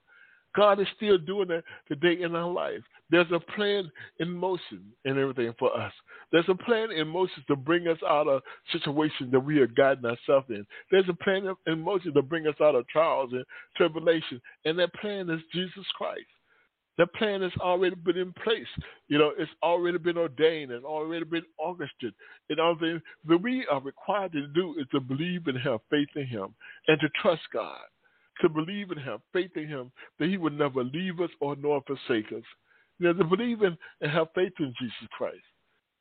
God 0.57 0.81
is 0.81 0.87
still 0.97 1.19
doing 1.19 1.49
that 1.49 1.65
today 1.89 2.23
in 2.23 2.35
our 2.35 2.51
life. 2.51 2.81
There's 3.11 3.31
a 3.33 3.41
plan 3.41 3.91
in 4.19 4.31
motion 4.31 4.93
and 5.05 5.19
everything 5.19 5.53
for 5.59 5.77
us. 5.77 5.93
There's 6.33 6.49
a 6.49 6.55
plan 6.55 6.91
in 6.91 7.09
motion 7.09 7.45
to 7.49 7.57
bring 7.57 7.87
us 7.89 7.99
out 8.09 8.29
of 8.29 8.43
situations 8.73 9.31
that 9.33 9.41
we 9.41 9.59
are 9.59 9.67
guiding 9.67 10.05
ourselves 10.05 10.47
in. 10.49 10.67
There's 10.91 11.09
a 11.09 11.25
plan 11.25 11.55
in 11.67 11.81
motion 11.81 12.15
to 12.15 12.23
bring 12.23 12.47
us 12.47 12.57
out 12.61 12.75
of 12.75 12.89
trials 12.89 13.33
and 13.33 13.45
tribulation. 13.77 14.41
And 14.65 14.79
that 14.79 14.95
plan 14.95 15.29
is 15.31 15.41
Jesus 15.53 15.85
Christ. 15.97 16.27
That 16.97 17.13
plan 17.15 17.43
has 17.43 17.53
already 17.61 17.97
been 17.97 18.17
in 18.17 18.33
place. 18.45 18.67
You 19.09 19.19
know, 19.19 19.33
it's 19.37 19.51
already 19.63 19.99
been 19.99 20.17
ordained. 20.17 20.71
It's 20.71 20.85
already 20.85 21.25
been 21.25 21.43
orchestrated. 21.59 22.15
And 22.49 22.61
all 22.61 22.77
that 22.77 23.39
we 23.43 23.67
are 23.67 23.81
required 23.81 24.33
to 24.33 24.47
do 24.49 24.77
is 24.79 24.87
to 24.93 25.01
believe 25.01 25.47
and 25.49 25.59
have 25.59 25.81
faith 25.91 26.09
in 26.15 26.27
Him 26.27 26.55
and 26.87 27.01
to 27.01 27.09
trust 27.21 27.43
God. 27.53 27.81
To 28.41 28.49
believe 28.49 28.91
and 28.91 29.01
have 29.01 29.21
faith 29.33 29.53
in 29.57 29.69
Him 29.69 29.93
that 30.19 30.29
He 30.29 30.37
would 30.37 30.59
never 30.59 30.85
leave 30.85 31.21
us 31.21 31.31
or 31.41 31.57
nor 31.57 31.83
forsake 31.87 32.33
us. 32.33 32.43
You 32.99 33.07
know, 33.07 33.13
to 33.15 33.25
believe 33.25 33.63
in 33.63 33.77
and 34.01 34.11
have 34.11 34.29
faith 34.35 34.53
in 34.59 34.73
Jesus 34.81 35.09
Christ. 35.17 35.43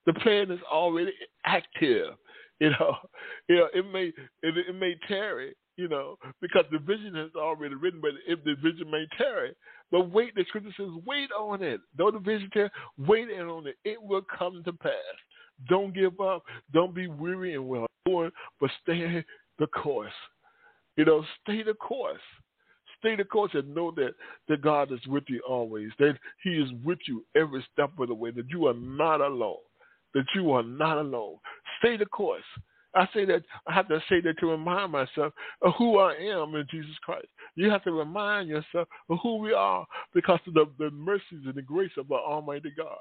The 0.05 0.13
plan 0.13 0.51
is 0.51 0.59
already 0.71 1.13
active. 1.45 2.15
You 2.59 2.71
know, 2.71 2.95
you 3.49 3.55
know, 3.55 3.67
it 3.73 3.85
may 3.91 4.11
it, 4.41 4.57
it 4.57 4.75
may 4.75 4.95
tarry, 5.07 5.55
you 5.77 5.87
know, 5.87 6.17
because 6.41 6.65
the 6.71 6.79
vision 6.79 7.15
has 7.15 7.31
already 7.35 7.75
written, 7.75 8.01
but 8.01 8.11
if 8.27 8.43
the 8.43 8.55
vision 8.55 8.89
may 8.91 9.05
tarry, 9.17 9.53
but 9.91 10.11
wait, 10.11 10.35
the 10.35 10.43
scripture 10.47 10.73
says, 10.77 10.89
wait 11.05 11.29
on 11.31 11.61
it. 11.61 11.81
Though 11.97 12.11
the 12.11 12.19
vision 12.19 12.49
tarry, 12.51 12.69
wait 12.97 13.29
on 13.39 13.67
it. 13.67 13.75
It 13.85 14.01
will 14.01 14.23
come 14.37 14.63
to 14.65 14.73
pass. 14.73 14.91
Don't 15.69 15.93
give 15.93 16.19
up. 16.19 16.43
Don't 16.73 16.95
be 16.95 17.07
weary 17.07 17.53
and 17.53 17.67
well 17.67 17.85
doing, 18.05 18.31
but 18.59 18.71
stay 18.81 19.23
the 19.59 19.67
course. 19.67 20.11
You 20.97 21.05
know, 21.05 21.23
stay 21.41 21.63
the 21.63 21.73
course. 21.73 22.21
Stay 22.99 23.15
the 23.15 23.25
course 23.25 23.51
and 23.53 23.73
know 23.75 23.91
that, 23.97 24.13
that 24.47 24.61
God 24.61 24.91
is 24.91 25.05
with 25.07 25.25
you 25.27 25.41
always, 25.47 25.89
that 25.99 26.17
He 26.43 26.51
is 26.51 26.69
with 26.85 26.99
you 27.07 27.25
every 27.35 27.65
step 27.73 27.91
of 27.99 28.07
the 28.07 28.13
way, 28.13 28.31
that 28.31 28.49
you 28.49 28.67
are 28.67 28.73
not 28.73 29.19
alone, 29.19 29.57
that 30.13 30.25
you 30.35 30.51
are 30.51 30.63
not 30.63 30.97
alone. 30.97 31.37
Stay 31.79 31.97
the 31.97 32.05
course. 32.05 32.43
I 32.95 33.07
say 33.13 33.25
that 33.25 33.41
I 33.67 33.73
have 33.73 33.87
to 33.87 33.99
say 34.07 34.21
that 34.21 34.37
to 34.39 34.51
remind 34.51 34.91
myself 34.91 35.33
of 35.63 35.73
who 35.77 35.97
I 35.97 36.13
am 36.13 36.53
in 36.55 36.65
Jesus 36.69 36.95
Christ. 37.01 37.27
You 37.55 37.69
have 37.71 37.83
to 37.85 37.91
remind 37.91 38.47
yourself 38.47 38.87
of 39.09 39.17
who 39.21 39.37
we 39.37 39.51
are 39.51 39.85
because 40.13 40.39
of 40.47 40.53
the, 40.53 40.65
the 40.77 40.91
mercies 40.91 41.41
and 41.45 41.55
the 41.55 41.61
grace 41.61 41.91
of 41.97 42.11
our 42.11 42.19
Almighty 42.19 42.71
God. 42.77 42.97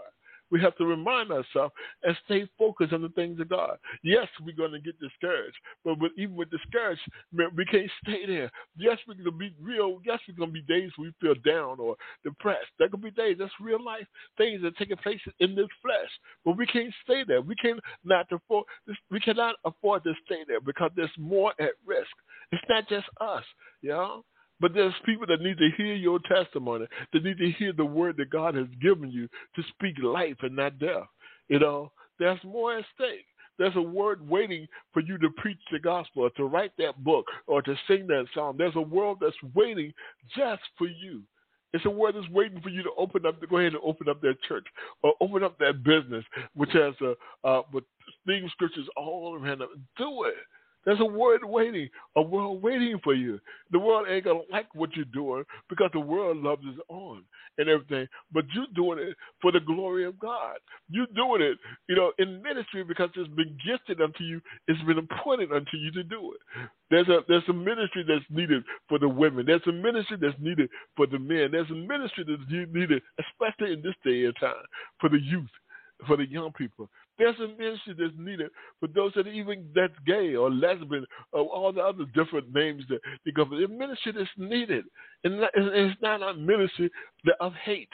We 0.53 0.61
have 0.61 0.77
to 0.77 0.85
remind 0.85 1.33
ourselves 1.33 1.75
and 2.05 2.17
stay 2.27 2.47
focused 2.59 2.93
on 2.93 3.03
the 3.03 3.09
things 3.11 3.41
of 3.41 3.49
God. 3.49 3.79
Yes, 4.05 4.29
we're 4.45 4.55
going 4.55 4.73
to 4.73 4.81
get 4.81 5.01
discouraged, 5.01 5.57
but 5.85 5.99
with, 5.99 6.13
even 6.17 6.37
with 6.37 6.51
discouraged, 6.51 7.01
we 7.33 7.65
can't 7.65 7.91
stay 8.07 8.27
there. 8.27 8.51
Yes, 8.79 8.99
we're 9.09 9.15
going 9.15 9.25
to 9.25 9.33
be 9.33 9.55
real. 9.61 10.01
Yes, 10.05 10.21
we're 10.29 10.37
going 10.37 10.51
to 10.51 10.63
be 10.63 10.63
days 10.63 10.91
we 10.99 11.13
feel 11.21 11.35
down 11.45 11.81
or 11.81 11.97
depressed. 12.23 12.69
There 12.79 12.89
could 12.89 13.03
be 13.03 13.11
days. 13.11 13.37
That's 13.41 13.53
real 13.61 13.83
life 13.83 14.07
things 14.37 14.63
that 14.63 14.69
are 14.69 14.79
taking 14.79 14.97
place 14.99 15.21
in 15.41 15.55
this 15.55 15.67
flesh, 15.83 16.11
but 16.45 16.57
we 16.57 16.67
can't 16.67 16.93
stay 17.05 17.25
there. 17.27 17.41
We 17.41 17.55
can 17.57 17.79
not 18.05 18.27
afford. 18.31 18.67
We 19.11 19.21
cannot 19.21 19.57
afford 19.65 20.05
to 20.05 20.13
stay 20.25 20.45
there 20.47 20.61
because 20.61 20.91
there's 20.97 21.11
more 21.19 21.53
at 21.59 21.73
risk. 21.87 22.11
It's 22.53 22.63
not 22.69 22.89
just 22.89 23.07
us, 23.21 23.45
you 23.81 23.91
know. 23.91 24.25
But 24.63 24.75
there's 24.75 24.95
people 25.05 25.27
that 25.27 25.43
need 25.43 25.59
to 25.59 25.71
hear 25.77 25.95
your 25.95 26.21
testimony, 26.21 26.87
that 27.13 27.25
need 27.25 27.39
to 27.39 27.51
hear 27.51 27.73
the 27.73 27.85
word 27.85 28.17
that 28.19 28.31
God 28.31 28.55
has 28.55 28.69
given 28.81 29.11
you 29.11 29.29
to 29.57 29.63
speak 29.71 29.97
life 30.01 30.37
and 30.43 30.55
not 30.55 30.79
death. 30.79 31.09
You 31.49 31.59
know, 31.59 31.91
there's 32.21 32.39
more 32.45 32.79
at 32.79 32.85
stake. 32.95 33.27
There's 33.59 33.75
a 33.75 33.83
word 33.83 34.27
waiting 34.27 34.69
for 34.95 35.01
you 35.01 35.19
to 35.19 35.31
preach 35.37 35.59
the 35.73 35.81
gospel 35.81 36.23
or 36.23 36.31
to 36.31 36.45
write 36.45 36.71
that 36.79 37.03
book 37.03 37.27
or 37.49 37.61
to 37.61 37.75
sing 37.89 38.07
that 38.07 38.27
song. 38.35 38.55
There's 38.57 38.77
a 38.77 38.81
world 38.81 39.19
that's 39.21 39.37
waiting 39.53 39.93
just 40.37 40.63
for 40.79 40.87
you. 40.87 41.23
It's 41.73 41.85
a 41.85 41.91
word 41.91 42.15
that's 42.15 42.31
waiting 42.31 42.61
for 42.61 42.69
you 42.69 42.85
to 42.85 42.91
open 42.97 43.27
up, 43.27 43.41
to 43.41 43.47
go 43.49 43.59
ahead 43.59 43.73
and 43.73 43.83
open 43.85 44.09
up 44.09 44.21
that 44.21 44.41
church 44.47 44.67
or 45.03 45.15
open 45.21 45.43
up 45.43 45.59
that 45.59 45.83
business, 45.83 46.25
which 46.55 46.71
has 46.73 46.95
a, 47.01 47.15
uh, 47.47 47.63
with 47.73 47.85
theme 48.27 48.49
scriptures 48.53 48.87
all 48.97 49.35
around 49.35 49.63
it. 49.63 49.69
Do 49.99 50.25
it. 50.25 50.35
There's 50.85 51.01
a 51.01 51.05
word 51.05 51.43
waiting, 51.45 51.89
a 52.17 52.23
world 52.23 52.63
waiting 52.63 52.99
for 53.05 53.15
you. 53.15 53.41
The 53.71 53.79
world 53.79 54.07
ain't 54.09 54.25
gonna 54.25 54.41
like 54.51 54.75
what 54.75 54.95
you're 54.97 55.05
doing 55.07 55.45
because 55.69 55.91
the 55.93 56.01
world 56.01 56.39
loves 56.39 56.63
its 56.67 56.81
own 56.91 57.25
and 57.59 57.69
everything. 57.69 58.09
But 58.33 58.45
you're 58.55 58.67
doing 58.75 58.99
it 58.99 59.17
for 59.41 59.53
the 59.53 59.61
glory 59.61 60.05
of 60.05 60.19
God. 60.19 60.59
You're 60.91 61.07
doing 61.15 61.43
it, 61.43 61.59
you 61.89 61.97
know, 61.97 62.13
in 62.19 62.43
ministry 62.43 62.85
because 62.85 63.11
it's 63.17 63.33
been 63.35 63.57
gifted 63.67 64.01
unto 64.03 64.25
you. 64.25 64.41
It's 64.69 64.83
been 64.83 64.99
appointed 64.99 65.53
unto 65.53 65.77
you 65.77 65.93
to 65.93 66.05
do 66.05 66.35
it. 66.35 66.41
There's 66.91 67.09
a 67.09 67.21
there's 67.29 67.49
a 67.49 67.53
ministry 67.55 68.05
that's 68.07 68.25
needed 68.31 68.65
for 68.89 68.99
the 68.99 69.09
women. 69.09 69.47
There's 69.47 69.67
a 69.67 69.73
ministry 69.73 70.19
that's 70.21 70.39
needed 70.41 70.71
for 70.97 71.07
the 71.07 71.19
men. 71.19 71.51
There's 71.53 71.71
a 71.71 71.75
ministry 71.75 72.25
that's 72.29 72.51
needed, 72.51 73.03
especially 73.21 73.75
in 73.75 73.83
this 73.83 73.95
day 74.05 74.25
and 74.27 74.37
time, 74.41 74.55
for 75.01 75.09
the 75.09 75.21
youth, 75.21 75.51
for 76.07 76.17
the 76.17 76.27
young 76.29 76.53
people. 76.53 76.91
There's 77.23 77.39
a 77.39 77.57
ministry 77.57 77.95
that's 77.97 78.15
needed 78.19 78.51
for 78.81 78.89
those 78.89 79.13
that 79.15 79.29
even 79.29 79.69
that's 79.77 79.93
gay 80.05 80.35
or 80.35 80.51
lesbian 80.51 81.07
or 81.31 81.45
all 81.45 81.73
the 81.73 81.81
other 81.81 82.05
different 82.17 82.53
names 82.53 82.83
that 82.89 82.99
they 83.25 83.31
go 83.31 83.45
for. 83.45 83.57
The 83.61 83.69
ministry 83.69 84.11
that's 84.11 84.29
needed. 84.37 84.87
And 85.23 85.41
it's 85.55 86.03
not 86.03 86.21
a 86.21 86.35
ministry 86.35 86.91
of 87.41 87.53
hate. 87.55 87.89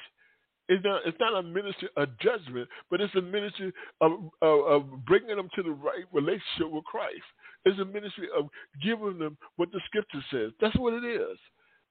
It's 0.70 0.83
not, 0.83 1.03
it's 1.05 1.20
not 1.20 1.39
a 1.39 1.43
ministry 1.43 1.91
of 1.99 2.09
judgment, 2.20 2.70
but 2.91 3.03
it's 3.03 3.14
a 3.16 3.20
ministry 3.20 3.70
of, 4.01 4.12
of, 4.41 4.64
of 4.64 5.05
bringing 5.05 5.37
them 5.37 5.51
to 5.57 5.62
the 5.62 5.72
right 5.72 6.07
relationship 6.11 6.70
with 6.70 6.85
Christ. 6.85 7.20
It's 7.66 7.79
a 7.81 7.85
ministry 7.85 8.29
of 8.35 8.49
giving 8.83 9.18
them 9.18 9.37
what 9.57 9.70
the 9.72 9.81
scripture 9.85 10.24
says. 10.31 10.53
That's 10.59 10.76
what 10.76 10.95
it 10.95 11.05
is. 11.05 11.37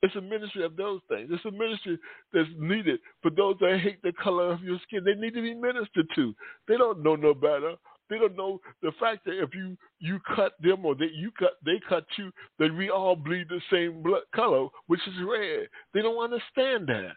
It's 0.04 0.16
a 0.16 0.22
ministry 0.22 0.64
of 0.64 0.76
those 0.76 1.02
things. 1.10 1.30
It's 1.32 1.46
a 1.46 1.52
ministry 1.52 1.98
that's 2.32 2.50
needed 2.58 3.00
for 3.22 3.32
those 3.32 3.56
that 3.60 3.80
hate 3.84 4.02
the 4.04 4.14
color 4.14 4.52
of 4.52 4.62
your 4.62 4.78
skin. 4.84 5.04
They 5.04 5.16
need 5.16 5.34
to 5.34 5.42
be 5.42 5.56
ministered 5.56 6.08
to. 6.16 6.36
They 6.68 6.78
don't 6.78 7.04
know 7.04 7.16
no 7.16 7.34
better. 7.34 7.74
They 8.10 8.18
don't 8.20 8.38
know 8.38 8.62
the 8.82 8.92
fact 9.00 9.26
that 9.26 9.42
if 9.42 9.54
you 9.54 9.76
you 10.00 10.20
cut 10.36 10.54
them 10.62 10.86
or 10.86 10.96
they 10.96 11.10
you 11.14 11.32
cut 11.38 11.54
they 11.66 11.82
cut 11.90 12.06
you, 12.18 12.32
that 12.60 12.74
we 12.74 12.90
all 12.90 13.16
bleed 13.16 13.48
the 13.50 13.60
same 13.72 14.02
blood 14.02 14.22
color, 14.34 14.68
which 14.86 15.02
is 15.08 15.14
red. 15.28 15.68
They 15.94 16.02
don't 16.02 16.24
understand 16.24 16.88
that. 16.88 17.14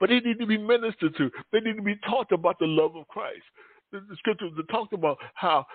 But 0.00 0.08
they 0.08 0.20
need 0.20 0.38
to 0.38 0.46
be 0.46 0.58
ministered 0.58 1.16
to. 1.16 1.30
They 1.52 1.60
need 1.60 1.76
to 1.76 1.82
be 1.82 1.96
taught 2.08 2.32
about 2.32 2.58
the 2.58 2.66
love 2.66 2.96
of 2.96 3.06
Christ 3.08 3.42
the 3.92 4.16
scriptures 4.16 4.52
that 4.56 4.68
talk 4.68 4.92
about 4.92 5.18
how 5.34 5.66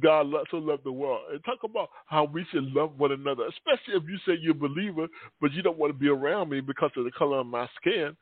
God, 0.00 0.26
so 0.50 0.56
loved 0.58 0.84
the 0.84 0.92
world. 0.92 1.22
And 1.32 1.44
talk 1.44 1.58
about 1.64 1.88
how 2.06 2.24
we 2.24 2.46
should 2.50 2.64
love 2.72 2.98
one 2.98 3.12
another, 3.12 3.44
especially 3.46 3.94
if 3.94 4.04
you 4.08 4.18
say 4.26 4.38
you're 4.40 4.52
a 4.52 4.54
believer, 4.54 5.06
but 5.40 5.52
you 5.52 5.62
don't 5.62 5.78
want 5.78 5.92
to 5.92 5.98
be 5.98 6.08
around 6.08 6.50
me 6.50 6.60
because 6.60 6.90
of 6.96 7.04
the 7.04 7.10
color 7.12 7.40
of 7.40 7.46
my 7.46 7.68
skin. 7.80 8.16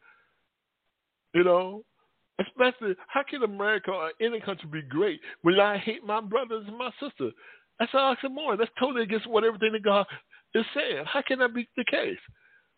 You 1.35 1.45
know, 1.45 1.85
especially 2.41 2.95
how 3.09 3.23
can 3.29 3.43
America 3.43 3.91
or 3.91 4.13
any 4.21 4.41
country 4.41 4.69
be 4.71 4.83
great 4.83 5.21
when 5.43 5.61
I 5.61 5.79
hate 5.79 6.05
my 6.05 6.21
brothers 6.21 6.65
and 6.67 6.79
my 6.79 6.91
sister? 7.01 7.31
That's 7.79 7.93
oxymoron. 7.93 8.59
That's 8.59 8.71
totally 8.79 9.03
against 9.03 9.29
what 9.29 9.45
everything 9.45 9.73
that 9.73 9.83
God 9.83 10.07
is 10.55 10.65
saying. 10.75 11.05
How 11.07 11.23
can 11.27 11.41
that 11.41 11.55
be 11.55 11.69
the 11.77 11.85
case? 11.91 12.19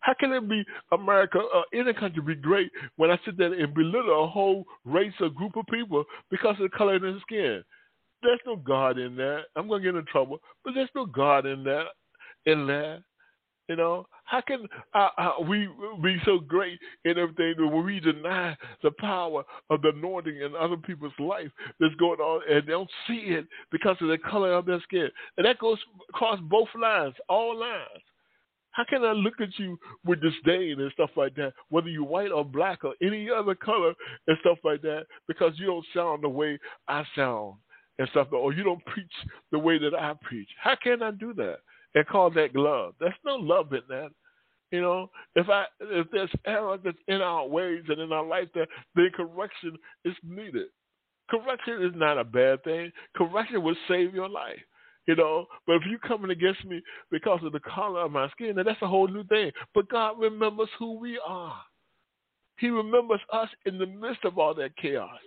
How 0.01 0.13
can 0.19 0.31
it 0.31 0.47
be 0.47 0.63
America 0.91 1.39
or 1.39 1.65
any 1.73 1.93
country 1.93 2.21
be 2.21 2.35
great 2.35 2.71
when 2.95 3.11
I 3.11 3.19
sit 3.25 3.37
there 3.37 3.53
and 3.53 3.73
belittle 3.73 4.23
a 4.23 4.27
whole 4.27 4.65
race 4.85 5.13
or 5.19 5.29
group 5.29 5.57
of 5.57 5.65
people 5.71 6.03
because 6.29 6.55
of 6.59 6.69
the 6.69 6.77
color 6.77 6.95
of 6.95 7.01
their 7.01 7.19
skin? 7.21 7.63
There's 8.21 8.39
no 8.45 8.55
God 8.55 8.97
in 8.97 9.15
that. 9.17 9.43
I'm 9.55 9.67
gonna 9.67 9.83
get 9.83 9.95
in 9.95 10.05
trouble, 10.05 10.39
but 10.63 10.73
there's 10.73 10.89
no 10.95 11.05
God 11.05 11.45
in 11.45 11.63
that. 11.65 11.87
In 12.45 12.65
that, 12.67 13.01
you 13.67 13.75
know, 13.75 14.05
how 14.23 14.41
can 14.41 14.65
uh, 14.93 15.09
uh, 15.17 15.31
we 15.47 15.67
be 16.01 16.17
so 16.25 16.39
great 16.39 16.79
in 17.03 17.17
everything 17.17 17.55
when 17.57 17.85
we 17.85 17.99
deny 17.99 18.55
the 18.81 18.91
power 18.99 19.43
of 19.69 19.81
the 19.81 19.89
anointing 19.89 20.37
in 20.37 20.55
other 20.55 20.77
people's 20.77 21.13
life 21.19 21.49
that's 21.79 21.95
going 21.95 22.19
on 22.19 22.41
and 22.49 22.65
they 22.65 22.71
don't 22.71 22.89
see 23.07 23.25
it 23.27 23.45
because 23.71 23.97
of 23.99 24.07
the 24.07 24.17
color 24.17 24.53
of 24.53 24.65
their 24.65 24.79
skin? 24.81 25.09
And 25.35 25.45
that 25.45 25.59
goes 25.59 25.79
across 26.09 26.39
both 26.41 26.69
lines, 26.79 27.15
all 27.27 27.59
lines. 27.59 28.03
How 28.77 28.83
can 28.83 29.03
I 29.03 29.11
look 29.11 29.41
at 29.41 29.57
you 29.57 29.75
with 30.05 30.21
disdain 30.21 30.79
and 30.79 30.91
stuff 30.91 31.09
like 31.15 31.33
that, 31.33 31.53
whether 31.69 31.89
you're 31.89 32.03
white 32.03 32.31
or 32.31 32.45
black 32.45 32.83
or 32.85 32.93
any 33.01 33.27
other 33.27 33.55
color 33.55 33.95
and 34.27 34.37
stuff 34.41 34.59
like 34.63 34.83
that, 34.83 35.07
because 35.27 35.53
you 35.55 35.65
don't 35.65 35.85
sound 35.95 36.23
the 36.23 36.29
way 36.29 36.59
I 36.87 37.03
sound 37.15 37.55
and 37.97 38.07
stuff, 38.09 38.27
or 38.31 38.53
you 38.53 38.63
don't 38.63 38.85
preach 38.85 39.11
the 39.51 39.57
way 39.57 39.79
that 39.79 39.95
I 39.95 40.13
preach? 40.21 40.47
How 40.61 40.75
can 40.75 41.01
I 41.01 41.09
do 41.09 41.33
that 41.33 41.55
and 41.95 42.05
call 42.05 42.29
that 42.29 42.55
love? 42.55 42.93
There's 42.99 43.15
no 43.25 43.37
love 43.37 43.73
in 43.73 43.81
that. 43.89 44.09
You 44.71 44.81
know, 44.81 45.09
if 45.35 45.49
I 45.49 45.65
if 45.79 46.05
there's 46.11 46.29
error 46.45 46.77
that's 46.77 46.97
in 47.07 47.21
our 47.21 47.47
ways 47.47 47.81
and 47.87 47.99
in 47.99 48.11
our 48.11 48.25
life, 48.25 48.49
that 48.53 48.67
then 48.93 49.09
correction 49.15 49.75
is 50.05 50.13
needed. 50.23 50.67
Correction 51.31 51.81
is 51.81 51.93
not 51.95 52.19
a 52.19 52.23
bad 52.23 52.63
thing. 52.63 52.91
Correction 53.15 53.63
will 53.63 53.75
save 53.87 54.13
your 54.13 54.29
life. 54.29 54.59
You 55.07 55.15
know, 55.15 55.45
but 55.65 55.77
if 55.77 55.83
you 55.89 55.97
coming 55.99 56.31
against 56.31 56.65
me 56.65 56.81
because 57.09 57.39
of 57.43 57.53
the 57.53 57.61
color 57.61 58.01
of 58.01 58.11
my 58.11 58.29
skin, 58.31 58.55
then 58.55 58.65
that's 58.65 58.81
a 58.81 58.87
whole 58.87 59.07
new 59.07 59.23
thing. 59.23 59.51
But 59.73 59.89
God 59.89 60.19
remembers 60.19 60.69
who 60.77 60.99
we 60.99 61.17
are. 61.25 61.55
He 62.57 62.67
remembers 62.67 63.21
us 63.31 63.47
in 63.65 63.77
the 63.77 63.85
midst 63.85 64.25
of 64.25 64.37
all 64.37 64.53
that 64.55 64.75
chaos. 64.75 65.19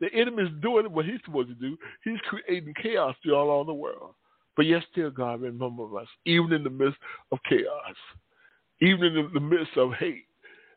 The 0.00 0.12
enemy 0.12 0.42
is 0.42 0.48
doing 0.60 0.92
what 0.92 1.06
he's 1.06 1.20
supposed 1.24 1.48
to 1.48 1.54
do. 1.54 1.78
He's 2.04 2.18
creating 2.28 2.74
chaos 2.82 3.14
all 3.26 3.50
around 3.50 3.66
the 3.66 3.74
world. 3.74 4.14
But 4.54 4.66
yet 4.66 4.82
still 4.90 5.10
God 5.10 5.40
remembers 5.40 5.90
us, 5.98 6.08
even 6.26 6.52
in 6.52 6.62
the 6.62 6.70
midst 6.70 6.98
of 7.30 7.38
chaos, 7.48 7.96
even 8.82 9.16
in 9.16 9.30
the 9.32 9.40
midst 9.40 9.76
of 9.78 9.94
hate, 9.94 10.26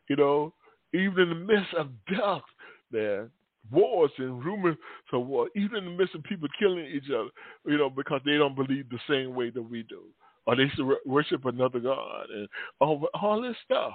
you 0.08 0.16
know, 0.16 0.54
even 0.94 1.18
in 1.18 1.28
the 1.28 1.34
midst 1.34 1.74
of 1.74 1.88
death, 2.08 2.42
man 2.90 3.30
wars 3.70 4.10
and 4.18 4.44
rumors 4.44 4.76
of 5.12 5.26
war, 5.26 5.48
even 5.56 5.78
in 5.78 5.84
the 5.84 5.90
midst 5.90 6.14
of 6.14 6.22
people 6.24 6.48
killing 6.58 6.86
each 6.86 7.10
other, 7.10 7.30
you 7.66 7.78
know, 7.78 7.90
because 7.90 8.20
they 8.24 8.36
don't 8.36 8.54
believe 8.54 8.88
the 8.88 8.98
same 9.08 9.34
way 9.34 9.50
that 9.50 9.62
we 9.62 9.82
do, 9.84 10.02
or 10.46 10.56
they 10.56 10.70
worship 11.04 11.44
another 11.44 11.80
god, 11.80 12.26
and 12.30 12.48
all 12.80 13.06
all 13.20 13.40
this 13.40 13.56
stuff. 13.64 13.94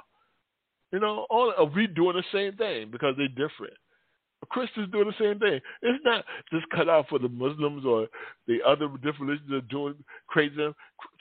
You 0.92 1.00
know, 1.00 1.26
all 1.30 1.54
of 1.58 1.74
we 1.74 1.88
doing 1.88 2.18
the 2.18 2.24
same 2.34 2.58
thing 2.58 2.92
because 2.92 3.16
they're 3.18 3.28
different. 3.30 3.74
Christians 4.50 4.92
doing 4.92 5.08
the 5.08 5.24
same 5.24 5.40
thing. 5.40 5.60
It's 5.82 6.04
not 6.04 6.26
just 6.52 6.68
cut 6.70 6.90
out 6.90 7.08
for 7.10 7.20
the 7.20 7.30
Muslims 7.30 7.86
or 7.86 8.08
the 8.48 8.58
other 8.66 8.88
different 8.98 9.22
religions 9.22 9.52
are 9.52 9.62
doing 9.62 9.96
crazy. 10.28 10.56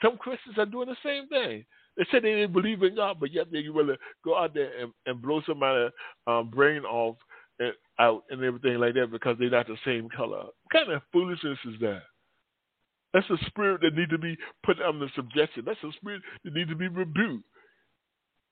Some 0.01 0.17
Christians 0.17 0.57
are 0.57 0.65
doing 0.65 0.89
the 0.89 0.97
same 1.03 1.27
thing. 1.27 1.63
They 1.97 2.05
said 2.09 2.23
they 2.23 2.31
didn't 2.33 2.53
believe 2.53 2.81
in 2.83 2.95
God, 2.95 3.17
but 3.19 3.31
yet 3.31 3.51
they 3.51 3.67
really 3.67 3.95
go 4.23 4.37
out 4.37 4.53
there 4.53 4.71
and, 4.79 4.91
and 5.05 5.21
blow 5.21 5.41
somebody's 5.45 5.91
um, 6.25 6.49
brain 6.49 6.83
off 6.83 7.17
and 7.59 7.73
out 8.01 8.23
and 8.29 8.43
everything 8.43 8.79
like 8.79 8.95
that 8.95 9.11
because 9.11 9.37
they're 9.39 9.49
not 9.49 9.67
the 9.67 9.77
same 9.85 10.09
color. 10.09 10.39
What 10.39 10.71
kind 10.73 10.91
of 10.91 11.01
foolishness 11.13 11.59
is 11.65 11.79
that? 11.81 12.01
That's 13.13 13.29
a 13.29 13.45
spirit 13.47 13.81
that 13.81 13.95
needs 13.95 14.11
to 14.11 14.17
be 14.17 14.37
put 14.65 14.81
under 14.81 15.07
subjection. 15.15 15.63
That's 15.65 15.83
a 15.83 15.91
spirit 15.97 16.21
that 16.43 16.53
needs 16.53 16.69
to 16.69 16.75
be 16.75 16.87
rebuked. 16.87 17.43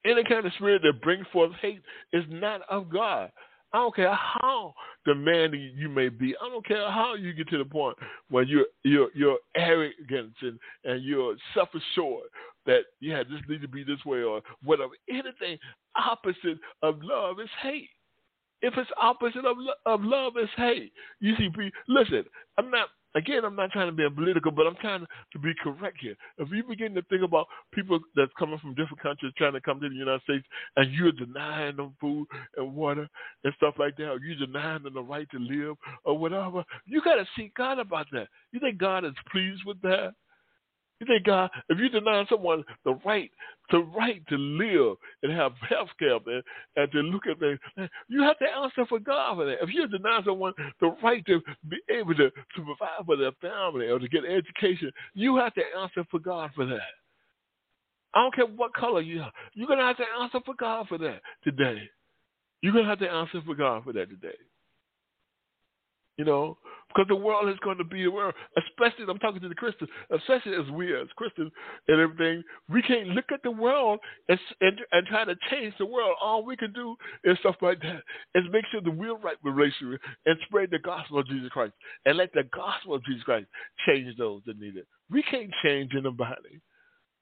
Any 0.06 0.24
kind 0.24 0.46
of 0.46 0.54
spirit 0.54 0.82
that 0.84 1.02
brings 1.02 1.26
forth 1.34 1.52
hate 1.62 1.82
is 2.14 2.24
not 2.30 2.62
of 2.70 2.90
God. 2.92 3.32
I 3.72 3.78
don't 3.78 3.96
care 3.96 4.14
how 4.14 4.74
demanding 5.06 5.74
you 5.76 5.90
may 5.90 6.10
be. 6.10 6.36
I 6.42 6.50
don't 6.50 6.66
care 6.66 6.90
how 6.90 7.16
you 7.16 7.34
get 7.34 7.50
to 7.50 7.58
the 7.58 7.66
point 7.66 7.98
where 8.30 8.44
you're 8.44 8.66
you're 8.84 9.10
you're 9.14 9.38
arrogant 9.56 10.34
and, 10.42 10.60
and 10.86 11.04
you're 11.04 11.36
self 11.54 11.70
assured 11.70 12.30
that 12.66 12.82
yeah, 13.00 13.20
this 13.24 13.42
needs 13.48 13.62
to 13.62 13.68
be 13.68 13.84
this 13.84 14.04
way 14.06 14.24
or 14.24 14.42
whatever. 14.64 14.94
Anything 15.10 15.60
opposite 15.96 16.58
of 16.82 17.00
love 17.04 17.40
is 17.40 17.50
hate. 17.62 17.90
If 18.62 18.74
it's 18.78 18.90
opposite 19.02 19.46
of, 19.46 19.58
of 19.86 20.02
love, 20.04 20.34
it's 20.36 20.52
hate. 20.58 20.92
You 21.20 21.36
see, 21.38 21.50
listen, 21.88 22.26
I'm 22.58 22.70
not 22.70 22.90
Again, 23.16 23.44
I'm 23.44 23.56
not 23.56 23.72
trying 23.72 23.88
to 23.88 23.92
be 23.92 24.08
political, 24.16 24.52
but 24.52 24.68
I'm 24.68 24.76
trying 24.76 25.06
to 25.34 25.40
be 25.40 25.52
correct 25.64 25.98
here. 26.00 26.16
If 26.38 26.50
you 26.52 26.64
begin 26.64 26.94
to 26.94 27.02
think 27.04 27.24
about 27.24 27.48
people 27.74 28.00
that's 28.16 28.32
coming 28.38 28.60
from 28.60 28.76
different 28.76 29.02
countries 29.02 29.34
trying 29.36 29.54
to 29.54 29.62
come 29.62 29.80
to 29.80 29.90
the 29.90 29.96
United 29.96 30.22
States 30.22 30.46
and 30.76 30.94
you're 30.94 31.12
denying 31.12 31.78
them 31.78 31.96
food 32.00 32.28
and 32.58 32.76
water 32.76 33.10
and 33.44 33.54
stuff 33.56 33.74
like 33.80 33.98
that, 33.98 34.10
or 34.10 34.20
you're 34.20 34.46
denying 34.46 34.84
them 34.84 34.94
the 34.94 35.02
right 35.02 35.28
to 35.32 35.40
live 35.40 35.76
or 36.06 36.20
whatever, 36.20 36.64
you 36.86 37.02
got 37.02 37.16
to 37.16 37.26
seek 37.36 37.56
God 37.56 37.80
about 37.80 38.06
that. 38.12 38.28
You 38.52 38.60
think 38.60 38.78
God 38.78 39.04
is 39.04 39.14
pleased 39.32 39.64
with 39.66 39.82
that? 39.82 40.14
You 41.00 41.08
think 41.08 41.26
God, 41.26 41.50
if 41.70 41.80
you 41.80 41.90
deny 41.90 42.26
someone 42.30 42.64
the 42.84 42.96
right, 43.06 43.32
the 43.72 43.80
right 43.80 44.22
to 44.28 44.36
live 44.36 44.98
and 45.24 45.32
have 45.32 45.54
health 45.70 45.90
care 45.98 46.18
and, 46.26 46.44
and 46.76 46.92
to 46.92 47.00
look 47.00 47.24
at 47.28 47.40
things, 47.40 47.60
you 48.10 48.22
have 48.24 48.38
to 48.40 48.46
answer 48.46 48.86
for 48.88 49.00
God 49.00 49.36
for 49.36 49.46
that. 49.46 49.64
If 49.64 49.70
you 49.74 49.88
deny 49.88 50.22
someone 50.26 50.54
the 50.82 50.96
right 51.02 51.26
to 51.28 51.42
be 51.70 51.78
able 51.90 52.16
to, 52.16 52.30
to 52.30 52.56
provide 52.56 53.06
for 53.06 53.16
their 53.16 53.32
family 53.42 53.88
or 53.88 54.00
to 54.00 54.08
get 54.10 54.26
education, 54.26 54.92
you 55.14 55.38
have 55.38 55.54
to 55.56 55.62
answer 55.80 56.04
for 56.12 56.20
God 56.20 56.52
for 56.56 56.66
that. 56.66 56.80
I 58.14 58.22
don't 58.22 58.36
care 58.36 58.46
what 58.46 58.74
color 58.74 59.02
you 59.02 59.22
are. 59.22 59.32
You're 59.54 59.68
going 59.68 59.80
to 59.80 59.86
have 59.86 59.98
to 59.98 60.06
answer 60.22 60.40
for 60.46 60.56
God 60.56 60.88
for 60.88 60.98
that 60.98 61.22
today. 61.44 61.78
You're 62.62 62.74
going 62.74 62.86
to 62.86 62.90
have 62.90 63.00
to 63.00 63.10
answer 63.10 63.42
for 63.46 63.56
God 63.56 63.84
for 63.84 63.94
that 63.94 64.10
today. 64.10 64.36
You 66.20 66.26
know, 66.26 66.58
because 66.90 67.08
the 67.08 67.16
world 67.16 67.48
is 67.48 67.56
going 67.64 67.78
to 67.78 67.86
be 67.86 68.04
the 68.04 68.12
world. 68.12 68.34
Especially, 68.58 69.06
I'm 69.08 69.20
talking 69.20 69.40
to 69.40 69.48
the 69.48 69.56
Christians, 69.56 69.90
especially 70.12 70.54
as 70.54 70.70
we 70.72 70.94
as 70.94 71.08
Christians 71.16 71.50
and 71.88 72.02
everything, 72.02 72.44
we 72.68 72.82
can't 72.82 73.08
look 73.10 73.32
at 73.32 73.42
the 73.42 73.52
world 73.52 74.00
and, 74.28 74.38
and, 74.60 74.80
and 74.92 75.08
try 75.08 75.24
to 75.24 75.36
change 75.50 75.74
the 75.80 75.86
world. 75.86 76.18
All 76.22 76.44
we 76.44 76.58
can 76.58 76.74
do 76.74 76.98
is 77.24 77.38
stuff 77.40 77.56
like 77.62 77.80
that 77.84 78.02
is 78.36 78.44
make 78.52 78.66
sure 78.70 78.82
that 78.82 78.92
we're 78.92 79.16
right 79.18 79.38
with 79.44 79.56
and 80.26 80.38
spread 80.46 80.72
the 80.72 80.80
gospel 80.80 81.20
of 81.20 81.28
Jesus 81.28 81.50
Christ 81.54 81.74
and 82.06 82.18
let 82.18 82.34
the 82.34 82.44
gospel 82.54 82.96
of 82.96 83.06
Jesus 83.06 83.24
Christ 83.24 83.48
change 83.86 84.18
those 84.18 84.42
that 84.46 84.60
need 84.60 84.76
it. 84.76 84.88
We 85.10 85.24
can't 85.24 85.54
change 85.64 85.92
anybody. 85.96 86.60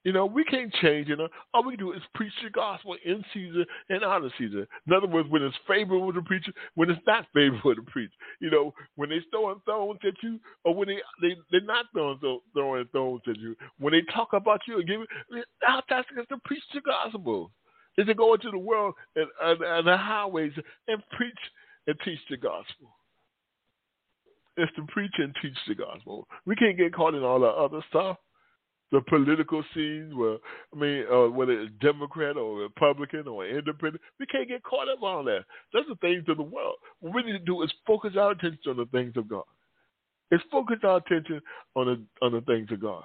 You 0.08 0.14
know, 0.14 0.24
we 0.24 0.42
can't 0.44 0.72
change 0.80 1.10
it. 1.10 1.18
All 1.52 1.64
we 1.66 1.76
can 1.76 1.84
do 1.84 1.92
is 1.92 2.00
preach 2.14 2.32
the 2.42 2.48
gospel 2.48 2.96
in 3.04 3.22
season 3.34 3.66
and 3.90 4.02
out 4.02 4.24
of 4.24 4.32
season. 4.38 4.66
In 4.86 4.92
other 4.94 5.06
words, 5.06 5.28
when 5.28 5.42
it's 5.42 5.54
favorable 5.66 6.14
to 6.14 6.22
preach, 6.22 6.46
when 6.76 6.88
it's 6.88 7.02
not 7.06 7.26
favorable 7.34 7.74
to 7.74 7.82
preach. 7.82 8.10
You 8.40 8.50
know, 8.50 8.72
when 8.96 9.10
they're 9.10 9.20
throwing 9.30 9.60
thorns 9.66 10.00
at 10.06 10.14
you, 10.22 10.40
or 10.64 10.74
when 10.74 10.88
they, 10.88 10.96
they, 11.20 11.36
they're 11.50 11.60
not 11.60 11.84
throwing, 11.92 12.18
throwing 12.54 12.86
thorns 12.90 13.20
at 13.28 13.36
you. 13.36 13.54
When 13.78 13.92
they 13.92 14.00
talk 14.14 14.32
about 14.32 14.62
you 14.66 14.78
and 14.78 14.88
give 14.88 15.02
it, 15.02 15.44
our 15.68 15.82
task 15.90 16.08
is 16.18 16.24
to 16.30 16.38
preach 16.46 16.64
the 16.72 16.80
gospel. 16.80 17.50
Is 17.98 18.06
to 18.06 18.14
go 18.14 18.32
into 18.32 18.50
the 18.50 18.58
world 18.58 18.94
and, 19.14 19.26
and, 19.42 19.60
and 19.60 19.86
the 19.86 19.96
highways 19.98 20.52
and 20.86 21.02
preach 21.18 21.34
and 21.86 21.96
teach 22.02 22.20
the 22.30 22.38
gospel. 22.38 22.96
It's 24.56 24.74
to 24.76 24.86
preach 24.88 25.12
and 25.18 25.36
teach 25.42 25.58
the 25.68 25.74
gospel. 25.74 26.26
We 26.46 26.56
can't 26.56 26.78
get 26.78 26.94
caught 26.94 27.12
in 27.12 27.22
all 27.22 27.40
the 27.40 27.48
other 27.48 27.84
stuff 27.90 28.16
the 28.90 29.00
political 29.02 29.62
scene, 29.74 30.12
where 30.16 30.38
I 30.74 30.78
mean, 30.78 31.04
uh, 31.12 31.28
whether 31.28 31.52
it's 31.52 31.72
Democrat 31.80 32.36
or 32.36 32.58
Republican 32.58 33.28
or 33.28 33.46
Independent, 33.46 34.00
we 34.18 34.26
can't 34.26 34.48
get 34.48 34.62
caught 34.62 34.88
up 34.88 35.02
on 35.02 35.26
that. 35.26 35.44
That's 35.72 35.88
the 35.88 35.96
things 35.96 36.24
of 36.28 36.36
the 36.38 36.42
world. 36.42 36.76
What 37.00 37.14
we 37.14 37.22
need 37.22 37.38
to 37.38 37.44
do 37.44 37.62
is 37.62 37.72
focus 37.86 38.12
our 38.18 38.32
attention 38.32 38.70
on 38.70 38.76
the 38.78 38.86
things 38.86 39.12
of 39.16 39.28
God. 39.28 39.44
It's 40.30 40.44
focus 40.50 40.78
our 40.84 40.98
attention 40.98 41.40
on 41.74 41.86
the 41.86 42.26
on 42.26 42.32
the 42.32 42.40
things 42.42 42.68
of 42.70 42.80
God. 42.80 43.04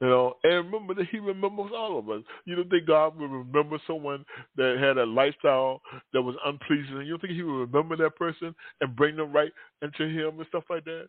You 0.00 0.08
know, 0.08 0.34
and 0.44 0.64
remember 0.64 0.94
that 0.94 1.08
He 1.10 1.18
remembers 1.18 1.72
all 1.76 1.98
of 1.98 2.08
us. 2.08 2.22
You 2.46 2.56
don't 2.56 2.70
think 2.70 2.86
God 2.86 3.18
will 3.18 3.28
remember 3.28 3.78
someone 3.86 4.24
that 4.56 4.78
had 4.80 4.96
a 4.96 5.04
lifestyle 5.04 5.82
that 6.14 6.22
was 6.22 6.36
unpleasing? 6.46 7.02
You 7.06 7.10
don't 7.10 7.20
think 7.20 7.34
He 7.34 7.42
will 7.42 7.66
remember 7.66 7.96
that 7.96 8.16
person 8.16 8.54
and 8.80 8.96
bring 8.96 9.16
them 9.16 9.30
right 9.30 9.52
into 9.82 10.08
Him 10.08 10.38
and 10.38 10.46
stuff 10.48 10.64
like 10.70 10.84
that? 10.84 11.08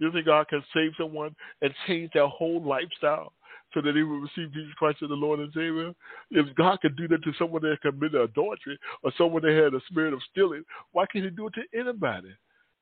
You 0.00 0.10
think 0.10 0.26
God 0.26 0.48
can 0.48 0.64
save 0.74 0.92
someone 0.98 1.36
and 1.62 1.72
change 1.86 2.10
their 2.12 2.26
whole 2.26 2.62
lifestyle 2.62 3.32
so 3.72 3.80
that 3.82 3.92
they 3.92 4.02
will 4.02 4.18
receive 4.18 4.52
Jesus 4.52 4.74
Christ 4.76 4.98
as 5.02 5.10
the 5.10 5.14
Lord 5.14 5.38
and 5.38 5.52
Savior? 5.52 5.92
If 6.30 6.54
God 6.56 6.80
can 6.80 6.96
do 6.96 7.06
that 7.08 7.22
to 7.22 7.32
someone 7.38 7.62
that 7.62 7.80
committed 7.82 8.20
adultery 8.20 8.78
or 9.04 9.12
someone 9.16 9.42
that 9.42 9.52
had 9.52 9.74
a 9.74 9.80
spirit 9.88 10.14
of 10.14 10.20
stealing, 10.30 10.64
why 10.92 11.04
can't 11.12 11.24
He 11.24 11.30
do 11.30 11.46
it 11.46 11.54
to 11.54 11.78
anybody? 11.78 12.30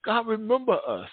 God 0.05 0.27
remember 0.27 0.79
us. 0.87 1.11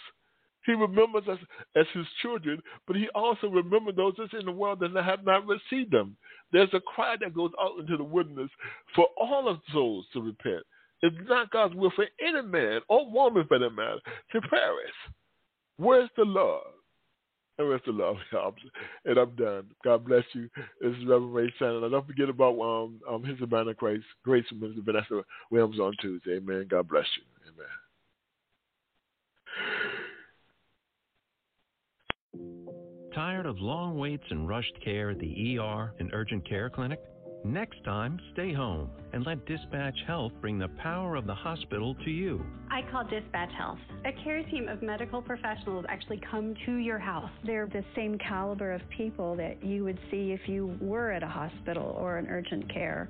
He 0.66 0.74
remembers 0.74 1.28
us 1.28 1.38
as 1.76 1.86
his 1.94 2.08
children, 2.24 2.60
but 2.88 2.96
he 2.96 3.08
also 3.14 3.48
remembers 3.48 3.96
those 3.96 4.14
that's 4.18 4.34
in 4.34 4.46
the 4.46 4.52
world 4.52 4.80
that 4.80 4.96
have 4.96 5.24
not 5.24 5.46
received 5.46 5.92
them. 5.92 6.18
There's 6.52 6.74
a 6.74 6.80
cry 6.80 7.16
that 7.22 7.36
goes 7.36 7.52
out 7.62 7.80
into 7.80 7.98
the 7.98 8.04
wilderness 8.04 8.50
for 8.96 9.08
all 9.20 9.48
of 9.48 9.60
souls 9.72 10.06
to 10.14 10.22
repent. 10.22 10.64
It's 11.04 11.16
not 11.30 11.52
God's 11.52 11.76
will 11.76 11.92
for 11.96 12.08
any 12.20 12.42
man 12.42 12.82
or 12.88 13.10
woman 13.12 13.46
for 13.48 13.60
that 13.60 13.70
matter 13.70 14.00
to 14.32 14.42
perish. 14.42 14.96
Where's 15.78 16.10
the 16.16 16.26
love? 16.26 16.62
And 17.58 17.68
where's 17.68 17.82
the 17.86 17.92
love? 17.94 18.18
and 19.06 19.18
I'm 19.18 19.36
done. 19.36 19.68
God 19.84 20.06
bless 20.06 20.24
you. 20.34 20.50
This 20.82 20.92
is 20.92 21.06
Reverend 21.08 21.34
Ray 21.34 21.54
Shannon. 21.58 21.84
And 21.84 21.92
don't 21.92 22.08
forget 22.08 22.30
about 22.30 22.60
um, 22.60 23.00
um 23.10 23.24
his 23.24 23.42
of 23.42 23.50
grace, 23.78 24.04
grace 24.24 24.46
from 24.50 24.60
Minister 24.62 24.82
Vanessa 24.84 25.22
Williams 25.52 25.80
on 25.80 25.94
Tuesday. 26.02 26.38
Amen. 26.38 26.68
God 26.70 26.88
bless 26.88 27.06
you. 27.18 27.24
Amen. 27.48 27.68
Tired 33.14 33.46
of 33.46 33.58
long 33.60 33.98
waits 33.98 34.26
and 34.30 34.48
rushed 34.48 34.78
care 34.84 35.12
at 35.12 35.20
the 35.20 35.58
ER 35.58 35.94
and 36.00 36.12
urgent 36.14 36.46
care 36.48 36.70
clinic? 36.70 37.00
Next 37.46 37.84
time, 37.84 38.20
stay 38.34 38.54
home 38.54 38.90
and 39.14 39.24
let 39.24 39.46
Dispatch 39.46 39.96
Health 40.08 40.32
bring 40.42 40.58
the 40.58 40.68
power 40.82 41.16
of 41.16 41.28
the 41.28 41.36
hospital 41.36 41.94
to 42.04 42.10
you. 42.10 42.44
I 42.72 42.82
call 42.92 43.04
Dispatch 43.04 43.52
Health. 43.56 43.78
A 44.04 44.12
care 44.24 44.42
team 44.42 44.68
of 44.68 44.82
medical 44.82 45.22
professionals 45.22 45.86
actually 45.88 46.20
come 46.32 46.56
to 46.66 46.78
your 46.78 46.98
house. 46.98 47.30
They're 47.46 47.68
the 47.68 47.84
same 47.96 48.18
caliber 48.18 48.72
of 48.72 48.82
people 48.98 49.36
that 49.36 49.64
you 49.64 49.84
would 49.84 50.00
see 50.10 50.32
if 50.32 50.50
you 50.50 50.76
were 50.82 51.12
at 51.12 51.22
a 51.22 51.28
hospital 51.28 51.96
or 52.00 52.18
an 52.18 52.26
urgent 52.32 52.74
care. 52.74 53.10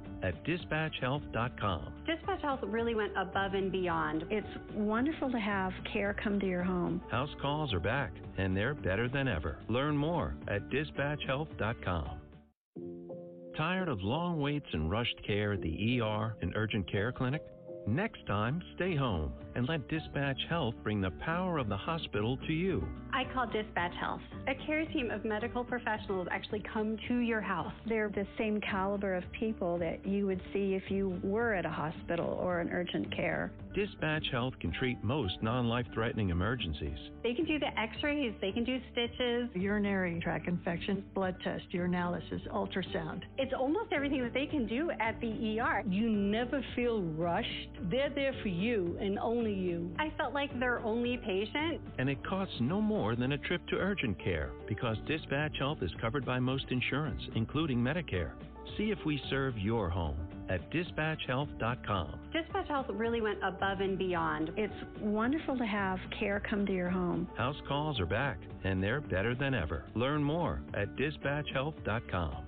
at 0.23 0.43
dispatchhealth.com. 0.45 1.93
Dispatch 2.05 2.41
Health 2.41 2.59
really 2.63 2.95
went 2.95 3.13
above 3.17 3.53
and 3.53 3.71
beyond. 3.71 4.25
It's 4.29 4.47
wonderful 4.73 5.31
to 5.31 5.39
have 5.39 5.71
care 5.91 6.15
come 6.23 6.39
to 6.39 6.47
your 6.47 6.63
home. 6.63 7.01
House 7.09 7.29
calls 7.41 7.73
are 7.73 7.79
back, 7.79 8.11
and 8.37 8.55
they're 8.55 8.73
better 8.73 9.07
than 9.07 9.27
ever. 9.27 9.57
Learn 9.67 9.95
more 9.95 10.35
at 10.47 10.69
dispatchhealth.com. 10.69 12.19
Tired 13.57 13.89
of 13.89 14.01
long 14.01 14.39
waits 14.39 14.65
and 14.71 14.89
rushed 14.89 15.15
care 15.27 15.53
at 15.53 15.61
the 15.61 16.01
ER 16.01 16.35
and 16.41 16.53
urgent 16.55 16.89
care 16.91 17.11
clinic? 17.11 17.43
Next 17.85 18.25
time, 18.27 18.61
stay 18.75 18.95
home 18.95 19.33
and 19.55 19.67
let 19.67 19.87
Dispatch 19.87 20.39
Health 20.49 20.75
bring 20.83 21.01
the 21.01 21.11
power 21.23 21.57
of 21.57 21.69
the 21.69 21.77
hospital 21.77 22.37
to 22.47 22.53
you. 22.53 22.87
I 23.13 23.23
call 23.33 23.47
Dispatch 23.47 23.93
Health. 23.99 24.21
A 24.47 24.55
care 24.65 24.85
team 24.85 25.11
of 25.11 25.25
medical 25.25 25.63
professionals 25.63 26.27
actually 26.31 26.63
come 26.73 26.97
to 27.07 27.17
your 27.17 27.41
house. 27.41 27.73
They're 27.87 28.09
the 28.09 28.25
same 28.37 28.61
caliber 28.61 29.15
of 29.15 29.23
people 29.37 29.77
that 29.79 30.05
you 30.05 30.25
would 30.27 30.41
see 30.53 30.75
if 30.75 30.89
you 30.89 31.19
were 31.23 31.53
at 31.53 31.65
a 31.65 31.69
hospital 31.69 32.37
or 32.41 32.59
an 32.59 32.69
urgent 32.71 33.13
care. 33.15 33.51
Dispatch 33.73 34.25
Health 34.31 34.53
can 34.59 34.71
treat 34.73 35.01
most 35.03 35.41
non 35.41 35.67
life 35.67 35.85
threatening 35.93 36.29
emergencies. 36.29 36.97
They 37.23 37.33
can 37.33 37.45
do 37.45 37.57
the 37.59 37.67
x 37.79 37.95
rays, 38.03 38.33
they 38.41 38.51
can 38.51 38.63
do 38.63 38.79
stitches, 38.91 39.49
urinary 39.53 40.19
tract 40.21 40.47
infections, 40.47 41.03
blood 41.13 41.35
test, 41.43 41.63
urinalysis, 41.73 42.47
ultrasound. 42.49 43.21
It's 43.37 43.53
almost 43.57 43.91
everything 43.93 44.23
that 44.23 44.33
they 44.33 44.45
can 44.45 44.67
do 44.67 44.91
at 44.99 45.19
the 45.21 45.59
ER. 45.59 45.83
You 45.87 46.09
never 46.09 46.63
feel 46.75 47.01
rushed. 47.01 47.69
They're 47.89 48.09
there 48.09 48.33
for 48.41 48.49
you 48.49 48.97
and 48.99 49.17
only 49.19 49.40
you. 49.49 49.89
I 49.97 50.11
felt 50.17 50.33
like 50.33 50.57
their 50.59 50.79
only 50.79 51.17
patient. 51.17 51.81
And 51.97 52.09
it 52.09 52.23
costs 52.25 52.55
no 52.59 52.81
more 52.81 53.15
than 53.15 53.31
a 53.31 53.37
trip 53.37 53.65
to 53.67 53.75
urgent 53.75 54.21
care 54.23 54.51
because 54.67 54.97
Dispatch 55.07 55.57
Health 55.57 55.79
is 55.81 55.91
covered 55.99 56.25
by 56.25 56.39
most 56.39 56.65
insurance, 56.69 57.21
including 57.35 57.79
Medicare. 57.79 58.31
See 58.77 58.91
if 58.91 58.99
we 59.05 59.21
serve 59.29 59.57
your 59.57 59.89
home 59.89 60.17
at 60.49 60.69
dispatchhealth.com. 60.71 62.19
Dispatch 62.33 62.67
Health 62.67 62.87
really 62.89 63.21
went 63.21 63.39
above 63.43 63.79
and 63.79 63.97
beyond. 63.97 64.51
It's 64.57 64.73
wonderful 64.99 65.57
to 65.57 65.65
have 65.65 65.99
care 66.19 66.41
come 66.49 66.65
to 66.65 66.73
your 66.73 66.89
home. 66.89 67.27
House 67.35 67.55
calls 67.67 67.99
are 67.99 68.05
back, 68.05 68.37
and 68.63 68.83
they're 68.83 69.01
better 69.01 69.35
than 69.35 69.53
ever. 69.53 69.85
Learn 69.95 70.23
more 70.23 70.61
at 70.73 70.95
dispatchhealth.com. 70.95 72.47